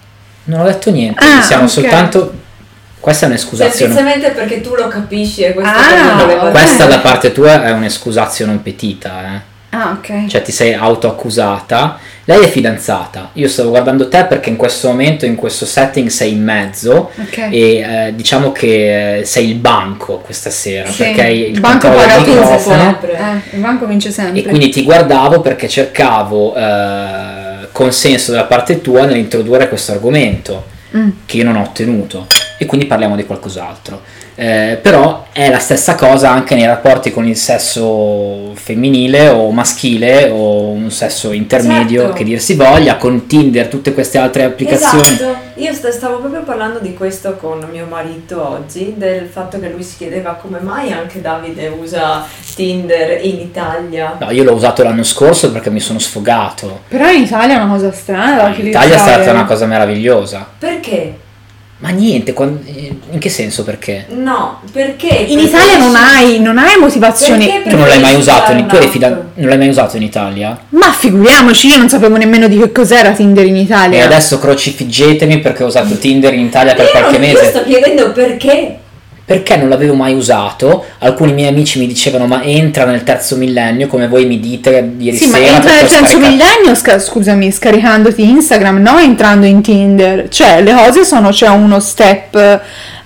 non 0.45 0.61
ho 0.61 0.65
detto 0.65 0.91
niente 0.91 1.25
Ah, 1.25 1.41
siamo 1.43 1.65
ok. 1.65 1.71
soltanto 1.71 2.33
questa 3.05 3.27
è 3.27 3.29
un'escusazione 3.29 3.93
semplicemente 3.93 4.31
perché 4.31 4.63
tu 4.63 4.75
lo 4.75 4.89
capisci 4.89 5.43
e 5.43 5.53
questo 5.53 5.71
Ah, 5.71 6.25
ok. 6.25 6.51
Questa 6.53 6.87
da 6.87 7.01
parte 7.01 7.33
tua 7.33 7.63
è 7.63 7.71
un'escusazione 7.71 8.51
non 8.51 8.63
petita, 8.63 9.25
eh. 9.27 9.77
Ah, 9.77 9.99
ok. 9.99 10.25
Cioè 10.27 10.41
ti 10.41 10.53
sei 10.53 10.73
autoaccusata. 10.73 11.99
Lei 12.25 12.45
è 12.45 12.49
fidanzata. 12.49 13.29
Io 13.35 13.47
stavo 13.49 13.69
guardando 13.69 14.09
te 14.09 14.25
perché 14.25 14.49
in 14.49 14.57
questo 14.57 14.89
momento, 14.89 15.27
in 15.27 15.35
questo 15.35 15.67
setting, 15.67 16.09
sei 16.09 16.33
in 16.33 16.43
mezzo. 16.43 17.11
Ok. 17.21 17.37
E 17.51 17.51
eh, 17.51 18.13
diciamo 18.15 18.53
che 18.53 19.19
eh, 19.19 19.25
sei 19.27 19.51
il 19.51 19.57
banco 19.57 20.21
questa 20.21 20.49
sera. 20.49 20.89
Sì. 20.89 21.03
Perché 21.03 21.21
hai 21.21 21.51
il 21.51 21.61
banco 21.61 21.91
paga 21.91 22.21
microfono. 22.21 22.81
sempre. 22.81 23.19
Eh, 23.19 23.57
il 23.57 23.61
banco 23.61 23.85
vince 23.85 24.11
sempre. 24.11 24.41
E 24.41 24.45
quindi 24.45 24.71
ti 24.71 24.83
guardavo 24.83 25.43
perché 25.43 25.69
cercavo 25.69 26.57
eh, 26.57 27.69
consenso 27.71 28.33
da 28.33 28.45
parte 28.45 28.81
tua 28.81 29.05
nell'introdurre 29.05 29.69
questo 29.69 29.93
argomento 29.93 30.73
Che 31.27 31.37
io 31.37 31.43
non 31.43 31.57
ho 31.57 31.63
ottenuto 31.63 32.29
e 32.57 32.67
quindi 32.67 32.87
parliamo 32.87 33.17
di 33.17 33.25
qualcos'altro. 33.27 34.01
Eh, 34.37 34.79
però 34.83 35.27
è 35.33 35.49
la 35.49 35.59
stessa 35.59 35.95
cosa 35.95 36.31
anche 36.31 36.55
nei 36.55 36.67
rapporti 36.67 37.13
con 37.13 37.27
il 37.27 37.37
sesso 37.37 38.53
femminile 38.55 39.29
o 39.29 39.51
maschile 39.51 40.29
o 40.29 40.69
un 40.71 40.91
sesso 40.91 41.33
intermedio 41.33 42.01
Certo. 42.03 42.17
che 42.17 42.25
dir 42.25 42.41
si 42.41 42.55
voglia, 42.55 42.97
con 42.97 43.27
Tinder, 43.27 43.69
tutte 43.69 43.93
queste 43.95 44.19
altre 44.19 44.45
applicazioni. 44.45 45.03
Esatto, 45.03 45.37
io 45.55 45.73
st- 45.73 45.89
stavo 45.91 46.19
proprio 46.19 46.43
parlando 46.43 46.79
di 46.81 46.95
questo 46.95 47.37
con 47.37 47.65
mio 47.71 47.87
marito 47.89 48.49
oggi, 48.49 48.95
del 48.97 49.27
fatto 49.27 49.59
che 49.61 49.69
lui 49.69 49.83
si 49.83 49.97
chiedeva 49.97 50.33
come 50.33 50.59
mai 50.61 50.91
anche 50.93 51.21
Davide 51.21 51.69
usa 51.69 52.25
Tinder 52.55 53.25
in 53.25 53.39
Italia. 53.41 54.17
No, 54.19 54.31
io 54.31 54.43
l'ho 54.45 54.55
usato 54.55 54.83
l'anno 54.83 55.05
scorso 55.05 55.53
perché 55.53 55.71
mi 55.71 55.81
sono 55.81 55.99
sfogato. 55.99 56.81
Però 56.89 57.09
in 57.11 57.23
Italia 57.23 57.55
è 57.61 57.63
una 57.63 57.73
cosa 57.73 57.93
strana 57.93 58.37
da 58.37 58.49
In. 58.49 58.67
Italia 58.67 58.95
è 58.95 58.99
stata 58.99 59.31
una 59.31 59.45
cosa 59.45 59.67
meravigliosa. 59.67 60.47
Perché? 60.59 61.23
Ma 61.85 61.91
niente, 61.91 62.33
quan- 62.33 62.59
in 63.11 63.19
che 63.19 63.29
senso 63.29 63.63
perché? 63.63 64.07
No, 64.09 64.61
perché? 64.73 65.09
In 65.29 65.39
Italia 65.39 65.77
non 65.77 65.95
hai, 65.95 66.41
non 66.41 66.57
hai 66.57 66.79
motivazioni. 66.81 67.45
Perché 67.45 67.69
Tu 67.69 67.77
non 67.77 67.87
l'hai 67.87 68.01
mai 68.01 68.15
Preferisci 68.15 68.31
usato, 68.31 68.53
in, 68.53 68.67
tu 68.67 68.77
fida- 68.89 69.09
non 69.35 69.49
l'hai 69.49 69.59
mai 69.59 69.69
usato 69.69 69.97
in 69.99 70.03
Italia? 70.03 70.59
Ma 70.71 70.91
figuriamoci, 70.93 71.67
io 71.67 71.77
non 71.77 71.91
sapevo 71.91 72.17
nemmeno 72.17 72.49
di 72.49 72.57
che 72.59 72.73
cos'era 72.73 73.11
Tinder 73.11 73.45
in 73.45 73.57
E 73.57 73.61
Italia. 73.61 74.03
adesso 74.07 74.39
crocifiggetemi 74.39 75.41
perché 75.41 75.63
ho 75.63 75.67
usato 75.67 75.95
Tinder 75.99 76.33
in 76.33 76.47
Italia 76.47 76.75
per 76.75 76.87
Io 76.87 76.91
qualche 76.93 77.19
non- 77.19 77.29
Io 77.29 77.33
mese. 77.35 77.49
sto 77.51 77.63
chiedendo 77.65 78.13
perché. 78.13 78.79
Perché 79.27 79.57
non 79.57 79.71
l'avevo 79.71 79.95
mai 79.95 80.13
usato? 80.15 80.85
Alcuni 80.99 81.33
miei 81.33 81.49
amici 81.49 81.79
mi 81.79 81.87
dicevano 81.87 82.27
ma 82.27 82.43
entra 82.43 82.85
nel 82.85 83.05
terzo 83.05 83.37
millennio 83.37 83.87
come 83.87 84.07
voi 84.07 84.27
mi 84.27 84.39
dite 84.39 84.93
ieri 84.99 85.17
Sì, 85.17 85.29
ma 85.29 85.39
sera. 85.39 85.47
entra 85.57 85.61
per 85.63 85.71
nel 85.71 85.79
poi 85.81 85.89
senso 85.89 86.05
scaricare- 86.19 86.31
millennio, 86.37 86.75
sca- 86.75 86.99
scusami, 86.99 87.51
scaricandoti 87.51 88.29
Instagram, 88.29 88.83
no 88.83 88.99
entrando 88.99 89.47
in 89.47 89.63
Tinder. 89.63 90.29
Cioè, 90.29 90.63
le 90.63 90.75
cose 90.75 91.05
sono, 91.07 91.31
c'è 91.31 91.49
uno 91.49 91.81
step 91.81 92.35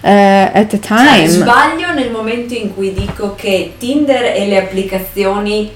eh, 0.00 0.50
at 0.52 0.72
a 0.72 0.78
Cioè, 0.78 0.78
time. 0.80 1.28
sbaglio 1.28 1.92
nel 1.94 2.10
momento 2.10 2.52
in 2.54 2.74
cui 2.74 2.92
dico 2.92 3.34
che 3.36 3.74
Tinder 3.78 4.32
e 4.34 4.46
le 4.48 4.56
applicazioni 4.58 5.70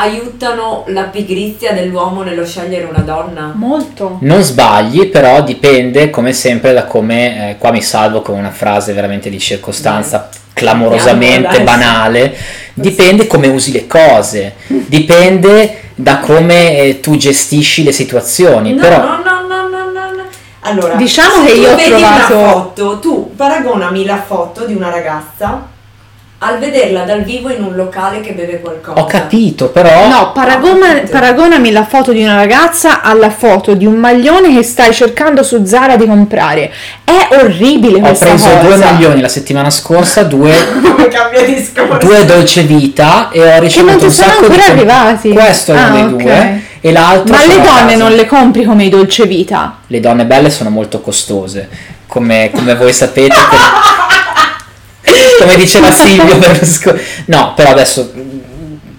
aiutano 0.00 0.84
la 0.88 1.02
pigrizia 1.04 1.72
dell'uomo 1.72 2.22
nello 2.22 2.44
scegliere 2.46 2.84
una 2.84 3.00
donna. 3.00 3.52
Molto. 3.54 4.16
Non 4.22 4.42
sbagli, 4.42 5.08
però 5.08 5.42
dipende 5.42 6.10
come 6.10 6.32
sempre 6.32 6.72
da 6.72 6.84
come, 6.84 7.50
eh, 7.50 7.58
qua 7.58 7.70
mi 7.70 7.82
salvo 7.82 8.22
con 8.22 8.38
una 8.38 8.50
frase 8.50 8.92
veramente 8.94 9.28
di 9.28 9.38
circostanza 9.38 10.28
clamorosamente 10.52 11.46
Andiamo, 11.48 11.64
dai. 11.64 11.64
banale, 11.64 12.36
dipende 12.74 13.26
come 13.26 13.48
usi 13.48 13.72
le 13.72 13.86
cose, 13.86 14.54
dipende 14.66 15.82
da 15.94 16.18
come 16.18 16.78
eh, 16.78 17.00
tu 17.00 17.16
gestisci 17.16 17.82
le 17.84 17.92
situazioni, 17.92 18.72
No, 18.74 18.80
però 18.80 18.98
no, 18.98 19.06
no, 19.22 19.40
no, 19.46 19.68
no, 19.68 19.84
no, 19.90 20.10
no. 20.16 20.22
Allora, 20.62 20.94
Diciamo 20.94 21.44
se 21.44 21.52
che 21.52 21.58
io 21.58 21.72
ho 21.72 21.76
vedi 21.76 21.90
trovato- 21.90 22.36
una 22.36 22.50
foto, 22.52 22.98
tu 23.00 23.34
paragonami 23.36 24.04
la 24.04 24.22
foto 24.22 24.64
di 24.66 24.74
una 24.74 24.90
ragazza 24.90 25.68
al 26.42 26.58
vederla 26.58 27.02
dal 27.02 27.22
vivo 27.22 27.50
in 27.50 27.62
un 27.62 27.74
locale 27.76 28.20
che 28.20 28.32
beve 28.32 28.60
qualcosa. 28.60 28.98
ho 28.98 29.04
capito, 29.04 29.68
però... 29.68 30.08
No, 30.08 30.32
paragona- 30.32 30.86
capito. 30.94 31.10
paragonami 31.12 31.70
la 31.70 31.84
foto 31.84 32.12
di 32.12 32.22
una 32.22 32.34
ragazza 32.36 33.02
alla 33.02 33.28
foto 33.28 33.74
di 33.74 33.84
un 33.84 33.96
maglione 33.96 34.54
che 34.54 34.62
stai 34.62 34.94
cercando 34.94 35.42
su 35.42 35.64
Zara 35.66 35.96
di 35.96 36.06
comprare. 36.06 36.72
È 37.04 37.28
orribile 37.42 37.98
Ho 37.98 38.00
questa 38.00 38.24
preso 38.24 38.48
cosa. 38.48 38.60
due 38.62 38.76
maglioni 38.76 39.20
la 39.20 39.28
settimana 39.28 39.68
scorsa, 39.68 40.22
due, 40.22 40.50
Come 40.82 41.08
cambia 41.08 41.44
discorso. 41.44 42.06
due 42.06 42.24
dolce 42.24 42.62
vita 42.62 43.28
e 43.30 43.56
ho 43.56 43.60
ricevuto 43.60 43.90
non 43.92 43.98
ti 44.00 44.04
un 44.06 44.10
sono 44.10 44.30
sacco 44.30 44.44
ancora 44.46 44.62
di... 44.64 44.70
arrivati. 44.70 45.28
Questo 45.32 45.72
è 45.72 45.76
uno 45.76 45.84
Ah, 45.86 45.90
dei 45.90 46.02
ok. 46.04 46.16
due 46.16 46.62
e 46.80 46.92
l'altro... 46.92 47.34
Ma 47.36 47.44
le 47.46 47.60
donne 47.60 47.96
non 47.96 48.12
le 48.12 48.24
compri 48.24 48.64
come 48.64 48.84
i 48.84 48.88
dolce 48.88 49.26
vita? 49.26 49.76
Le 49.86 50.00
donne 50.00 50.24
belle 50.24 50.48
sono 50.48 50.70
molto 50.70 51.02
costose, 51.02 51.68
come, 52.06 52.50
come 52.54 52.74
voi 52.76 52.94
sapete. 52.94 53.34
Come, 53.50 53.99
come 55.40 55.56
diceva 55.56 55.90
Silvio 55.92 56.36
Berlusconi. 56.36 57.00
No, 57.26 57.52
però 57.54 57.70
adesso 57.70 58.12
mm, 58.16 58.38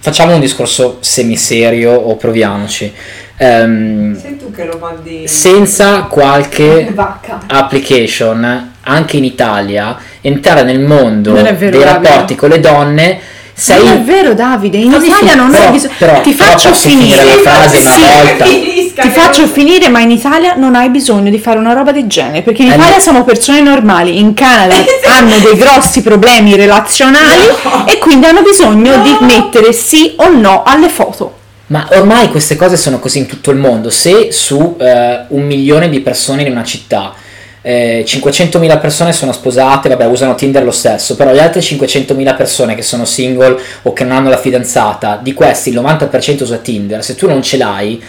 facciamo 0.00 0.34
un 0.34 0.40
discorso 0.40 0.98
semiserio 1.00 1.92
o 1.92 2.16
proviamoci. 2.16 2.92
Ehm, 3.36 4.18
Sei 4.20 4.36
tu 4.36 4.50
che 4.50 4.64
lo 4.64 4.78
mandi. 4.78 5.26
senza 5.26 6.02
qualche 6.02 6.90
Vacca. 6.94 7.40
application, 7.46 8.72
anche 8.82 9.16
in 9.16 9.24
Italia, 9.24 9.96
entrare 10.20 10.62
nel 10.62 10.80
mondo 10.80 11.32
vero, 11.32 11.54
dei 11.70 11.82
rapporti 11.82 12.34
con 12.34 12.50
le 12.50 12.60
donne, 12.60 13.18
sei... 13.62 13.84
Non 13.84 13.92
è 13.94 14.00
vero 14.00 14.34
Davide, 14.34 14.76
in 14.78 14.90
Fammi 14.90 15.06
Italia 15.06 15.34
non 15.34 15.54
hai 15.54 15.70
bisogno. 15.70 15.92
però- 15.98 16.20
Ti 16.20 16.32
faccio 16.34 16.72
finire. 16.74 17.16
finire 17.18 17.24
la 17.24 17.50
frase 17.50 17.76
una 17.78 17.90
Sì, 17.90 18.00
volta? 18.00 18.44
Finisca, 18.44 19.02
Ti 19.02 19.08
faccio 19.10 19.40
non- 19.42 19.50
finire, 19.50 19.88
ma 19.88 20.00
in 20.00 20.10
Italia 20.10 20.54
non 20.56 20.74
hai 20.74 20.88
bisogno 20.90 21.30
di 21.30 21.38
fare 21.38 21.58
una 21.58 21.72
roba 21.72 21.92
del 21.92 22.06
genere, 22.06 22.42
perché 22.42 22.62
in 22.62 22.72
Eh, 22.72 22.74
Italia 22.74 22.94
no. 22.96 23.00
siamo 23.00 23.24
persone 23.24 23.60
normali, 23.60 24.18
in 24.18 24.34
Canada 24.34 24.74
hanno 25.16 25.38
dei 25.38 25.56
grossi 25.56 26.02
problemi 26.02 26.56
relazionali 26.56 27.46
No. 27.64 27.86
e 27.86 27.98
quindi 27.98 28.26
hanno 28.26 28.42
bisogno 28.42 29.00
di 29.02 29.16
mettere 29.20 29.72
sì 29.72 30.14
o 30.16 30.28
no 30.30 30.62
alle 30.64 30.88
foto. 30.88 31.36
Ma 31.68 31.86
ormai 31.92 32.28
queste 32.30 32.56
cose 32.56 32.76
sono 32.76 32.98
così 32.98 33.18
in 33.18 33.26
tutto 33.26 33.50
il 33.50 33.56
mondo. 33.56 33.88
Se 33.88 34.30
su 34.30 34.76
eh, 34.78 35.20
un 35.28 35.42
milione 35.44 35.88
di 35.88 36.00
persone 36.00 36.42
in 36.42 36.50
una 36.50 36.64
città 36.64 37.14
eh, 37.62 38.04
500.000 38.06 38.80
persone 38.80 39.12
sono 39.12 39.32
sposate, 39.32 39.88
vabbè, 39.88 40.06
usano 40.06 40.34
Tinder 40.34 40.64
lo 40.64 40.72
stesso, 40.72 41.14
però 41.14 41.32
le 41.32 41.40
altre 41.40 41.60
500.000 41.60 42.36
persone 42.36 42.74
che 42.74 42.82
sono 42.82 43.04
single 43.04 43.58
o 43.82 43.92
che 43.92 44.04
non 44.04 44.16
hanno 44.16 44.28
la 44.28 44.36
fidanzata, 44.36 45.18
di 45.22 45.32
questi 45.32 45.70
il 45.70 45.80
90% 45.80 46.42
usa 46.42 46.56
Tinder. 46.58 47.04
Se 47.04 47.14
tu 47.14 47.28
non 47.28 47.40
ce 47.40 47.56
l'hai, 47.56 48.02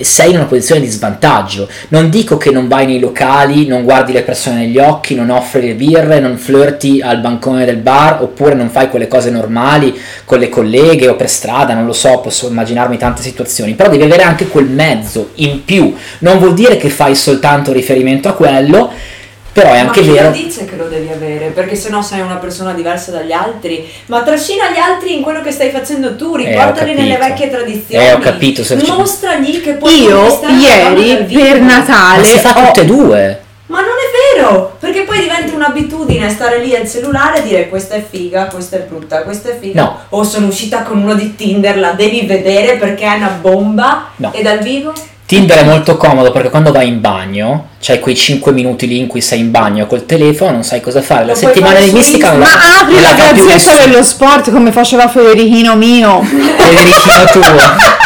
sei 0.00 0.30
in 0.30 0.36
una 0.36 0.46
posizione 0.46 0.80
di 0.80 0.88
svantaggio. 0.88 1.68
Non 1.88 2.08
dico 2.10 2.36
che 2.36 2.50
non 2.50 2.68
vai 2.68 2.86
nei 2.86 2.98
locali, 2.98 3.66
non 3.66 3.84
guardi 3.84 4.12
le 4.12 4.22
persone 4.22 4.56
negli 4.56 4.78
occhi, 4.78 5.14
non 5.14 5.30
offri 5.30 5.66
le 5.66 5.74
birre, 5.74 6.20
non 6.20 6.38
flirti 6.38 7.00
al 7.00 7.20
bancone 7.20 7.64
del 7.64 7.76
bar, 7.76 8.22
oppure 8.22 8.54
non 8.54 8.70
fai 8.70 8.88
quelle 8.88 9.08
cose 9.08 9.30
normali 9.30 9.98
con 10.24 10.38
le 10.38 10.48
colleghe 10.48 11.08
o 11.08 11.16
per 11.16 11.28
strada, 11.28 11.74
non 11.74 11.86
lo 11.86 11.92
so, 11.92 12.20
posso 12.20 12.48
immaginarmi 12.48 12.96
tante 12.96 13.22
situazioni, 13.22 13.74
però 13.74 13.90
devi 13.90 14.04
avere 14.04 14.22
anche 14.22 14.48
quel 14.48 14.66
mezzo 14.66 15.30
in 15.36 15.64
più. 15.64 15.94
Non 16.20 16.38
vuol 16.38 16.54
dire 16.54 16.76
che 16.76 16.88
fai 16.88 17.14
soltanto 17.14 17.72
riferimento 17.72 18.28
a 18.28 18.32
quello, 18.32 18.90
Però 19.52 19.70
è 19.70 19.78
anche 19.80 20.00
ma 20.00 20.06
chi 20.06 20.12
vero. 20.12 20.30
dice 20.30 20.64
che 20.64 20.76
lo 20.76 20.88
devi 20.88 21.10
avere? 21.12 21.48
Perché 21.48 21.74
sennò 21.76 22.00
sei 22.00 22.20
una 22.20 22.36
persona 22.36 22.72
diversa 22.72 23.10
dagli 23.10 23.32
altri. 23.32 23.86
Ma 24.06 24.22
trascina 24.22 24.70
gli 24.70 24.78
altri 24.78 25.14
in 25.14 25.20
quello 25.22 25.42
che 25.42 25.50
stai 25.50 25.70
facendo 25.70 26.16
tu, 26.16 26.34
Eh, 26.36 26.46
riportali 26.46 26.94
nelle 26.94 27.18
capito. 27.18 27.28
vecchie 27.28 27.50
tradizioni. 27.50 28.04
Eh, 28.06 28.12
ho 28.14 28.18
capito, 28.18 28.64
se- 28.64 28.76
Mostragli 28.76 29.60
che 29.60 29.72
puoi 29.74 30.02
Io 30.02 30.40
ieri 30.58 31.24
per 31.24 31.60
Ma 31.60 31.76
Natale 31.76 32.24
si 32.24 32.38
fa 32.38 32.52
tutte 32.54 32.80
e 32.80 32.84
due. 32.86 33.40
Ma 33.72 33.80
non 33.80 33.88
è 33.88 34.36
vero! 34.36 34.76
Perché 34.78 35.04
poi 35.04 35.20
diventa 35.20 35.54
un'abitudine 35.54 36.28
stare 36.28 36.58
lì 36.58 36.76
al 36.76 36.86
cellulare 36.86 37.38
e 37.38 37.42
dire 37.42 37.68
questa 37.70 37.94
è 37.94 38.04
figa, 38.06 38.44
questa 38.44 38.76
è 38.76 38.80
brutta, 38.80 39.22
questa 39.22 39.48
è 39.48 39.58
figa. 39.58 39.82
No. 39.82 39.98
O 40.10 40.24
sono 40.24 40.48
uscita 40.48 40.82
con 40.82 40.98
uno 40.98 41.14
di 41.14 41.34
Tinder, 41.34 41.78
la 41.78 41.92
devi 41.92 42.26
vedere 42.26 42.76
perché 42.76 43.04
è 43.04 43.16
una 43.16 43.38
bomba. 43.40 44.10
No. 44.16 44.30
E 44.34 44.42
dal 44.42 44.58
vivo? 44.58 44.92
Tinder 45.24 45.60
è 45.60 45.64
molto 45.64 45.96
comodo 45.96 46.30
perché 46.30 46.50
quando 46.50 46.70
vai 46.72 46.88
in 46.88 47.00
bagno, 47.00 47.68
c'hai 47.80 47.98
quei 48.00 48.14
5 48.14 48.52
minuti 48.52 48.86
lì 48.86 48.98
in 48.98 49.06
cui 49.06 49.22
sei 49.22 49.38
in 49.38 49.50
bagno 49.50 49.86
col 49.86 50.04
telefono, 50.04 50.50
non 50.50 50.64
sai 50.64 50.82
cosa 50.82 51.00
fare. 51.00 51.24
La 51.24 51.34
settimana 51.34 51.78
su 51.78 51.84
enigmistica 51.84 52.32
non 52.32 52.40
la, 52.40 52.46
Ma 52.46 52.80
apri 52.80 53.00
la 53.00 53.14
gazzetta 53.14 53.86
dello 53.86 54.02
sport 54.02 54.50
come 54.50 54.70
faceva 54.72 55.08
Federichino 55.08 55.74
mio. 55.76 56.20
Federichino 56.20 57.24
tuo. 57.32 57.42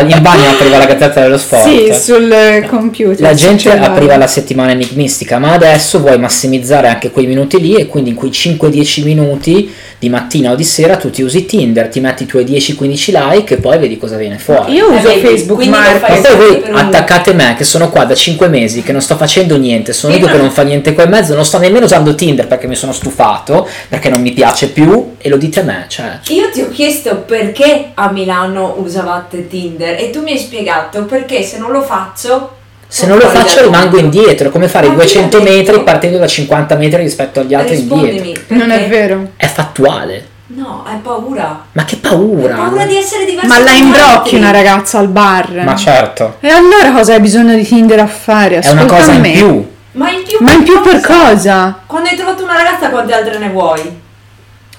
In 0.00 0.18
bagno 0.22 0.50
apriva 0.50 0.78
la 0.78 0.86
gazzetta 0.86 1.20
dello 1.20 1.38
sport. 1.38 1.62
Sì, 1.64 1.92
sul 1.94 2.30
eh, 2.30 2.66
computer. 2.68 3.20
La 3.20 3.34
gente 3.34 3.62
cellulare. 3.64 3.92
apriva 3.92 4.16
la 4.16 4.26
settimana 4.26 4.72
enigmistica, 4.72 5.38
ma 5.38 5.52
adesso 5.52 6.00
vuoi 6.00 6.18
massimizzare 6.18 6.88
anche 6.88 7.10
quei 7.10 7.26
minuti 7.26 7.60
lì 7.60 7.74
e 7.76 7.86
quindi 7.86 8.10
in 8.10 8.16
quei 8.16 8.30
5-10 8.30 9.04
minuti 9.04 9.72
di 9.98 10.08
mattina 10.10 10.50
o 10.50 10.54
di 10.54 10.64
sera 10.64 10.96
tu 10.96 11.08
ti 11.10 11.22
usi 11.22 11.46
Tinder, 11.46 11.88
ti 11.88 12.00
metti 12.00 12.24
i 12.24 12.26
tuoi 12.26 12.44
10-15 12.44 13.30
like 13.30 13.54
e 13.54 13.56
poi 13.58 13.78
vedi 13.78 13.96
cosa 13.96 14.16
viene 14.16 14.38
fuori. 14.38 14.72
Io 14.74 14.90
Eh, 14.90 14.96
uso 14.98 15.08
vedi, 15.08 15.20
Facebook 15.20 15.56
quindi 15.60 15.76
lo 15.76 15.80
Ma 15.82 15.88
fai 15.98 16.00
Market. 16.10 16.36
poi 16.36 16.46
voi 16.60 16.62
un- 16.70 16.76
attaccate 16.76 17.32
me 17.32 17.54
che 17.56 17.64
sono 17.64 17.88
qua 17.88 18.04
da 18.04 18.14
5 18.14 18.48
mesi, 18.48 18.82
che 18.82 18.92
non 18.92 19.00
sto 19.00 19.16
facendo 19.16 19.56
niente, 19.56 19.92
sono 19.92 20.12
Sì, 20.12 20.18
io 20.20 20.26
ma- 20.26 20.32
che 20.32 20.38
non 20.38 20.50
fa 20.50 20.62
niente 20.62 20.92
qua 20.92 21.04
in 21.04 21.10
mezzo, 21.10 21.34
non 21.34 21.44
sto 21.44 21.58
nemmeno 21.58 21.84
usando 21.86 22.14
Tinder 22.14 22.46
perché 22.46 22.66
mi 22.66 22.74
sono 22.74 22.92
stufato, 22.92 23.66
perché 23.88 24.10
non 24.10 24.20
mi 24.20 24.32
piace 24.32 24.68
più 24.68 25.12
e 25.18 25.28
lo 25.30 25.36
dite 25.38 25.60
a 25.60 25.62
me, 25.62 25.84
cioè... 25.88 26.18
Io 26.28 26.50
ti 26.50 26.60
ho 26.60 26.68
chiesto 26.68 27.16
perché 27.26 27.92
a 27.94 28.10
Milano 28.10 28.74
usavate 28.78 29.48
Tinder 29.48 29.83
e 29.96 30.10
tu 30.10 30.22
mi 30.22 30.32
hai 30.32 30.38
spiegato 30.38 31.04
perché 31.04 31.42
se 31.42 31.58
non 31.58 31.70
lo 31.70 31.82
faccio. 31.82 32.56
Se 32.86 33.06
non 33.06 33.18
lo 33.18 33.28
faccio 33.28 33.62
rimango 33.62 33.98
indietro, 33.98 34.50
come 34.50 34.68
fare 34.68 34.86
i 34.86 34.90
Ma 34.90 34.94
chi 34.96 35.00
200 35.02 35.38
l'ha 35.38 35.44
detto? 35.44 35.56
metri 35.56 35.82
partendo 35.82 36.18
da 36.18 36.26
50 36.28 36.74
metri 36.76 37.02
rispetto 37.02 37.40
agli 37.40 37.54
altri 37.54 37.78
indietro. 37.78 38.06
Rispondimi. 38.06 38.40
Non 38.48 38.70
è 38.70 38.88
vero. 38.88 39.30
È 39.36 39.46
fattuale. 39.46 40.28
No, 40.48 40.84
hai 40.86 40.98
paura. 41.02 41.64
Ma 41.72 41.84
che 41.84 41.94
Hai 41.94 42.00
paura! 42.00 42.54
paura 42.54 42.84
di 42.84 42.96
essere 42.96 43.24
diverso. 43.24 43.48
Ma 43.48 43.58
la 43.60 43.72
imbrocchi 43.72 44.36
una 44.36 44.50
ragazza 44.52 44.98
al 44.98 45.08
bar. 45.08 45.62
Ma 45.64 45.74
certo, 45.74 46.36
E 46.40 46.48
allora 46.48 46.92
cosa 46.92 47.14
hai 47.14 47.20
bisogno 47.20 47.54
di 47.56 47.64
Tinder 47.64 47.98
a 47.98 48.06
fare? 48.06 48.58
è 48.60 48.70
una 48.70 48.82
Ascolta 48.82 48.96
cosa 48.96 49.12
in 49.12 49.20
me. 49.20 49.30
più. 49.32 49.72
Ma 49.92 50.10
in 50.10 50.22
più 50.22 50.36
Ma 50.40 50.52
in 50.52 50.62
più 50.62 50.80
per 50.82 51.00
cosa? 51.00 51.78
Quando 51.86 52.08
hai 52.10 52.16
trovato 52.16 52.44
una 52.44 52.54
ragazza 52.54 52.90
quante 52.90 53.12
altre 53.14 53.38
ne 53.38 53.48
vuoi? 53.48 54.02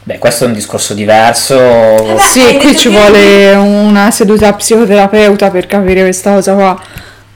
Beh, 0.07 0.19
questo 0.19 0.43
è 0.43 0.47
un 0.47 0.53
discorso 0.53 0.93
diverso. 0.93 1.55
beh, 1.57 2.19
Sì, 2.19 2.57
qui 2.57 2.75
ci 2.77 2.89
che- 2.89 2.95
vuole 2.95 3.53
una 3.55 4.11
seduta 4.11 4.53
psicoterapeuta 4.53 5.49
per 5.49 5.65
capire 5.65 6.01
questa 6.03 6.33
cosa 6.33 6.53
qua. 6.53 6.79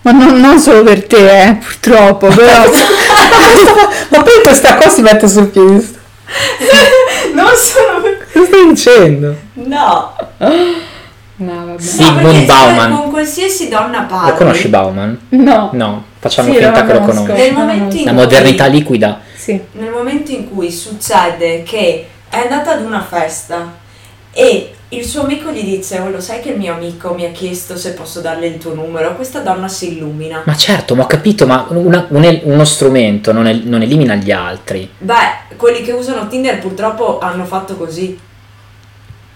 Ma 0.02 0.12
non, 0.12 0.40
non 0.40 0.60
solo 0.60 0.84
per 0.84 1.04
te, 1.06 1.42
eh, 1.48 1.54
purtroppo, 1.56 2.28
però. 2.34 2.64
Ma 4.10 4.22
poi 4.22 4.42
questa 4.44 4.76
qua 4.76 4.88
si 4.88 5.02
mette 5.02 5.28
sul 5.28 5.48
piede. 5.48 5.98
Non 7.34 7.48
sono. 7.56 8.02
Cosa 8.32 8.46
stai 8.46 8.68
dicendo? 8.70 9.36
No. 9.54 10.14
No, 11.38 11.66
vabbè. 11.66 11.82
Sigmund 11.82 12.36
no, 12.40 12.46
Bauman. 12.46 12.96
Con 13.02 13.10
qualsiasi 13.12 13.68
donna 13.70 14.02
parli. 14.04 14.30
Lo 14.32 14.36
conosci 14.36 14.68
Bauman? 14.68 15.20
No. 15.30 15.70
No, 15.74 16.04
facciamo 16.20 16.52
Sì, 16.54 16.60
finta 16.60 16.82
lo 16.82 16.86
che 16.86 16.94
lo 16.94 17.00
conosco. 17.00 17.24
conosci. 17.34 18.04
La 18.04 18.12
cui- 18.12 18.14
modernità 18.14 18.66
liquida. 18.66 19.20
Sì. 19.36 19.60
Nel 19.74 19.90
momento 19.90 20.32
in 20.32 20.50
cui 20.54 20.70
succede 20.72 21.64
che 21.64 22.08
è 22.30 22.38
andata 22.38 22.72
ad 22.74 22.82
una 22.84 23.02
festa 23.02 23.78
e 24.32 24.74
il 24.90 25.06
suo 25.06 25.22
amico 25.24 25.52
gli 25.52 25.64
dice: 25.64 26.00
Oh, 26.00 26.10
lo 26.10 26.20
sai 26.20 26.40
che 26.42 26.50
il 26.50 26.58
mio 26.58 26.74
amico 26.74 27.14
mi 27.14 27.26
ha 27.26 27.32
chiesto 27.32 27.78
se 27.78 27.94
posso 27.94 28.22
darle 28.22 28.48
il 28.48 28.58
tuo 28.58 28.74
numero? 28.74 29.16
Questa 29.16 29.40
donna 29.40 29.68
si 29.68 29.94
illumina. 29.96 30.42
Ma 30.46 30.56
certo, 30.56 30.96
ma 30.96 31.04
ho 31.04 31.08
capito, 31.08 31.46
ma 31.46 31.66
una- 31.70 32.06
un- 32.10 32.40
uno 32.44 32.66
strumento 32.66 33.32
non, 33.32 33.48
el- 33.48 33.68
non 33.68 33.82
elimina 33.82 34.16
gli 34.16 34.32
altri. 34.32 34.90
Beh, 34.98 35.56
quelli 35.58 35.82
che 35.84 35.92
usano 35.92 36.28
Tinder 36.28 36.60
purtroppo 36.60 37.20
hanno 37.20 37.46
fatto 37.46 37.76
così. 37.76 38.18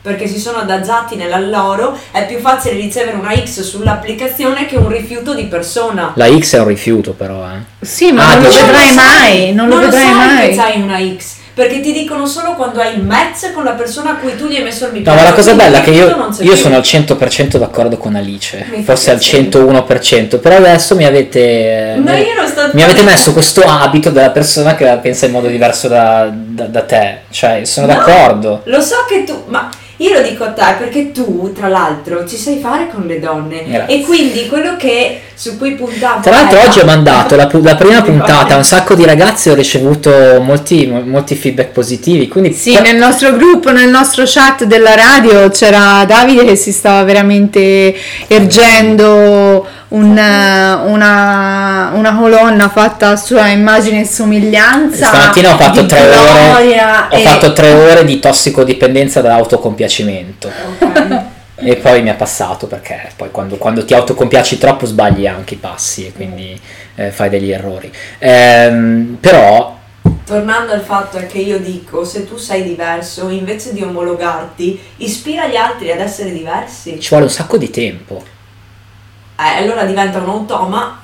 Perché 0.02 0.28
si 0.28 0.38
sono 0.38 0.58
adagiati 0.58 1.16
nella 1.16 1.40
loro, 1.40 1.98
è 2.12 2.26
più 2.26 2.40
facile 2.40 2.74
ricevere 2.76 3.16
una 3.16 3.34
X 3.34 3.62
sull'applicazione 3.62 4.66
che 4.66 4.76
un 4.76 4.90
rifiuto 4.90 5.34
di 5.34 5.46
persona. 5.46 6.12
La 6.16 6.28
X 6.38 6.56
è 6.56 6.60
un 6.60 6.68
rifiuto 6.68 7.14
però, 7.14 7.48
eh. 7.50 7.86
Sì, 7.86 8.12
ma 8.12 8.28
Ah, 8.28 8.34
non 8.36 8.44
lo 8.44 8.50
vedrai 8.50 8.88
sai, 8.90 8.96
mai, 8.96 9.54
non 9.54 9.70
lo 9.70 9.80
vedrai 9.80 10.02
sai 10.04 10.14
mai. 10.14 10.54
che 10.54 10.60
hai 10.62 10.82
una 10.82 11.18
X. 11.18 11.36
Perché 11.56 11.82
ti 11.82 11.92
dicono 11.92 12.26
solo 12.26 12.54
quando 12.56 12.80
hai 12.80 12.96
il 12.98 13.04
match 13.04 13.52
con 13.54 13.64
la 13.64 13.74
persona 13.74 14.12
a 14.12 14.16
cui 14.16 14.36
tu 14.36 14.48
gli 14.48 14.56
hai 14.56 14.64
messo 14.64 14.86
il 14.88 14.94
mi 14.94 15.04
No, 15.04 15.14
ma 15.14 15.22
la 15.22 15.34
cosa 15.34 15.54
bella 15.54 15.78
è 15.78 15.84
che 15.84 15.92
io, 15.92 16.28
io 16.40 16.56
sono 16.56 16.76
al 16.76 16.82
100% 16.82 17.58
d'accordo 17.58 17.96
con 17.98 18.16
Alice, 18.16 18.66
Mi 18.72 18.82
forse 18.84 19.12
al 19.12 19.18
piacere. 19.20 19.50
101%, 19.50 20.40
però 20.40 20.56
adesso 20.56 20.96
mi 20.96 21.06
avete... 21.06 21.94
No, 21.98 22.12
mi- 22.12 22.20
io 22.22 22.34
non 22.36 22.48
sto 22.48 22.70
Mi 22.74 22.82
avete 22.82 23.04
messo 23.04 23.34
questo 23.34 23.62
abito 23.62 24.10
della 24.10 24.32
persona 24.32 24.74
che 24.76 24.84
la 24.86 24.98
pensa 24.98 25.28
in 25.28 25.32
modo 25.32 25.48
diverso 25.48 25.88
da, 25.88 26.28
da- 26.34 26.66
da 26.66 26.82
te, 26.82 27.18
cioè 27.30 27.64
sono 27.66 27.86
No, 27.86 27.94
d'accordo. 27.94 28.62
Lo 28.66 28.82
so 28.82 28.96
che 29.08 29.24
tu, 29.24 29.44
ma 29.48 29.70
io 29.98 30.12
lo 30.12 30.22
dico 30.28 30.44
a 30.46 30.50
te 30.54 30.64
perché 30.80 31.12
tu, 31.12 31.54
tra 31.54 31.68
l'altro, 31.68 32.26
ci 32.28 32.36
sai 32.36 32.58
fare 32.60 32.88
con 32.92 33.06
le 33.06 33.20
donne. 33.20 33.64
Grazie. 33.64 33.96
E 33.96 34.02
quindi 34.02 34.48
quello 34.48 34.76
che 34.76 35.22
su 35.36 35.58
cui 35.58 35.74
puntavo. 35.74 36.22
Tra 36.22 36.32
l'altro 36.32 36.58
era- 36.58 36.68
oggi 36.68 36.80
ho 36.80 36.86
mandato 36.86 37.36
la, 37.36 37.50
la 37.52 37.76
prima 37.76 38.02
puntata 38.04 38.54
a 38.54 38.58
un 38.58 38.64
sacco 38.64 38.94
di 38.96 39.06
ragazzi 39.06 39.50
e 39.50 39.52
ho 39.52 39.56
ricevuto 39.56 40.40
molti, 40.42 40.88
mo- 40.88 41.02
molti 41.06 41.36
feedback 41.36 41.70
positivi, 41.72 42.28
quindi 42.28 42.54
Sì, 42.54 42.80
nel 42.80 42.96
nostro 42.98 43.36
gruppo, 43.36 43.72
nel 43.72 43.90
nostro 43.90 44.24
chat 44.26 44.64
della 44.66 44.96
radio 44.96 45.50
c'era 45.50 46.04
Davide 46.06 46.46
che 46.46 46.56
si 46.56 46.72
stava 46.72 47.04
veramente 47.04 47.96
ergendo 48.28 49.66
un, 49.90 50.18
eh, 50.18 50.74
una, 50.86 51.92
una 51.94 52.16
colonna 52.16 52.70
fatta 52.70 53.10
a 53.10 53.16
sua 53.16 53.48
immagine 53.48 54.02
e 54.02 54.06
somiglianza. 54.06 55.06
stamattina 55.08 55.54
ho 55.54 55.58
fatto 55.58 55.86
tre 55.86 56.00
ore, 56.08 56.50
gloria 56.50 57.08
ho 57.12 57.16
e- 57.16 57.22
fatto 57.22 57.54
tre 57.54 57.74
ore 57.74 58.04
di 58.06 58.20
tossicodipendenza 58.20 59.22
da 59.22 59.36
autocompiacimento. 59.36 60.52
E 61.64 61.78
poi 61.78 62.02
mi 62.02 62.10
è 62.10 62.16
passato 62.16 62.68
perché 62.68 63.12
poi 63.16 63.32
quando, 63.32 63.58
quando 63.58 63.86
ti 63.86 63.94
autocompiaci 63.94 64.58
troppo 64.58 64.86
sbagli 64.86 65.26
anche 65.28 65.54
i 65.54 65.58
passi 65.58 66.08
e 66.08 66.12
quindi 66.12 66.60
eh, 66.96 67.12
fai 67.12 67.30
degli 67.30 67.52
errori. 67.52 67.92
Ehm, 68.20 69.18
però 69.20 69.82
Tornando 70.26 70.72
al 70.72 70.82
fatto 70.82 71.18
che 71.28 71.40
io 71.40 71.60
dico, 71.60 72.06
se 72.06 72.26
tu 72.26 72.38
sei 72.38 72.64
diverso, 72.64 73.30
invece 73.30 73.74
di 73.74 73.82
omologarti, 73.84 74.80
ispira 74.98 75.48
gli 75.48 75.58
altri 75.58 75.92
ad 75.92 76.00
essere 76.00 76.32
diversi. 76.32 77.00
ci 77.00 77.10
vuole 77.10 77.26
un 77.26 77.30
sacco 77.32 77.58
di 77.58 77.70
tempo. 77.70 78.24
Eh, 79.38 79.62
allora 79.62 79.84
diventa 79.84 80.20
un 80.20 80.30
automa 80.30 81.03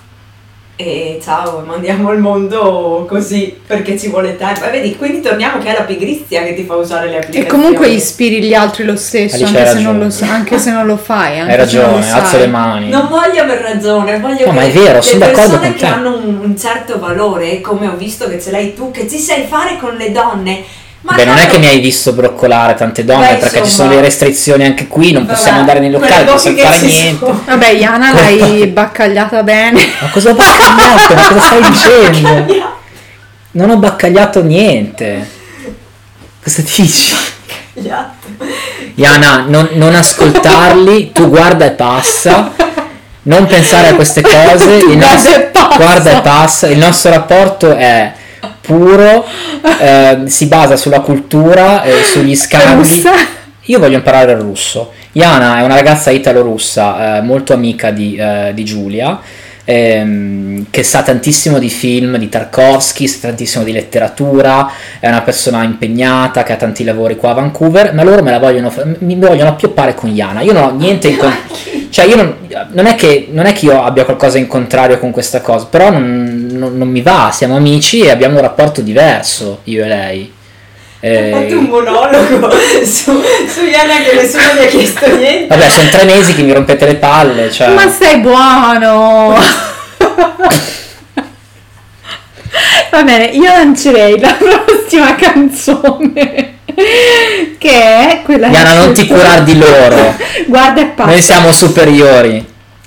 e 0.81 1.19
ciao, 1.21 1.61
mandiamo 1.65 2.13
il 2.13 2.19
mondo 2.19 3.05
così 3.05 3.53
perché 3.67 3.99
ci 3.99 4.07
vuole 4.07 4.37
tempo. 4.37 4.63
E 4.63 4.69
vedi, 4.69 4.95
quindi 4.95 5.19
torniamo 5.19 5.61
che 5.61 5.67
è 5.67 5.77
la 5.77 5.83
pigrizia 5.83 6.41
che 6.43 6.53
ti 6.53 6.63
fa 6.63 6.75
usare 6.75 7.07
le 7.09 7.15
E 7.15 7.17
applicazioni. 7.17 7.47
comunque 7.49 7.89
ispiri 7.89 8.41
gli 8.41 8.53
altri 8.53 8.85
lo 8.85 8.95
stesso, 8.95 9.43
anche 9.43 9.65
se, 9.67 9.79
non 9.81 9.99
lo, 9.99 10.07
anche 10.31 10.57
se 10.57 10.71
non 10.71 10.85
lo 10.85 10.95
fai. 10.95 11.39
Anche 11.41 11.59
Hai 11.59 11.67
se 11.67 11.75
non 11.81 11.85
lo 11.89 11.95
ragione, 11.97 12.11
alzo 12.13 12.29
sai. 12.31 12.39
le 12.39 12.47
mani. 12.47 12.89
Non 12.89 13.07
voglio 13.09 13.41
aver 13.41 13.59
ragione, 13.59 14.19
voglio 14.19 14.45
No, 14.45 14.51
che 14.51 14.57
ma 14.57 14.61
è 14.63 14.71
vero, 14.71 14.93
le 14.93 15.01
sono 15.01 15.19
d'accordo 15.19 15.41
persone 15.41 15.67
con 15.67 15.73
che 15.73 15.79
te. 15.79 15.85
hanno 15.85 16.15
un, 16.17 16.39
un 16.43 16.57
certo 16.57 16.97
valore, 16.99 17.59
come 17.59 17.87
ho 17.87 17.95
visto 17.97 18.29
che 18.29 18.39
ce 18.39 18.51
l'hai 18.51 18.73
tu, 18.73 18.89
che 18.91 19.05
ci 19.09 19.17
sai 19.17 19.43
fare 19.49 19.77
con 19.81 19.95
le 19.95 20.11
donne. 20.13 20.63
Ma 21.01 21.13
Beh, 21.15 21.23
non 21.23 21.37
è 21.37 21.47
che 21.47 21.59
mi 21.59 21.67
hai 21.67 21.79
visto 21.79 22.11
broccolare 22.11 22.73
tante 22.75 23.05
donne 23.05 23.33
Beh, 23.33 23.35
perché 23.37 23.63
ci 23.63 23.71
sono 23.71 23.89
le 23.89 24.01
restrizioni 24.01 24.65
anche 24.65 24.87
qui, 24.87 25.11
non 25.13 25.25
vabbè, 25.25 25.35
possiamo 25.37 25.59
andare 25.59 25.79
nei 25.79 25.91
locali, 25.91 26.25
non 26.25 26.33
possiamo 26.33 26.57
fare 26.57 26.79
niente. 26.81 27.25
sono. 27.25 27.41
Vabbè, 27.45 27.69
Iana 27.69 28.13
l'hai 28.13 28.67
baccagliata 28.67 29.43
bene. 29.43 29.81
Ma 30.01 30.09
cosa 30.09 30.29
ho 30.31 30.33
baccagliato? 30.33 31.13
Ma 31.13 31.21
cosa 31.27 31.39
stai 31.39 31.61
dicendo? 31.71 32.77
Non 33.51 33.69
ho 33.69 33.77
baccagliato 33.77 34.43
niente. 34.43 35.29
Cosa 36.43 36.61
dici? 36.75 37.15
Iana, 38.95 39.45
non, 39.47 39.69
non 39.73 39.95
ascoltarli, 39.95 41.11
tu 41.13 41.29
guarda 41.29 41.65
e 41.65 41.71
passa. 41.71 42.51
Non 43.21 43.45
pensare 43.45 43.87
a 43.89 43.95
queste 43.95 44.21
cose. 44.21 44.73
il 44.75 44.97
guarda 44.97 45.13
nostro- 45.13 45.33
e 45.35 45.39
passa. 45.43 45.75
guarda 45.77 46.11
e 46.11 46.21
passa. 46.21 46.67
Il 46.67 46.77
nostro 46.77 47.11
rapporto 47.11 47.75
è 47.75 48.11
puro, 48.69 49.25
eh, 49.81 50.21
si 50.25 50.45
basa 50.45 50.77
sulla 50.77 50.99
cultura, 50.99 51.81
e 51.81 52.03
sugli 52.03 52.35
scambi. 52.35 53.03
Io 53.63 53.79
voglio 53.79 53.97
imparare 53.97 54.33
il 54.33 54.37
russo. 54.37 54.91
Iana 55.13 55.59
è 55.59 55.63
una 55.63 55.73
ragazza 55.75 56.11
italo-russa, 56.11 57.17
eh, 57.17 57.21
molto 57.21 57.53
amica 57.53 57.89
di, 57.89 58.15
eh, 58.15 58.51
di 58.53 58.63
Giulia, 58.63 59.19
ehm, 59.63 60.67
che 60.69 60.83
sa 60.83 61.01
tantissimo 61.01 61.57
di 61.57 61.69
film, 61.69 62.17
di 62.17 62.29
Tarkovsky, 62.29 63.07
sa 63.07 63.27
tantissimo 63.27 63.63
di 63.63 63.71
letteratura, 63.71 64.71
è 64.99 65.07
una 65.07 65.21
persona 65.21 65.63
impegnata, 65.63 66.43
che 66.43 66.53
ha 66.53 66.57
tanti 66.57 66.83
lavori 66.83 67.15
qua 67.15 67.31
a 67.31 67.33
Vancouver, 67.33 67.93
ma 67.93 68.03
loro 68.03 68.21
me 68.21 68.31
la 68.31 68.39
vogliono, 68.39 68.71
mi 68.99 69.15
vogliono 69.15 69.49
appioppare 69.49 69.95
con 69.95 70.09
Iana. 70.09 70.41
Io 70.41 70.53
non 70.53 70.63
ho 70.63 70.71
niente 70.75 71.07
in, 71.07 71.17
con- 71.17 71.33
Cioè, 71.89 72.05
io 72.05 72.15
non, 72.15 72.35
non 72.71 72.85
è 72.85 72.95
che, 72.95 73.27
non 73.31 73.45
è 73.45 73.53
che 73.53 73.65
io 73.65 73.83
abbia 73.83 74.05
qualcosa 74.05 74.37
in 74.37 74.47
contrario 74.47 74.99
con 74.99 75.11
questa 75.11 75.41
cosa, 75.41 75.65
però 75.65 75.89
non, 75.89 76.47
non- 76.51 76.77
non 76.77 76.87
mi 76.87 77.01
va, 77.01 77.31
siamo 77.33 77.55
amici 77.55 78.01
e 78.01 78.11
abbiamo 78.11 78.35
un 78.35 78.41
rapporto 78.41 78.81
diverso, 78.81 79.61
io 79.65 79.83
e 79.83 79.87
lei. 79.87 80.33
Eh, 81.01 81.31
Hai 81.31 81.43
fatto 81.43 81.57
un 81.59 81.65
monologo 81.65 82.49
su, 82.83 83.21
su 83.47 83.63
Iana 83.65 84.01
che 84.03 84.15
nessuno 84.15 84.43
gli 84.53 84.63
ha 84.63 84.67
chiesto 84.67 85.15
niente. 85.15 85.47
vabbè, 85.47 85.69
sono 85.69 85.89
tre 85.89 86.03
mesi 86.03 86.35
che 86.35 86.41
mi 86.43 86.51
rompete 86.51 86.85
le 86.85 86.95
palle, 86.95 87.49
cioè... 87.51 87.69
Ma 87.69 87.89
sei 87.89 88.17
buono! 88.19 89.37
Va 92.91 93.03
bene, 93.03 93.25
io 93.25 93.43
lancerei 93.43 94.19
la 94.19 94.33
prossima 94.35 95.15
canzone. 95.15 96.38
Che 97.57 97.69
è 97.69 98.21
quella 98.23 98.47
Diana, 98.47 98.73
non 98.73 98.93
ti 98.93 99.03
scelto- 99.03 99.13
curar 99.21 99.43
di 99.43 99.57
loro. 99.57 100.15
Guarda 100.47 100.81
e 100.81 100.85
passa. 100.85 101.09
Noi 101.09 101.21
siamo 101.21 101.51
superiori. 101.51 102.45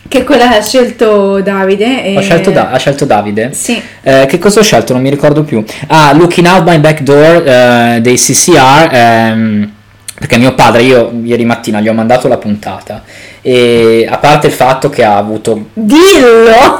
Che 0.08 0.18
è 0.18 0.24
quella 0.24 0.48
che 0.48 0.56
ha 0.56 0.62
scelto 0.62 1.40
Davide. 1.40 2.04
E... 2.04 2.20
Scelto 2.22 2.50
Da- 2.50 2.70
ha 2.70 2.78
scelto 2.78 3.04
Davide? 3.04 3.50
Sì. 3.52 3.80
Eh, 4.02 4.26
che 4.28 4.38
cosa 4.38 4.60
ho 4.60 4.62
scelto? 4.62 4.92
Non 4.92 5.02
mi 5.02 5.10
ricordo 5.10 5.42
più. 5.42 5.62
Ah, 5.88 6.12
Looking 6.12 6.46
Out 6.46 6.66
My 6.68 6.78
Back 6.78 7.00
Door 7.00 7.46
eh, 7.46 7.98
dei 8.00 8.16
CCR. 8.16 8.88
ehm, 8.90 9.72
perché 10.18 10.36
mio 10.38 10.54
padre, 10.54 10.82
io 10.82 11.10
ieri 11.24 11.44
mattina 11.44 11.80
gli 11.80 11.88
ho 11.88 11.92
mandato 11.94 12.28
la 12.28 12.36
puntata. 12.36 13.02
E 13.40 14.06
a 14.08 14.18
parte 14.18 14.46
il 14.46 14.52
fatto 14.52 14.88
che 14.88 15.02
ha 15.02 15.16
avuto. 15.16 15.66
Dillo! 15.72 16.76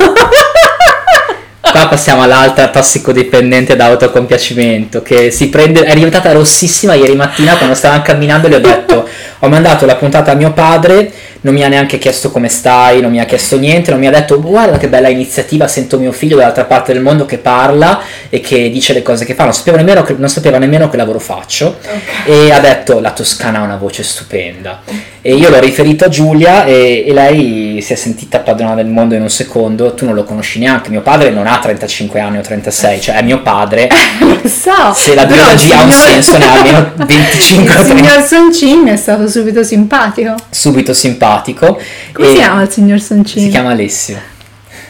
Qua 1.72 1.88
passiamo 1.88 2.20
all'altra 2.20 2.68
tossicodipendente 2.68 3.76
da 3.76 3.86
autocompiacimento. 3.86 5.00
Che 5.00 5.30
si 5.30 5.48
prende. 5.48 5.80
È 5.84 5.94
diventata 5.94 6.30
rossissima 6.32 6.92
ieri 6.92 7.14
mattina 7.14 7.56
quando 7.56 7.74
stavamo 7.74 8.02
camminando. 8.02 8.46
e 8.46 8.50
Le 8.50 8.56
ho 8.56 8.60
detto: 8.60 9.08
Ho 9.38 9.48
mandato 9.48 9.86
la 9.86 9.96
puntata 9.96 10.32
a 10.32 10.34
mio 10.34 10.52
padre. 10.52 11.10
Non 11.40 11.54
mi 11.54 11.64
ha 11.64 11.68
neanche 11.68 11.96
chiesto 11.96 12.30
come 12.30 12.48
stai, 12.48 13.00
non 13.00 13.10
mi 13.10 13.20
ha 13.20 13.24
chiesto 13.24 13.58
niente, 13.58 13.90
non 13.90 13.98
mi 13.98 14.06
ha 14.06 14.12
detto 14.12 14.40
guarda 14.40 14.76
che 14.76 14.88
bella 14.88 15.08
iniziativa, 15.08 15.66
sento 15.66 15.98
mio 15.98 16.12
figlio 16.12 16.36
dall'altra 16.36 16.66
parte 16.66 16.92
del 16.92 17.02
mondo 17.02 17.26
che 17.26 17.38
parla 17.38 18.00
e 18.28 18.38
che 18.40 18.70
dice 18.70 18.92
le 18.92 19.02
cose 19.02 19.24
che 19.24 19.34
fa, 19.34 19.42
non 19.42 19.52
sapeva 19.52 19.78
nemmeno 19.78 20.04
che, 20.04 20.14
non 20.16 20.28
sapeva 20.28 20.58
nemmeno 20.58 20.88
che 20.88 20.96
lavoro 20.96 21.18
faccio 21.18 21.78
e 22.26 22.52
ha 22.52 22.60
detto 22.60 23.00
la 23.00 23.10
Toscana 23.10 23.58
ha 23.58 23.62
una 23.62 23.76
voce 23.76 24.04
stupenda 24.04 24.82
e 25.24 25.34
io 25.36 25.50
l'ho 25.50 25.60
riferito 25.60 26.04
a 26.04 26.08
Giulia 26.08 26.64
e, 26.64 27.04
e 27.06 27.12
lei 27.12 27.80
si 27.80 27.92
è 27.92 27.96
sentita 27.96 28.40
padrona 28.40 28.74
del 28.74 28.86
mondo 28.86 29.14
in 29.14 29.22
un 29.22 29.30
secondo, 29.30 29.94
tu 29.94 30.04
non 30.04 30.14
lo 30.14 30.24
conosci 30.24 30.58
neanche, 30.58 30.90
mio 30.90 31.00
padre 31.00 31.30
non 31.30 31.46
ha 31.46 31.58
35 31.60 32.18
anni 32.18 32.38
o 32.38 32.40
36, 32.40 33.00
cioè 33.00 33.14
è 33.16 33.22
mio 33.22 33.40
padre, 33.40 33.88
Lo 34.18 34.40
so. 34.48 34.92
se 34.94 35.14
la 35.14 35.24
biologia 35.24 35.78
ha 35.78 35.82
un 35.84 35.92
signor- 35.92 36.22
senso 36.22 36.38
ne 36.38 36.44
ha 36.46 36.52
almeno 36.52 36.92
25 37.06 37.74
o 37.74 37.78
Il 37.80 37.86
30, 37.86 38.08
signor 38.08 38.22
Soncin 38.26 38.86
è 38.88 38.96
stato 38.96 39.28
subito 39.28 39.62
simpatico. 39.62 40.34
subito 40.50 40.92
simpatico. 40.92 41.78
Come 42.12 42.26
e 42.26 42.30
si 42.30 42.36
chiama 42.36 42.62
il 42.62 42.70
signor 42.70 43.00
Soncin? 43.00 43.42
Si 43.42 43.48
chiama 43.48 43.70
Alessio. 43.70 44.18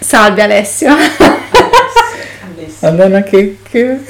Salve 0.01 0.43
Alessio. 0.43 0.97
Madonna 2.81 3.23
che... 3.23 3.59
che... 3.71 4.01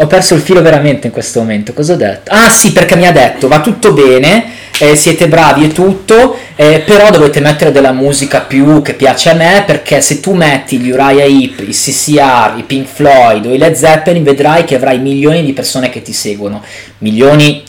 ho 0.00 0.06
perso 0.06 0.34
il 0.34 0.40
filo 0.40 0.62
veramente 0.62 1.08
in 1.08 1.12
questo 1.12 1.40
momento, 1.40 1.74
cosa 1.74 1.92
ho 1.92 1.96
detto? 1.96 2.30
Ah 2.32 2.48
sì, 2.48 2.72
perché 2.72 2.96
mi 2.96 3.06
ha 3.06 3.12
detto 3.12 3.48
va 3.48 3.60
tutto 3.60 3.92
bene, 3.92 4.46
eh, 4.78 4.96
siete 4.96 5.28
bravi 5.28 5.64
e 5.64 5.72
tutto, 5.72 6.38
eh, 6.56 6.82
però 6.86 7.10
dovete 7.10 7.40
mettere 7.40 7.70
della 7.70 7.92
musica 7.92 8.40
più 8.40 8.80
che 8.80 8.94
piace 8.94 9.28
a 9.28 9.34
me, 9.34 9.62
perché 9.66 10.00
se 10.00 10.20
tu 10.20 10.32
metti 10.32 10.78
gli 10.78 10.90
Uriah 10.90 11.24
Heep, 11.24 11.60
i 11.60 11.72
CCR, 11.72 12.54
i 12.56 12.62
Pink 12.62 12.86
Floyd 12.86 13.44
o 13.44 13.52
i 13.52 13.58
Led 13.58 13.74
Zeppelin, 13.74 14.22
vedrai 14.22 14.64
che 14.64 14.76
avrai 14.76 14.98
milioni 14.98 15.44
di 15.44 15.52
persone 15.52 15.90
che 15.90 16.00
ti 16.00 16.14
seguono. 16.14 16.64
Milioni, 16.98 17.62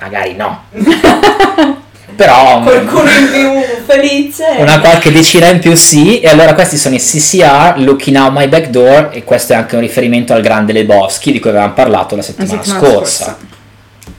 magari 0.00 0.34
no. 0.34 0.64
però... 2.16 2.60
Qualcuno 2.62 3.08
in 3.08 3.30
più 3.30 3.84
felice. 3.84 4.44
Una 4.58 4.80
qualche 4.80 5.12
decina 5.12 5.48
in 5.48 5.60
più 5.60 5.74
sì, 5.76 6.20
e 6.20 6.28
allora 6.28 6.54
questi 6.54 6.76
sono 6.76 6.94
i 6.94 6.98
CCR, 6.98 7.74
Looking 7.76 8.16
Out 8.16 8.32
My 8.32 8.48
Back 8.48 8.68
Door, 8.68 9.10
e 9.12 9.22
questo 9.22 9.52
è 9.52 9.56
anche 9.56 9.76
un 9.76 9.82
riferimento 9.82 10.32
al 10.32 10.42
grande 10.42 10.72
Lebowski 10.72 11.30
di 11.30 11.38
cui 11.38 11.50
avevamo 11.50 11.74
parlato 11.74 12.16
la 12.16 12.22
settimana, 12.22 12.62
settimana 12.62 12.88
scorsa. 12.88 13.24
scorsa. 13.24 13.38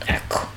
Ecco. 0.06 0.56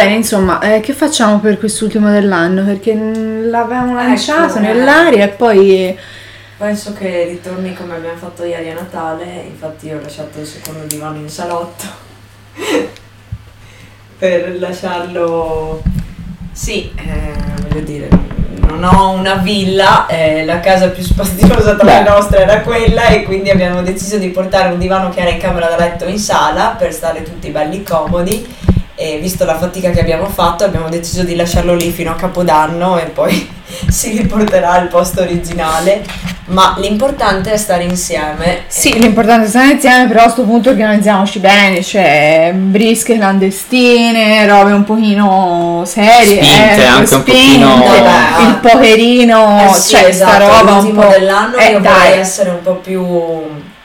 Bene, 0.00 0.14
insomma, 0.14 0.60
eh, 0.60 0.80
che 0.80 0.94
facciamo 0.94 1.40
per 1.40 1.58
quest'ultimo 1.58 2.10
dell'anno? 2.10 2.64
Perché 2.64 2.94
mm, 2.94 3.50
l'avevamo 3.50 3.94
lanciato 3.94 4.54
Ecco, 4.54 4.60
nell'aria 4.60 5.24
e 5.24 5.28
poi... 5.28 5.98
Penso 6.56 6.92
che 6.92 7.24
ritorni 7.24 7.74
come 7.74 7.96
abbiamo 7.96 8.16
fatto 8.16 8.44
ieri 8.44 8.70
a 8.70 8.74
Natale, 8.74 9.44
infatti 9.46 9.86
io 9.86 9.98
ho 9.98 10.00
lasciato 10.00 10.40
il 10.40 10.46
secondo 10.46 10.84
divano 10.86 11.18
in 11.18 11.28
salotto. 11.28 11.84
Per 14.18 14.58
lasciarlo... 14.58 15.82
Sì, 16.52 16.92
eh, 16.96 17.32
voglio 17.62 17.80
dire, 17.80 18.08
non 18.66 18.82
ho 18.84 19.10
una 19.10 19.34
villa, 19.36 20.06
eh, 20.06 20.44
la 20.44 20.60
casa 20.60 20.88
più 20.88 21.02
spaziosa 21.02 21.74
tra 21.76 22.02
le 22.02 22.08
nostre 22.08 22.42
era 22.42 22.60
quella 22.60 23.06
e 23.06 23.22
quindi 23.22 23.50
abbiamo 23.50 23.82
deciso 23.82 24.18
di 24.18 24.28
portare 24.28 24.72
un 24.72 24.78
divano 24.78 25.10
che 25.10 25.20
era 25.20 25.30
in 25.30 25.38
camera 25.38 25.68
da 25.68 25.76
letto 25.76 26.06
in 26.06 26.18
sala 26.18 26.74
per 26.76 26.92
stare 26.92 27.22
tutti 27.22 27.48
belli 27.50 27.82
comodi 27.82 28.46
e 29.00 29.16
visto 29.18 29.46
la 29.46 29.56
fatica 29.56 29.88
che 29.90 30.00
abbiamo 30.00 30.26
fatto 30.26 30.62
abbiamo 30.62 30.90
deciso 30.90 31.22
di 31.22 31.34
lasciarlo 31.34 31.74
lì 31.74 31.90
fino 31.90 32.10
a 32.10 32.16
Capodanno 32.16 32.98
e 32.98 33.04
poi 33.06 33.50
si 33.88 34.10
riporterà 34.10 34.72
al 34.72 34.88
posto 34.88 35.22
originale, 35.22 36.04
ma 36.46 36.74
l'importante 36.78 37.50
è 37.50 37.56
stare 37.56 37.84
insieme. 37.84 38.64
Sì, 38.66 38.98
l'importante 38.98 39.46
è 39.46 39.48
stare 39.48 39.70
insieme, 39.70 40.06
però 40.06 40.20
a 40.20 40.22
questo 40.24 40.42
punto 40.42 40.68
organizziamoci 40.68 41.38
bene, 41.38 41.82
cioè 41.82 42.52
brische 42.54 43.16
clandestine, 43.16 44.46
robe 44.46 44.72
un 44.72 44.84
pochino 44.84 45.82
serie, 45.86 46.42
Spinte, 46.42 46.82
eh, 46.82 46.84
anche 46.84 47.14
un 47.14 47.20
spinte, 47.22 47.32
pochino- 47.32 47.76
Vabbè. 47.76 48.48
il 48.48 48.58
poverino, 48.60 49.66
Eh 49.66 49.74
sì, 49.78 49.88
cioè 49.88 50.04
esatto, 50.08 50.44
sta 50.44 50.58
roba 50.58 50.72
un 50.74 50.94
po'... 50.94 51.06
dell'anno 51.06 51.56
eh, 51.56 51.70
io 51.70 51.80
dai. 51.80 51.92
vorrei 51.92 52.18
essere 52.18 52.50
un 52.50 52.60
po' 52.62 52.74
più 52.74 53.02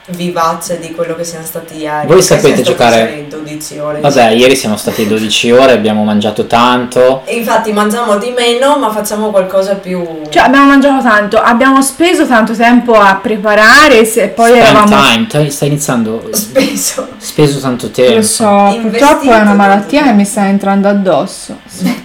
vivace 0.08 0.78
di 0.78 0.92
quello 0.92 1.14
che 1.16 1.24
siamo 1.24 1.44
stati 1.44 1.78
ieri. 1.78 2.06
Voi 2.06 2.22
sapete 2.22 2.62
giocare- 2.62 3.08
soli 3.08 3.26
12 3.28 3.78
ore. 3.78 4.00
Vabbè, 4.00 4.28
ieri 4.30 4.54
siamo 4.54 4.76
stati 4.76 5.06
12 5.06 5.50
ore, 5.50 5.72
abbiamo 5.72 6.04
mangiato 6.04 6.46
tanto. 6.46 7.22
E 7.24 7.36
infatti 7.36 7.72
mangiamo 7.72 8.16
di 8.16 8.30
meno, 8.30 8.78
ma 8.78 8.90
facciamo 8.90 9.30
qualcosa 9.30 9.74
più 9.74 10.04
Cioè 10.28 10.42
abbiamo 10.44 10.66
mangiato 10.66 11.02
tanto, 11.02 11.38
abbiamo 11.38 11.82
speso 11.82 12.26
tanto 12.26 12.54
tempo 12.54 12.94
a 12.94 13.18
preparare 13.20 14.04
se- 14.04 14.22
e 14.24 14.28
poi 14.28 14.50
Spend 14.50 14.62
eravamo... 14.64 14.96
time, 15.02 15.26
Te- 15.26 15.50
stai 15.50 15.68
iniziando. 15.68 16.28
speso. 16.32 17.08
Speso 17.18 17.58
tanto 17.58 17.90
tempo. 17.90 18.14
Lo 18.14 18.22
so, 18.22 18.44
Investito 18.44 18.88
purtroppo 18.88 19.30
è 19.32 19.40
una 19.40 19.54
malattia 19.54 20.02
che 20.04 20.12
mi 20.12 20.24
sta 20.24 20.46
entrando 20.46 20.88
addosso. 20.88 21.58
Sì. 21.66 22.04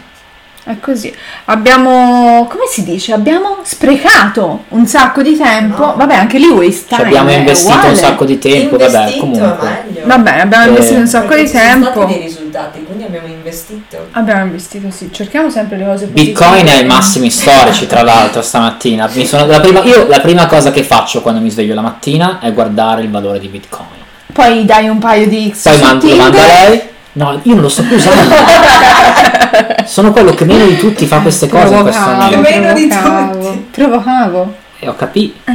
È 0.64 0.80
così. 0.80 1.12
Abbiamo, 1.45 2.45
come 2.47 2.66
si 2.70 2.84
dice? 2.84 3.14
Abbiamo 3.14 3.57
sprecato 3.64 4.66
un 4.70 4.86
sacco 4.86 5.24
di 5.24 5.36
tempo. 5.36 5.86
No. 5.88 5.93
Vabbè, 5.97 6.14
anche 6.16 6.38
lì 6.38 6.45
waste 6.47 6.82
Ci 6.89 6.95
time. 6.95 7.03
abbiamo 7.07 7.32
investito 7.32 7.74
uguale. 7.74 7.89
un 7.89 7.95
sacco 7.95 8.26
di 8.26 8.38
tempo, 8.39 8.78
vabbè, 8.78 9.18
comunque. 9.18 9.68
è 9.68 9.84
meglio. 9.91 10.01
Va 10.07 10.18
bene, 10.20 10.41
abbiamo 10.41 10.66
Eh, 10.66 10.68
investito 10.70 10.99
un 10.99 11.07
sacco 11.07 11.36
di 11.36 11.49
tempo. 11.49 11.89
stati 11.91 12.14
dei 12.14 12.22
risultati, 12.22 12.84
quindi 12.84 13.03
abbiamo 13.05 13.28
investito. 13.28 14.07
Abbiamo 14.12 14.43
investito, 14.45 14.91
sì. 14.91 15.09
Cerchiamo 15.12 15.49
sempre 15.49 15.78
le 15.78 15.86
cose 15.86 16.05
positive. 16.05 16.32
Bitcoin 16.32 16.68
è 16.68 16.76
ai 16.78 16.86
massimi 16.86 17.32
storici, 17.32 17.88
tra 17.88 18.03
l'altro, 18.03 18.41
stamattina. 18.43 19.09
Mi 19.14 19.26
sono- 19.26 19.47
la 19.47 19.59
prima- 19.59 19.82
io 19.84 20.07
la 20.07 20.20
prima 20.20 20.45
cosa 20.45 20.70
che 20.72 20.84
faccio 20.84 21.22
quando 21.22 21.41
mi 21.41 21.49
sveglio 21.49 21.74
la 21.74 21.82
mattina 21.82 22.38
è 22.39 22.53
guardare 22.53 23.01
il 23.01 23.09
valore 23.09 23.39
di 23.39 23.47
Bitcoin. 23.47 23.88
Poi 24.32 24.64
dai 24.64 24.88
un 24.88 24.99
paio 24.99 25.28
di 25.28 25.51
X 25.53 25.64
Poi 25.64 25.80
mando, 25.82 26.07
lo 26.07 26.16
mando 26.16 26.38
a 26.38 26.45
lei. 26.45 26.82
No, 27.14 27.39
io 27.43 27.53
non 27.53 27.64
lo 27.64 27.70
sto 27.70 27.84
più 27.84 27.95
usando. 27.95 28.36
Sono 29.86 30.12
quello 30.12 30.34
che 30.34 30.45
meno 30.45 30.66
di 30.66 30.78
tutti 30.78 31.05
fa 31.05 31.20
queste 31.20 31.47
cose 31.49 31.74
in 31.74 31.82
questo 31.82 32.09
momento. 32.09 32.39
Meno 32.39 32.74
di 32.74 32.88
tutti. 32.88 33.68
Provocavo. 33.72 34.55
E 34.80 34.88
ho 34.88 34.95
capito. 34.95 35.51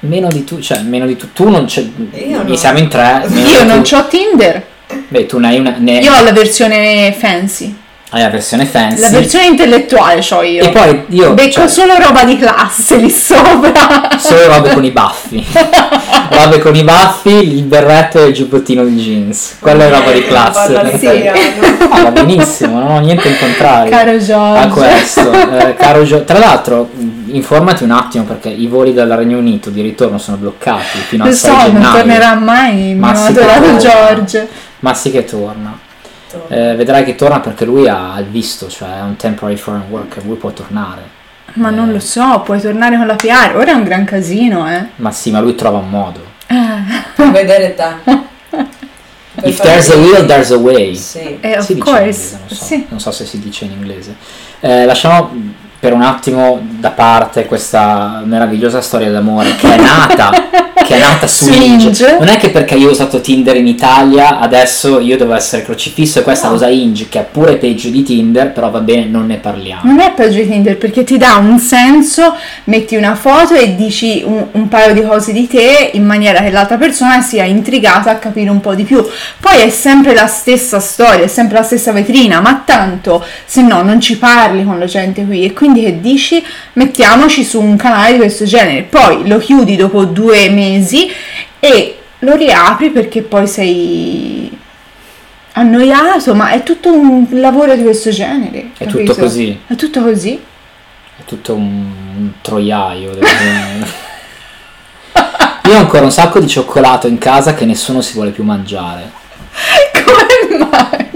Meno 0.00 0.28
di 0.28 0.44
tu, 0.44 0.60
cioè 0.60 0.82
meno 0.82 1.06
di 1.06 1.16
tu. 1.16 1.32
Tu 1.32 1.48
non 1.48 1.64
c'è. 1.64 1.80
Io 1.80 2.42
mi 2.44 2.50
no. 2.50 2.56
siamo 2.56 2.78
in 2.78 2.88
tre. 2.88 3.26
Io 3.28 3.64
non 3.64 3.82
tu. 3.82 3.94
ho 3.94 4.06
Tinder. 4.06 4.66
Beh, 5.08 5.26
tu 5.26 5.38
ne 5.38 5.48
hai 5.48 5.58
una. 5.58 5.74
Ne 5.78 5.98
Io 5.98 6.12
ho 6.12 6.22
la 6.22 6.32
versione 6.32 7.12
fancy. 7.12 7.76
Hai 8.14 8.20
la 8.22 8.28
versione 8.28 8.66
fancy. 8.66 9.00
La 9.00 9.08
versione 9.08 9.46
intellettuale 9.46 10.22
ho 10.30 10.42
io. 10.42 10.62
E 10.64 10.68
poi 10.68 11.04
io. 11.08 11.32
Becco 11.32 11.50
cioè, 11.50 11.68
solo 11.68 11.94
roba 11.98 12.24
di 12.24 12.36
classe 12.38 12.96
lì 12.96 13.08
sopra. 13.10 14.10
Solo 14.18 14.46
robe 14.48 14.74
con 14.74 14.84
i 14.84 14.90
baffi. 14.92 15.46
robe 16.28 16.58
con 16.58 16.74
i 16.74 16.82
baffi, 16.84 17.30
il 17.56 17.62
berretto 17.64 18.22
e 18.22 18.28
il 18.28 18.34
giubbottino 18.34 18.84
di 18.84 18.96
jeans. 18.96 19.56
Quella 19.60 19.84
è 19.86 19.90
roba 19.90 20.10
di 20.12 20.26
classe. 20.26 20.72
Parla 20.74 20.98
Sì. 20.98 21.06
Ah, 21.88 22.02
va 22.02 22.10
benissimo, 22.10 22.78
non 22.80 22.90
ho 22.90 22.98
niente 23.00 23.28
in 23.28 23.38
contrario. 23.38 23.90
Caro 23.90 24.18
Giorgio. 24.18 24.58
a 24.58 24.66
questo. 24.68 25.32
Eh, 25.32 25.74
caro 25.76 26.02
Gio- 26.04 26.24
Tra 26.24 26.38
l'altro, 26.38 26.90
mh, 26.92 27.34
informati 27.34 27.82
un 27.84 27.92
attimo 27.92 28.24
perché 28.24 28.50
i 28.50 28.66
voli 28.66 28.92
dal 28.92 29.08
Regno 29.08 29.38
Unito 29.38 29.70
di 29.70 29.80
ritorno 29.80 30.18
sono 30.18 30.36
bloccati 30.36 30.98
fino 31.08 31.24
Lo 31.24 31.30
al 31.30 31.34
6 31.36 31.50
so, 31.50 31.56
non 31.56 31.72
gennaio. 31.72 31.96
tornerà 31.96 32.34
mai 32.34 32.90
il 32.90 32.96
mio 32.96 33.08
adorato. 33.10 33.76
Giorgio. 33.78 34.46
Ma 34.80 34.92
sì 34.94 35.10
che 35.10 35.24
torna. 35.24 35.78
Eh, 36.48 36.74
vedrai 36.76 37.04
che 37.04 37.14
torna 37.14 37.40
perché 37.40 37.64
lui 37.64 37.88
ha 37.88 38.16
il 38.18 38.26
visto, 38.26 38.68
cioè 38.68 38.98
è 38.98 39.02
un 39.02 39.16
temporary 39.16 39.56
foreign 39.58 39.90
worker, 39.90 40.24
lui 40.24 40.36
può 40.36 40.50
tornare. 40.50 41.20
Ma 41.54 41.70
non 41.70 41.92
lo 41.92 42.00
so, 42.00 42.40
puoi 42.44 42.60
tornare 42.60 42.96
con 42.96 43.06
la 43.06 43.14
PR. 43.16 43.56
Ora 43.56 43.72
è 43.72 43.74
un 43.74 43.84
gran 43.84 44.04
casino, 44.04 44.70
eh. 44.70 44.86
Ma 44.96 45.10
sì, 45.10 45.30
ma 45.30 45.40
lui 45.40 45.54
trova 45.54 45.78
un 45.78 45.90
modo. 45.90 46.20
Per 47.14 47.30
vedere 47.30 47.74
te. 47.74 48.20
If 49.44 49.60
there's 49.60 49.88
a 49.90 49.96
will, 49.96 50.26
there's 50.26 50.50
a 50.50 50.56
way. 50.56 50.94
Sì. 50.94 51.38
Eh, 51.40 51.56
of 51.58 51.64
si 51.64 51.74
dice 51.74 51.90
in 51.90 51.96
inglese, 51.96 52.38
non 52.38 52.48
so, 52.48 52.64
Sì. 52.64 52.86
non 52.88 53.00
so 53.00 53.10
se 53.10 53.24
si 53.24 53.38
dice 53.40 53.64
in 53.64 53.72
inglese. 53.72 54.14
Eh, 54.60 54.84
lasciamo 54.84 55.30
per 55.80 55.92
un 55.94 56.02
attimo 56.02 56.60
da 56.78 56.90
parte 56.90 57.46
questa 57.46 58.22
meravigliosa 58.24 58.80
storia 58.80 59.10
d'amore 59.10 59.56
che 59.56 59.74
è 59.74 59.80
nata, 59.80 60.30
che 60.82 60.96
è 60.96 60.98
nata 60.98 61.26
su. 61.26 61.50
Hinge. 61.50 62.16
Non 62.18 62.28
è 62.28 62.36
che 62.36 62.50
perché 62.50 62.74
io 62.74 62.88
ho 62.88 62.92
usato 62.92 63.20
Tinder 63.20 63.56
in 63.56 63.66
Italia 63.66 64.38
adesso 64.38 65.00
io 65.00 65.16
devo 65.16 65.34
essere 65.34 65.62
crocifisso 65.62 66.18
e 66.18 66.22
questa 66.22 66.48
No. 66.48 66.54
usa 66.54 66.68
Hinge 66.68 67.08
che 67.08 67.20
è 67.20 67.26
pure 67.30 67.56
peggio 67.56 67.88
di 67.88 68.02
Tinder, 68.02 68.52
però 68.52 68.70
va 68.70 68.80
bene, 68.80 69.04
non 69.04 69.26
ne 69.26 69.36
parliamo. 69.36 69.82
Non 69.84 70.00
è 70.00 70.12
peggio 70.12 70.38
di 70.42 70.48
Tinder 70.48 70.76
perché 70.76 71.04
ti 71.04 71.16
dà 71.18 71.36
un 71.36 71.58
senso, 71.58 72.34
metti 72.64 72.96
una 72.96 73.14
foto 73.14 73.54
e 73.54 73.74
dici 73.74 74.22
un, 74.24 74.46
un 74.52 74.68
paio 74.68 74.94
di 74.94 75.02
cose 75.02 75.32
di 75.32 75.46
te 75.46 75.90
in 75.92 76.04
maniera 76.04 76.40
che 76.40 76.50
l'altra 76.50 76.76
persona 76.76 77.20
sia 77.22 77.44
intrigata 77.44 78.10
a 78.10 78.16
capire 78.16 78.50
un 78.50 78.60
po' 78.60 78.74
di 78.74 78.84
più. 78.84 79.04
Poi 79.40 79.60
è 79.60 79.70
sempre 79.70 80.14
la 80.14 80.26
stessa 80.26 80.80
storia, 80.80 81.24
è 81.24 81.28
sempre 81.28 81.58
la 81.58 81.62
stessa 81.62 81.92
vetrina, 81.92 82.40
ma 82.40 82.62
tanto 82.64 83.24
se 83.44 83.62
no 83.62 83.82
non 83.82 84.00
ci 84.00 84.18
parli 84.18 84.64
con 84.64 84.78
la 84.78 84.86
gente 84.86 85.24
qui 85.24 85.44
e 85.44 85.52
quindi 85.52 85.82
che 85.82 86.00
dici 86.00 86.42
mettiamoci 86.74 87.44
su 87.44 87.60
un 87.60 87.76
canale 87.76 88.12
di 88.12 88.18
questo 88.18 88.44
genere. 88.44 88.82
Poi 88.82 89.26
lo 89.28 89.38
chiudi 89.38 89.76
dopo 89.76 90.04
due 90.04 90.48
mesi 90.48 90.71
e 91.60 91.98
lo 92.20 92.36
riapri 92.36 92.90
perché 92.90 93.22
poi 93.22 93.46
sei 93.46 94.58
annoiato, 95.52 96.34
ma 96.34 96.50
è 96.50 96.62
tutto 96.62 96.92
un 96.92 97.26
lavoro 97.30 97.74
di 97.74 97.82
questo 97.82 98.10
genere. 98.10 98.70
È 98.76 98.84
capito? 98.84 99.12
tutto 99.12 99.14
così. 99.16 99.58
È 99.66 99.74
tutto 99.74 100.02
così? 100.02 100.40
È 101.16 101.24
tutto 101.24 101.54
un, 101.54 102.30
troiaio. 102.40 103.18
Io 105.64 105.74
ho 105.74 105.78
ancora 105.78 106.04
un 106.04 106.12
sacco 106.12 106.40
di 106.40 106.48
cioccolato 106.48 107.06
in 107.06 107.18
casa 107.18 107.54
che 107.54 107.64
nessuno 107.64 108.00
si 108.00 108.14
vuole 108.14 108.30
più 108.30 108.44
mangiare. 108.44 109.10
Come 110.04 110.66
mai? 110.70 111.08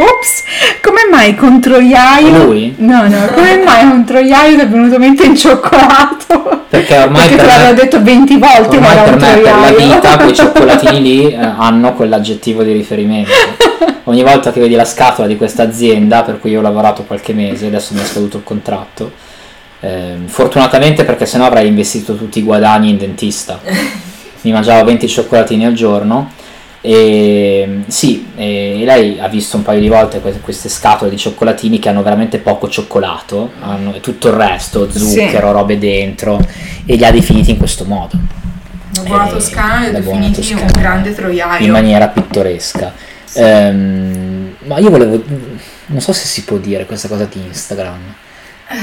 Ops! 0.00 0.44
Come 0.82 1.00
mai 1.10 1.34
con 1.34 1.60
troiaio? 1.60 2.44
Lui? 2.44 2.74
No, 2.78 3.06
no, 3.06 3.26
come 3.34 3.62
mai 3.62 3.88
con 3.88 4.04
troiaio 4.04 4.56
ti 4.56 4.62
è 4.62 4.68
venuto 4.68 4.94
in 4.94 5.00
mente 5.00 5.24
in 5.24 5.36
cioccolato? 5.36 6.64
Perché 6.68 6.96
ormai 6.96 7.28
Perché 7.28 7.36
per 7.36 7.52
te 7.52 7.58
l'avevo 7.58 7.80
detto 7.80 8.02
20 8.02 8.36
volte 8.38 8.76
Ormai 8.76 8.96
per 8.96 9.16
me, 9.16 9.40
per 9.40 9.58
la 9.58 9.70
vita, 9.72 10.16
quei 10.18 10.34
cioccolatini 10.34 11.02
lì 11.02 11.32
eh, 11.32 11.36
hanno 11.36 11.94
quell'aggettivo 11.94 12.62
di 12.62 12.72
riferimento. 12.72 13.30
Ogni 14.04 14.22
volta 14.22 14.52
che 14.52 14.60
vedi 14.60 14.74
la 14.74 14.84
scatola 14.84 15.26
di 15.26 15.36
questa 15.36 15.64
azienda, 15.64 16.22
per 16.22 16.38
cui 16.40 16.50
io 16.50 16.60
ho 16.60 16.62
lavorato 16.62 17.04
qualche 17.04 17.32
mese, 17.32 17.66
adesso 17.66 17.94
mi 17.94 18.00
è 18.00 18.04
scaduto 18.04 18.38
il 18.38 18.44
contratto, 18.44 19.12
ehm, 19.80 20.26
fortunatamente 20.26 21.04
perché 21.04 21.26
sennò 21.26 21.46
avrei 21.46 21.66
investito 21.66 22.16
tutti 22.16 22.38
i 22.38 22.42
guadagni 22.42 22.90
in 22.90 22.98
dentista. 22.98 23.60
Mi 24.42 24.52
mangiavo 24.52 24.84
20 24.84 25.06
cioccolatini 25.06 25.66
al 25.66 25.74
giorno 25.74 26.30
e 26.82 27.82
sì, 27.88 28.26
e 28.36 28.82
lei 28.84 29.20
ha 29.20 29.28
visto 29.28 29.56
un 29.56 29.62
paio 29.62 29.80
di 29.80 29.88
volte 29.88 30.20
que- 30.20 30.40
queste 30.40 30.68
scatole 30.68 31.10
di 31.10 31.16
cioccolatini 31.18 31.78
che 31.78 31.88
hanno 31.88 32.02
veramente 32.02 32.38
poco 32.38 32.68
cioccolato, 32.68 33.52
hanno 33.60 33.92
tutto 34.00 34.28
il 34.28 34.34
resto, 34.34 34.90
zucchero, 34.90 35.52
robe 35.52 35.78
dentro, 35.78 36.38
e 36.86 36.96
li 36.96 37.04
ha 37.04 37.10
definiti 37.10 37.50
in 37.50 37.58
questo 37.58 37.84
modo. 37.84 38.18
La 38.94 39.02
buona 39.02 39.28
Eh, 39.28 39.30
toscana 39.30 39.80
li 39.80 39.86
ha 39.96 40.00
definiti 40.00 40.52
un 40.54 40.66
grande 40.72 41.14
troiaio. 41.14 41.64
in 41.64 41.70
maniera 41.70 42.08
pittoresca. 42.08 42.92
Ehm, 43.34 44.54
ma 44.64 44.78
io 44.78 44.90
volevo, 44.90 45.22
non 45.86 46.00
so 46.00 46.12
se 46.12 46.26
si 46.26 46.44
può 46.44 46.56
dire 46.56 46.86
questa 46.86 47.08
cosa 47.08 47.24
di 47.30 47.40
Instagram, 47.46 47.98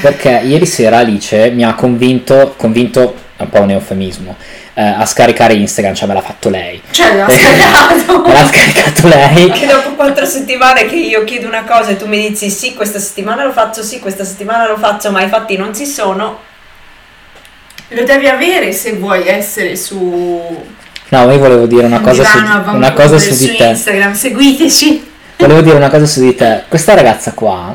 perché 0.01 0.41
ieri 0.45 0.65
sera 0.65 0.99
Alice 0.99 1.49
mi 1.51 1.63
ha 1.63 1.73
convinto, 1.73 2.53
convinto 2.57 3.15
è 3.35 3.43
un 3.43 3.49
po' 3.49 3.61
un 3.61 3.71
eufemismo, 3.71 4.35
eh, 4.79 4.83
a 4.83 5.05
scaricare 5.07 5.55
Instagram, 5.55 5.95
cioè 5.95 6.07
me 6.07 6.13
l'ha 6.13 6.21
fatto 6.21 6.49
lei. 6.49 6.79
Cioè, 6.91 7.15
l'ha 7.15 7.25
scaricato. 7.33 8.21
me 8.21 8.33
l'ha 8.33 8.45
scaricato 8.47 9.07
lei. 9.07 9.49
Che 9.49 9.65
dopo 9.65 9.95
quattro 9.95 10.23
settimane 10.25 10.85
che 10.85 10.95
io 10.95 11.23
chiedo 11.23 11.47
una 11.47 11.63
cosa 11.63 11.89
e 11.89 11.97
tu 11.97 12.05
mi 12.05 12.29
dici 12.29 12.51
sì, 12.51 12.75
questa 12.75 12.99
settimana 12.99 13.43
lo 13.43 13.51
faccio, 13.51 13.81
sì, 13.81 13.99
questa 13.99 14.23
settimana 14.23 14.67
lo 14.67 14.77
faccio, 14.77 15.09
ma 15.09 15.23
i 15.23 15.29
fatti 15.29 15.57
non 15.57 15.75
ci 15.75 15.87
sono. 15.87 16.39
Lo 17.89 18.03
devi 18.03 18.27
avere 18.27 18.71
se 18.71 18.93
vuoi 18.93 19.27
essere 19.27 19.75
su 19.77 20.65
No, 21.09 21.31
io 21.31 21.37
volevo 21.39 21.65
dire 21.65 21.85
una 21.85 22.01
cosa 22.01 22.23
su, 22.25 22.37
Milano, 22.37 22.69
a 22.69 22.73
una 22.73 22.91
cosa 22.93 23.17
su 23.17 23.33
su 23.33 23.47
di 23.47 23.55
te. 23.55 23.63
Instagram, 23.65 24.13
seguiteci. 24.13 25.11
Volevo 25.37 25.61
dire 25.61 25.77
una 25.77 25.89
cosa 25.89 26.05
su 26.05 26.19
di 26.19 26.35
te. 26.35 26.63
Questa 26.67 26.93
ragazza 26.93 27.31
qua. 27.31 27.73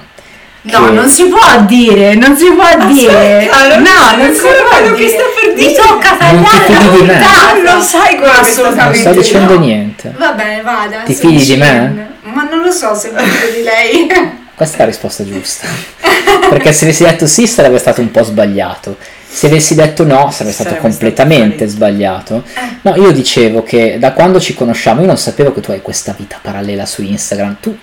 No, 0.64 0.84
che- 0.84 0.90
non 0.92 1.09
si 1.09 1.24
può 1.24 1.40
dire, 1.66 2.14
non 2.14 2.36
si 2.36 2.44
può 2.53 2.86
dire. 2.92 3.48
Aspetta, 3.48 3.68
non 3.78 3.82
no, 3.82 4.16
non 4.22 4.34
si 4.34 4.40
può 4.42 4.50
quello 4.78 4.94
dire. 4.94 5.07
che 5.07 5.12
sta 5.12 5.22
per 5.40 5.41
Mi 5.55 5.74
tocca 5.74 6.16
Non 6.32 6.44
ti 6.44 6.50
tagliare 6.50 6.64
fidi 6.64 6.72
la 6.72 6.90
di 6.90 7.03
me? 7.03 7.12
puntata. 7.14 7.72
Non 7.72 7.82
sai 7.82 8.16
quello 8.16 8.32
per 8.32 8.74
Non 8.74 8.94
sto 8.94 9.12
dicendo 9.12 9.55
no. 9.55 9.61
niente. 9.61 10.14
Va 10.16 10.32
bene, 10.32 10.62
vada. 10.62 11.03
Ti 11.05 11.14
fidi 11.14 11.44
di 11.44 11.57
me? 11.57 12.11
Ma 12.22 12.42
non 12.44 12.61
lo 12.62 12.70
so 12.70 12.94
se 12.94 13.11
mi 13.11 13.22
fido 13.22 13.53
di 13.53 13.62
lei. 13.62 14.07
Questa 14.55 14.76
è 14.76 14.80
la 14.80 14.86
risposta 14.86 15.24
giusta. 15.24 15.66
Perché 16.48 16.72
se 16.72 16.84
avessi 16.84 17.03
detto 17.05 17.26
sì 17.26 17.46
sarebbe 17.46 17.78
stato 17.78 18.00
un 18.00 18.11
po' 18.11 18.22
sbagliato. 18.22 18.96
Se 19.28 19.46
avessi 19.46 19.74
detto 19.74 20.05
no 20.05 20.30
sarebbe 20.30 20.53
stato 20.53 20.68
Sarebbe 20.70 20.80
completamente 20.80 21.57
stato 21.57 21.70
sbagliato. 21.70 22.44
No, 22.82 22.94
io 22.96 23.11
dicevo 23.12 23.62
che 23.62 23.96
da 23.98 24.12
quando 24.12 24.38
ci 24.38 24.55
conosciamo 24.55 25.00
io 25.00 25.07
non 25.07 25.16
sapevo 25.16 25.53
che 25.53 25.61
tu 25.61 25.70
hai 25.70 25.80
questa 25.80 26.14
vita 26.16 26.38
parallela 26.40 26.86
su 26.86 27.03
Instagram. 27.03 27.57
Tu 27.61 27.76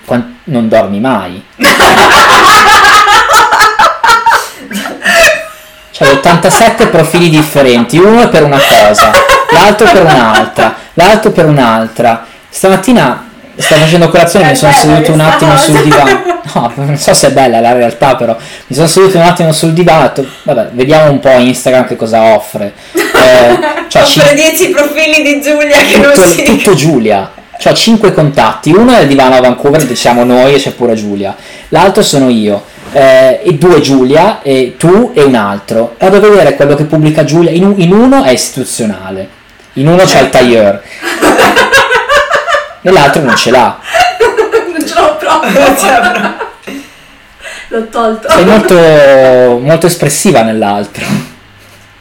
non 0.46 0.70
dormi 0.70 1.00
mai. 1.00 1.44
C'hai 6.00 6.12
87 6.12 6.88
profili 6.88 7.30
differenti, 7.30 7.98
uno 7.98 8.30
per 8.30 8.44
una 8.44 8.58
cosa, 8.58 9.12
l'altro 9.52 9.86
per 9.92 10.04
un'altra, 10.04 10.74
l'altro 10.94 11.32
per 11.32 11.46
un'altra. 11.46 12.26
Stamattina 12.48 13.28
stavo 13.58 13.82
facendo 13.82 14.08
colazione, 14.08 14.46
mi 14.46 14.52
È 14.54 14.56
sono 14.56 14.72
seduto 14.72 15.12
un 15.12 15.20
attimo 15.20 15.52
cosa. 15.52 15.64
sul 15.64 15.82
divano. 15.84 16.38
No, 16.52 16.72
non 16.76 16.98
so 16.98 17.14
se 17.14 17.28
è 17.28 17.32
bella 17.32 17.60
la 17.60 17.74
realtà, 17.74 18.16
però 18.16 18.36
mi 18.68 18.76
sono 18.76 18.88
seduto 18.88 19.18
un 19.18 19.24
attimo 19.24 19.52
sul 19.52 19.74
divano 19.74 20.12
vabbè, 20.44 20.70
vediamo 20.72 21.12
un 21.12 21.20
po' 21.20 21.30
Instagram 21.32 21.86
che 21.86 21.98
cosa 21.98 22.22
offre. 22.34 22.74
Eh, 22.94 23.60
cin- 23.90 24.02
Offre 24.24 24.34
10 24.36 24.70
profili 24.70 25.22
di 25.22 25.42
Giulia 25.42 25.78
che 25.82 25.98
non 25.98 26.14
tutto, 26.14 26.28
si... 26.28 26.44
tutto 26.44 26.74
Giulia. 26.76 27.30
Ho 27.62 27.74
5 27.74 28.14
contatti, 28.14 28.72
uno 28.72 28.94
è 28.94 29.02
il 29.02 29.08
divano 29.08 29.36
a 29.36 29.42
Vancouver, 29.42 29.86
che 29.86 29.96
siamo 29.96 30.24
noi 30.24 30.54
e 30.54 30.58
c'è 30.58 30.72
pure 30.72 30.96
Giulia, 30.96 31.36
l'altro 31.70 32.02
sono 32.02 32.30
io, 32.30 32.64
eh, 32.94 33.42
e 33.44 33.54
due 33.56 33.82
Giulia, 33.82 34.42
e 34.42 34.76
tu 34.78 35.12
e 35.14 35.24
un 35.24 35.36
altro. 35.36 35.96
Vado 36.00 36.18
a 36.18 36.20
vedere 36.20 36.56
quello 36.56 36.76
che 36.76 36.86
pubblica 36.86 37.26
Giulia, 37.26 37.52
in, 37.52 37.74
in 37.78 37.92
uno 37.92 38.24
è 38.24 38.32
istituzionale, 38.32 39.28
in 39.74 39.88
uno 39.88 40.04
c'è 40.04 40.22
il 40.22 40.30
tailleur, 40.30 40.82
nell'altro 42.82 43.22
non 43.24 43.36
ce 43.36 43.52
l'ha. 43.52 43.78
Non 44.70 44.88
ce 44.88 44.94
l'ho 44.94 45.16
proprio. 45.18 45.52
L'ho 47.70 47.88
tolto. 47.90 48.30
Sei 48.30 48.46
molto, 48.46 49.60
molto 49.62 49.86
espressiva 49.86 50.42
nell'altro. 50.42 51.06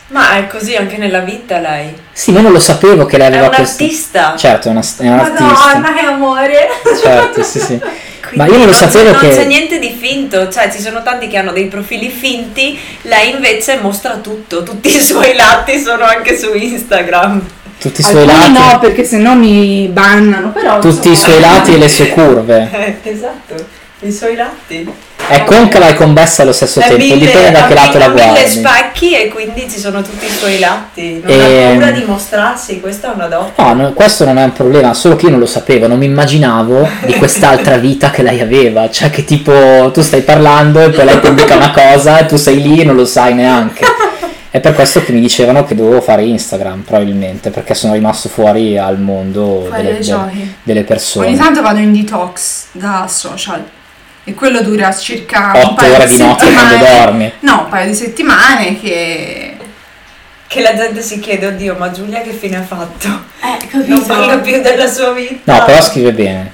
Ma 0.08 0.36
è 0.36 0.46
così 0.46 0.74
anche 0.74 0.96
nella 0.96 1.20
vita 1.20 1.58
lei. 1.58 1.94
Sì, 2.12 2.30
ma 2.30 2.38
io 2.38 2.44
non 2.44 2.52
lo 2.52 2.60
sapevo 2.60 3.04
che 3.04 3.18
lei 3.18 3.26
È 3.26 3.30
aveva 3.30 3.48
un 3.48 3.54
questo... 3.54 3.82
artista. 3.82 4.34
Certo, 4.36 4.68
è, 4.68 4.70
una, 4.70 4.80
è 4.80 5.08
un 5.08 5.18
artista. 5.18 5.44
Madonna, 5.44 5.92
che 5.94 6.00
amore. 6.00 6.68
Certo, 7.02 7.42
sì, 7.42 7.60
sì. 7.60 7.80
Ma 8.34 8.44
Quindi 8.44 8.52
io 8.52 8.58
non 8.58 8.66
lo 8.66 8.72
sapevo 8.74 9.12
c'è, 9.12 9.18
che... 9.18 9.26
Non 9.26 9.36
c'è 9.36 9.44
niente 9.46 9.78
di 9.78 9.96
finto, 9.98 10.50
cioè 10.50 10.70
ci 10.70 10.80
sono 10.80 11.02
tanti 11.02 11.28
che 11.28 11.38
hanno 11.38 11.52
dei 11.52 11.66
profili 11.66 12.10
finti, 12.10 12.78
lei 13.02 13.30
invece 13.30 13.78
mostra 13.80 14.16
tutto, 14.16 14.62
tutti 14.62 14.94
i 14.94 15.00
suoi 15.00 15.34
lati 15.34 15.78
sono 15.78 16.04
anche 16.04 16.36
su 16.36 16.54
Instagram. 16.54 17.46
Tutti 17.78 18.00
i 18.00 18.04
suoi 18.04 18.28
Alcuni 18.28 18.52
lati... 18.52 18.72
no, 18.72 18.78
perché 18.80 19.04
sennò 19.04 19.34
mi 19.34 19.88
bannano, 19.88 20.50
però... 20.50 20.78
tutti 20.78 21.10
i 21.10 21.16
suoi 21.16 21.40
lati 21.40 21.74
e 21.74 21.78
le 21.78 21.88
sue 21.88 22.08
curve. 22.08 22.68
Eh, 22.70 22.96
esatto, 23.10 23.54
i 24.00 24.12
suoi 24.12 24.34
lati. 24.36 24.88
È 25.28 25.44
concava 25.44 25.88
e 25.88 25.94
convessa 25.94 26.40
allo 26.42 26.52
stesso 26.52 26.80
tempo, 26.80 26.96
mille- 26.96 27.18
dipende 27.18 27.50
da 27.50 27.66
che 27.66 27.72
ha 27.74 27.84
lato 27.84 27.98
la 27.98 28.08
mille 28.08 28.22
guardi. 28.30 28.48
specchi 28.50 29.14
e 29.14 29.28
quindi 29.28 29.68
ci 29.68 29.78
sono 29.78 30.00
tutti 30.00 30.24
i 30.24 30.30
suoi 30.30 30.58
lati. 30.58 31.20
Non 31.22 31.30
Ehm. 31.30 31.40
ha 31.66 31.70
paura 31.80 31.90
di 31.90 32.04
mostrarsi, 32.06 32.80
questa 32.80 33.10
è 33.10 33.14
una 33.14 33.26
dote. 33.26 33.60
No, 33.62 33.74
no, 33.74 33.92
questo 33.92 34.24
non 34.24 34.38
è 34.38 34.44
un 34.44 34.52
problema, 34.54 34.94
solo 34.94 35.16
che 35.16 35.24
io 35.26 35.30
non 35.32 35.40
lo 35.40 35.44
sapevo, 35.46 35.86
non 35.86 35.98
mi 35.98 36.06
immaginavo 36.06 36.88
di 37.04 37.12
quest'altra 37.14 37.76
vita 37.78 38.10
che 38.10 38.22
lei 38.22 38.40
aveva, 38.40 38.88
cioè 38.90 39.10
che 39.10 39.24
tipo 39.24 39.90
tu 39.92 40.00
stai 40.00 40.22
parlando 40.22 40.80
e 40.80 40.90
poi 40.90 41.04
lei 41.04 41.18
pubblica 41.18 41.56
una 41.56 41.72
cosa 41.72 42.18
e 42.20 42.26
tu 42.26 42.36
sei 42.36 42.62
lì 42.62 42.80
e 42.80 42.84
non 42.84 42.96
lo 42.96 43.04
sai 43.04 43.34
neanche. 43.34 43.84
È 44.50 44.60
per 44.60 44.72
questo 44.72 45.04
che 45.04 45.12
mi 45.12 45.20
dicevano 45.20 45.64
che 45.66 45.74
dovevo 45.74 46.00
fare 46.00 46.22
Instagram, 46.24 46.80
probabilmente, 46.80 47.50
perché 47.50 47.74
sono 47.74 47.92
rimasto 47.92 48.30
fuori 48.30 48.78
al 48.78 48.98
mondo 48.98 49.68
delle, 49.70 50.00
delle 50.62 50.84
persone. 50.84 51.26
Ogni 51.26 51.36
tanto 51.36 51.60
vado 51.60 51.80
in 51.80 51.92
detox 51.92 52.64
da 52.72 53.04
social 53.08 53.62
e 54.28 54.34
quello 54.34 54.60
dura 54.62 54.94
circa 54.94 55.52
un 55.54 55.60
Otto 55.62 55.74
paio 55.74 55.94
ore 55.94 56.06
di 56.06 56.16
di 56.16 56.22
notte 56.22 56.52
quando 56.52 56.72
settimane. 56.74 56.98
dormi. 57.04 57.32
No, 57.40 57.60
un 57.62 57.68
paio 57.68 57.86
di 57.86 57.94
settimane 57.94 58.80
che... 58.80 59.56
Che 60.46 60.60
la 60.62 60.74
gente 60.74 61.02
si 61.02 61.18
chiede, 61.18 61.46
oddio, 61.46 61.76
ma 61.78 61.90
Giulia 61.90 62.20
che 62.22 62.32
fine 62.32 62.56
ha 62.56 62.62
fatto? 62.62 63.06
Eh, 63.42 63.84
Non 63.86 64.04
parla 64.06 64.38
più 64.38 64.60
della 64.62 64.86
sua 64.86 65.12
vita. 65.12 65.52
No, 65.58 65.64
però 65.64 65.82
scrive 65.82 66.12
bene. 66.12 66.52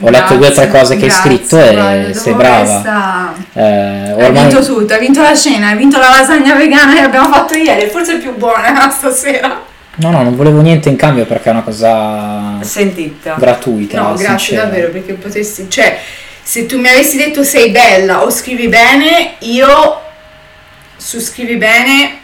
Ho 0.00 0.08
letto 0.10 0.34
due 0.36 0.48
o 0.48 0.52
tre 0.52 0.68
cose 0.68 0.96
che 0.96 1.04
hai 1.04 1.10
scritto 1.10 1.58
e 1.58 2.12
sei 2.14 2.32
brava. 2.34 3.34
Eh, 3.52 3.62
Hai 3.62 4.12
ormai... 4.24 4.46
vinto 4.48 4.64
tutto, 4.64 4.94
hai 4.94 4.98
vinto 5.00 5.20
la 5.20 5.34
cena, 5.36 5.68
hai 5.68 5.76
vinto 5.76 5.98
la 5.98 6.08
lasagna 6.08 6.54
vegana 6.54 6.94
che 6.94 7.00
abbiamo 7.00 7.28
fatto 7.32 7.54
ieri, 7.54 7.88
forse 7.88 8.14
è 8.14 8.18
più 8.18 8.34
buona 8.36 8.88
stasera. 8.90 9.60
No, 9.96 10.10
no, 10.10 10.22
non 10.22 10.34
volevo 10.34 10.60
niente 10.62 10.88
in 10.88 10.96
cambio 10.96 11.26
perché 11.26 11.50
è 11.50 11.52
una 11.52 11.62
cosa 11.62 12.56
Sentita. 12.62 13.34
gratuita. 13.38 14.00
No, 14.00 14.08
grazie 14.14 14.26
sincera. 14.38 14.62
davvero 14.64 14.90
perché 14.90 15.12
potessi, 15.12 15.66
cioè, 15.68 15.98
se 16.42 16.66
tu 16.66 16.78
mi 16.78 16.88
avessi 16.88 17.16
detto 17.16 17.42
sei 17.44 17.70
bella 17.70 18.22
o 18.22 18.30
scrivi 18.30 18.68
bene, 18.68 19.34
io 19.40 20.00
su 20.96 21.20
scrivi 21.20 21.56
bene 21.56 22.20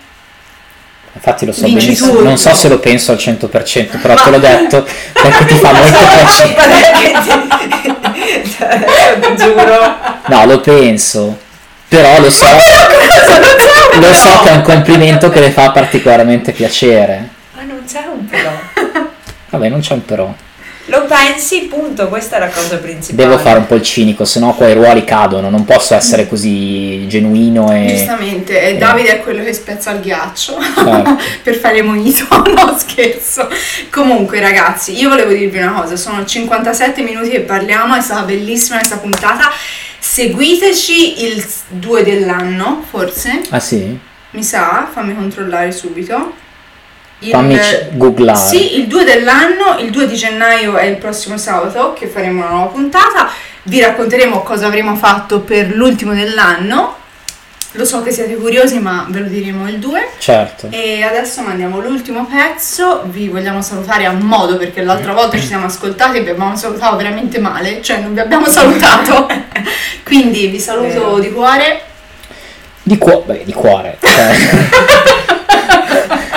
Infatti 1.19 1.47
lo 1.47 1.53
so 1.53 1.65
Vinci 1.65 1.87
benissimo, 1.87 2.11
tutto. 2.13 2.23
non 2.23 2.39
so 2.39 2.55
se 2.55 2.69
lo 2.69 2.79
penso 2.79 3.11
al 3.11 3.19
100%, 3.19 4.01
però 4.01 4.15
te 4.15 4.31
l'ho 4.31 4.39
detto 4.39 4.87
perché 5.13 5.45
ti 5.47 5.55
fa 5.55 5.73
molto 5.75 5.99
piacere. 5.99 6.55
Giuro. 9.37 9.97
No, 10.27 10.47
lo 10.47 10.61
penso, 10.61 11.37
però 11.89 12.21
lo 12.21 12.31
so, 12.31 12.47
lo 12.47 14.15
so 14.15 14.41
che 14.43 14.51
è 14.51 14.53
un 14.53 14.63
complimento 14.63 15.29
che 15.31 15.41
le 15.41 15.51
fa 15.51 15.73
particolarmente 15.73 16.53
piacere. 16.53 17.29
Ma 17.57 17.63
non 17.63 17.83
c'è 17.85 18.05
un 18.13 18.25
però. 18.27 18.53
Vabbè, 19.51 19.69
non 19.69 19.81
c'è 19.81 19.95
un 19.95 20.05
però. 20.05 20.33
Lo 20.91 21.05
pensi, 21.05 21.63
punto, 21.63 22.09
questa 22.09 22.37
è 22.37 22.39
la 22.39 22.49
cosa 22.49 22.79
principale. 22.79 23.29
Devo 23.29 23.39
fare 23.39 23.59
un 23.59 23.67
po' 23.67 23.75
il 23.75 23.83
cinico, 23.83 24.25
sennò 24.25 24.55
qua 24.55 24.69
i 24.69 24.73
ruoli 24.75 25.05
cadono, 25.05 25.51
non 25.51 25.65
posso 25.67 25.95
essere 25.95 26.27
così 26.27 27.07
genuino 27.07 27.71
e... 27.75 27.87
Giustamente, 27.89 28.61
e 28.61 28.77
Davide 28.79 29.19
è 29.19 29.21
quello 29.21 29.45
che 29.45 29.53
spezza 29.53 29.91
il 29.91 30.01
ghiaccio 30.01 30.57
Certo. 30.59 31.17
per 31.45 31.57
fare 31.57 31.83
monito, 31.83 32.25
no 32.55 32.75
scherzo. 32.79 33.49
Comunque 33.91 34.41
ragazzi, 34.41 34.99
io 34.99 35.11
volevo 35.11 35.33
dirvi 35.33 35.59
una 35.59 35.73
cosa, 35.73 35.95
sono 35.97 36.25
57 36.25 37.03
minuti 37.03 37.29
che 37.29 37.41
parliamo, 37.41 37.95
è 37.95 38.01
stata 38.01 38.23
bellissima 38.23 38.79
questa 38.79 38.97
puntata. 38.97 39.51
Seguiteci 39.99 41.25
il 41.25 41.45
2 41.69 42.03
dell'anno, 42.03 42.83
forse, 42.89 43.43
Ah 43.51 43.61
sì? 43.61 43.99
mi 44.31 44.43
sa, 44.43 44.89
fammi 44.91 45.15
controllare 45.15 45.71
subito. 45.71 46.47
Il- 47.21 47.31
Fammi 47.31 47.57
c- 47.59 47.89
googlare. 47.93 48.39
Sì, 48.39 48.79
il 48.79 48.87
2 48.87 49.05
dell'anno, 49.05 49.79
il 49.81 49.91
2 49.91 50.07
di 50.07 50.15
gennaio 50.17 50.77
è 50.77 50.85
il 50.85 50.97
prossimo 50.97 51.37
sabato 51.37 51.93
che 51.93 52.07
faremo 52.07 52.43
una 52.43 52.51
nuova 52.51 52.67
puntata. 52.67 53.29
Vi 53.65 53.81
racconteremo 53.81 54.43
cosa 54.43 54.67
avremo 54.67 54.95
fatto 54.97 55.41
per 55.41 55.75
l'ultimo 55.75 56.15
dell'anno. 56.15 56.97
Lo 57.73 57.85
so 57.85 58.03
che 58.03 58.13
siete 58.13 58.35
curiosi, 58.37 58.79
ma 58.79 59.05
ve 59.11 59.21
lo 59.21 59.27
diremo 59.27 59.69
il 59.69 59.79
2. 59.79 60.09
Certo. 60.19 60.69
E 60.71 61.03
adesso 61.03 61.43
mandiamo 61.43 61.81
l'ultimo 61.81 62.25
pezzo. 62.25 63.03
Vi 63.07 63.29
vogliamo 63.29 63.61
salutare 63.61 64.07
a 64.07 64.13
modo 64.13 64.57
perché 64.57 64.83
l'altra 64.83 65.13
volta 65.13 65.37
ci 65.39 65.45
siamo 65.47 65.67
ascoltati 65.67 66.17
e 66.17 66.23
vi 66.23 66.31
abbiamo 66.31 66.57
salutato 66.57 66.97
veramente 66.97 67.39
male, 67.39 67.83
cioè 67.83 67.99
non 67.99 68.15
vi 68.15 68.21
abbiamo 68.21 68.47
salutato. 68.49 69.27
Quindi 70.03 70.47
vi 70.47 70.59
saluto 70.59 70.89
Vero. 70.89 71.19
di 71.19 71.31
cuore. 71.31 71.83
Di, 72.83 72.97
cuo- 72.97 73.23
beh, 73.27 73.43
di 73.45 73.53
cuore. 73.53 73.99
cioè, 74.01 75.37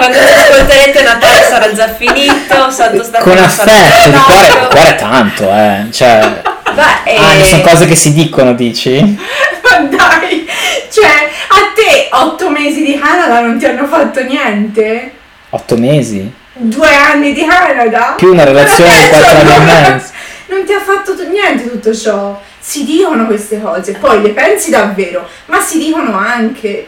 Quando 0.01 0.17
ascolterete 0.17 1.03
Natale 1.03 1.43
sarà 1.47 1.73
già 1.73 1.87
finito, 1.93 2.71
Santo 2.71 3.03
Stefano 3.03 3.23
con 3.23 3.37
affetto, 3.37 4.07
di 4.07 4.11
già 4.11 4.19
cuore, 4.23 4.47
di 4.47 4.67
cuore 4.67 4.95
tanto, 4.95 5.43
eh. 5.43 5.85
Cioè, 5.91 6.41
Beh, 6.73 7.15
ah, 7.17 7.35
eh, 7.35 7.45
sono 7.45 7.61
cose 7.61 7.85
che 7.85 7.93
si 7.93 8.11
dicono, 8.11 8.55
dici? 8.55 8.99
Ma 8.99 9.77
dai, 9.77 10.49
cioè 10.89 11.29
a 11.49 11.71
te 11.75 12.09
otto 12.13 12.49
mesi 12.49 12.83
di 12.83 12.97
Canada 12.97 13.41
non 13.41 13.59
ti 13.59 13.65
hanno 13.67 13.85
fatto 13.85 14.23
niente? 14.23 15.11
Otto 15.51 15.77
mesi? 15.77 16.33
Due 16.53 16.95
anni 16.95 17.33
di 17.33 17.45
Canada? 17.45 18.15
Più 18.17 18.31
una 18.31 18.43
relazione 18.43 19.03
di 19.03 19.07
quattro 19.07 19.39
anni 19.39 19.53
e 19.53 19.59
mezzo. 19.59 20.11
Non 20.47 20.65
ti 20.65 20.73
ha 20.73 20.79
fatto 20.79 21.15
t- 21.15 21.27
niente 21.27 21.69
tutto 21.69 21.95
ciò. 21.95 22.41
Si 22.59 22.85
dicono 22.85 23.27
queste 23.27 23.61
cose, 23.61 23.93
poi 23.93 24.23
le 24.23 24.29
pensi 24.29 24.71
davvero, 24.71 25.29
ma 25.45 25.61
si 25.61 25.77
dicono 25.77 26.17
anche. 26.17 26.87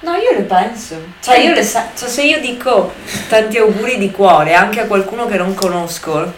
No, 0.00 0.12
io 0.14 0.32
le 0.36 0.42
penso. 0.42 0.94
Cioè, 1.20 1.38
io 1.38 1.52
le 1.52 1.62
sa- 1.64 1.88
cioè, 1.98 2.08
se 2.08 2.22
io 2.22 2.38
dico 2.40 2.92
tanti 3.28 3.58
auguri 3.58 3.98
di 3.98 4.12
cuore 4.12 4.54
anche 4.54 4.80
a 4.80 4.84
qualcuno 4.84 5.26
che 5.26 5.36
non 5.36 5.54
conosco, 5.54 6.32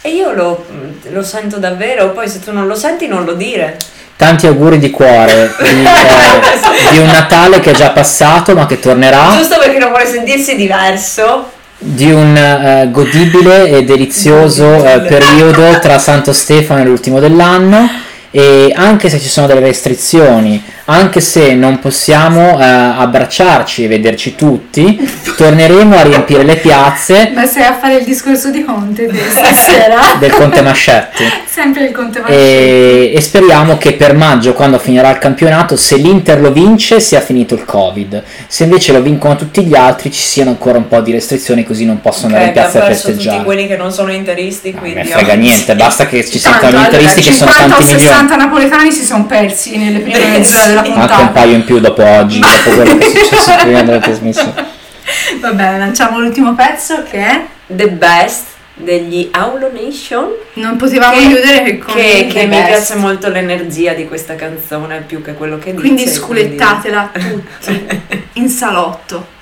e 0.00 0.10
io 0.10 0.32
lo, 0.32 0.64
lo 1.10 1.22
sento 1.22 1.58
davvero, 1.58 2.10
poi 2.10 2.28
se 2.28 2.38
tu 2.40 2.52
non 2.52 2.66
lo 2.66 2.74
senti 2.74 3.06
non 3.06 3.24
lo 3.24 3.34
dire. 3.34 3.76
Tanti 4.16 4.46
auguri 4.46 4.78
di 4.78 4.90
cuore 4.90 5.54
di, 5.60 5.84
eh, 5.84 6.92
di 6.92 6.98
un 6.98 7.06
Natale 7.06 7.60
che 7.60 7.70
è 7.70 7.74
già 7.74 7.90
passato 7.90 8.54
ma 8.54 8.66
che 8.66 8.80
tornerà, 8.80 9.36
Giusto 9.36 9.58
perché 9.58 9.78
non 9.78 9.90
vuole 9.90 10.06
sentirsi 10.06 10.56
diverso. 10.56 11.50
di 11.76 12.10
un 12.10 12.36
eh, 12.36 12.88
godibile 12.90 13.68
e 13.68 13.84
delizioso 13.84 14.84
eh, 14.84 15.00
periodo 15.02 15.78
tra 15.78 15.98
Santo 15.98 16.32
Stefano 16.32 16.80
e 16.80 16.84
l'ultimo 16.84 17.20
dell'anno 17.20 18.06
e 18.30 18.72
anche 18.74 19.08
se 19.08 19.18
ci 19.18 19.28
sono 19.28 19.46
delle 19.46 19.60
restrizioni, 19.60 20.62
anche 20.86 21.20
se 21.20 21.54
non 21.54 21.78
possiamo 21.78 22.58
eh, 22.58 22.64
abbracciarci 22.64 23.84
e 23.84 23.88
vederci 23.88 24.34
tutti, 24.34 24.98
torneremo 25.36 25.96
a 25.96 26.02
riempire 26.02 26.44
le 26.44 26.56
piazze 26.56 27.30
Ma 27.34 27.46
sei 27.46 27.64
a 27.64 27.74
fare 27.74 27.96
il 27.96 28.04
discorso 28.04 28.50
di 28.50 28.64
Conte 28.64 29.06
di 29.06 29.18
stasera? 29.18 30.16
del 30.18 30.30
Conte 30.32 30.62
Mascetti. 30.62 31.24
Sempre 31.48 31.84
il 31.84 31.92
Conte 31.92 32.20
Mascetti. 32.20 32.40
E, 32.40 33.12
e 33.14 33.20
speriamo 33.20 33.76
che 33.78 33.94
per 33.94 34.14
maggio, 34.14 34.52
quando 34.52 34.78
finirà 34.78 35.10
il 35.10 35.18
campionato, 35.18 35.76
se 35.76 35.96
l'Inter 35.96 36.40
lo 36.40 36.52
vince, 36.52 37.00
sia 37.00 37.20
finito 37.20 37.54
il 37.54 37.64
Covid. 37.64 38.22
Se 38.46 38.64
invece 38.64 38.92
lo 38.92 39.02
vincono 39.02 39.36
tutti 39.36 39.64
gli 39.64 39.74
altri, 39.74 40.10
ci 40.10 40.22
siano 40.22 40.50
ancora 40.50 40.78
un 40.78 40.88
po' 40.88 41.00
di 41.00 41.12
restrizioni, 41.12 41.64
così 41.64 41.84
non 41.84 42.00
possono 42.00 42.28
andare 42.28 42.46
in 42.46 42.52
piazza 42.52 42.82
a 42.82 42.86
perso 42.86 43.08
tutti 43.08 43.16
festeggiare. 43.16 43.44
quelli 43.44 43.66
che 43.66 43.76
non 43.76 43.92
sono 43.92 44.12
interisti, 44.12 44.70
Non 44.70 44.80
quindi... 44.80 44.98
me 45.00 45.04
frega 45.04 45.34
niente, 45.34 45.74
basta 45.74 46.06
che 46.06 46.26
ci 46.26 46.38
siano 46.38 46.70
gli 46.70 46.74
interisti 46.74 47.20
che 47.22 47.32
sono 47.32 47.50
50 47.50 47.74
o 47.74 47.78
tanti 47.78 47.94
milioni. 47.94 48.17
60 48.18 48.36
napoletani 48.36 48.90
si 48.90 49.04
sono 49.04 49.26
persi 49.26 49.76
nelle 49.76 50.00
prime 50.00 50.18
Eh, 50.34 50.38
mezz'ore 50.38 50.66
della 50.68 50.82
sì. 50.84 50.90
Anche 50.90 51.00
un 51.00 51.06
puntata. 51.06 51.26
paio 51.28 51.54
in 51.54 51.64
più 51.64 51.78
dopo 51.78 52.04
oggi, 52.04 52.40
dopo 52.64 52.70
quello 52.76 52.96
che 52.96 53.06
è 53.06 53.10
successo 53.10 53.52
prima 53.62 53.82
della 53.82 53.98
trasmissione. 54.00 54.66
Va 55.40 55.52
bene, 55.52 55.78
lanciamo 55.78 56.18
l'ultimo 56.18 56.54
pezzo 56.54 57.02
che 57.08 57.18
è 57.24 57.40
The 57.66 57.88
Best 57.90 58.44
degli 58.74 59.28
Aulo 59.32 59.70
Nation. 59.72 60.28
Non 60.54 60.76
potevamo 60.76 61.16
Che- 61.16 61.26
chiudere 61.26 61.62
che 61.62 61.78
con 61.78 61.94
Che, 61.94 62.26
che 62.28 62.46
mi 62.46 62.60
piace 62.62 62.96
molto 62.96 63.28
l'energia 63.28 63.92
di 63.94 64.06
questa 64.08 64.34
canzone 64.34 65.02
più 65.06 65.22
che 65.22 65.34
quello 65.34 65.58
che 65.58 65.74
Quindi 65.74 66.02
dice. 66.04 66.16
sculettatela 66.16 67.10
tutti 67.12 67.86
in 68.34 68.48
salotto. 68.48 69.36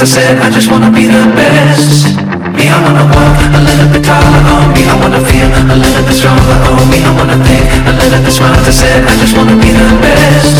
Bit. 0.00 0.08
Said 0.08 0.38
I 0.38 0.50
just 0.50 0.70
wanna 0.70 0.90
be 0.90 1.06
the 1.06 1.24
best. 1.36 2.16
Me, 2.56 2.68
I 2.68 2.78
wanna 2.84 3.04
walk 3.12 3.36
a 3.52 3.60
little 3.60 3.88
bit 3.92 4.04
taller 4.04 4.42
on 4.54 4.72
me. 4.72 4.88
I 4.88 4.96
wanna 5.00 5.20
feel 5.20 5.48
a 5.48 5.76
little 5.76 6.04
bit 6.04 6.16
stronger 6.16 6.56
on 6.68 6.88
me. 6.90 7.04
I 7.04 7.12
wanna 7.16 7.36
think 7.44 7.64
a 7.86 7.92
little 7.92 8.22
bit 8.24 8.32
smarter. 8.32 8.72
Said 8.72 9.04
I 9.04 9.14
just 9.20 9.36
wanna 9.36 9.56
be 9.56 9.70
the 9.70 9.88
best. 10.00 10.59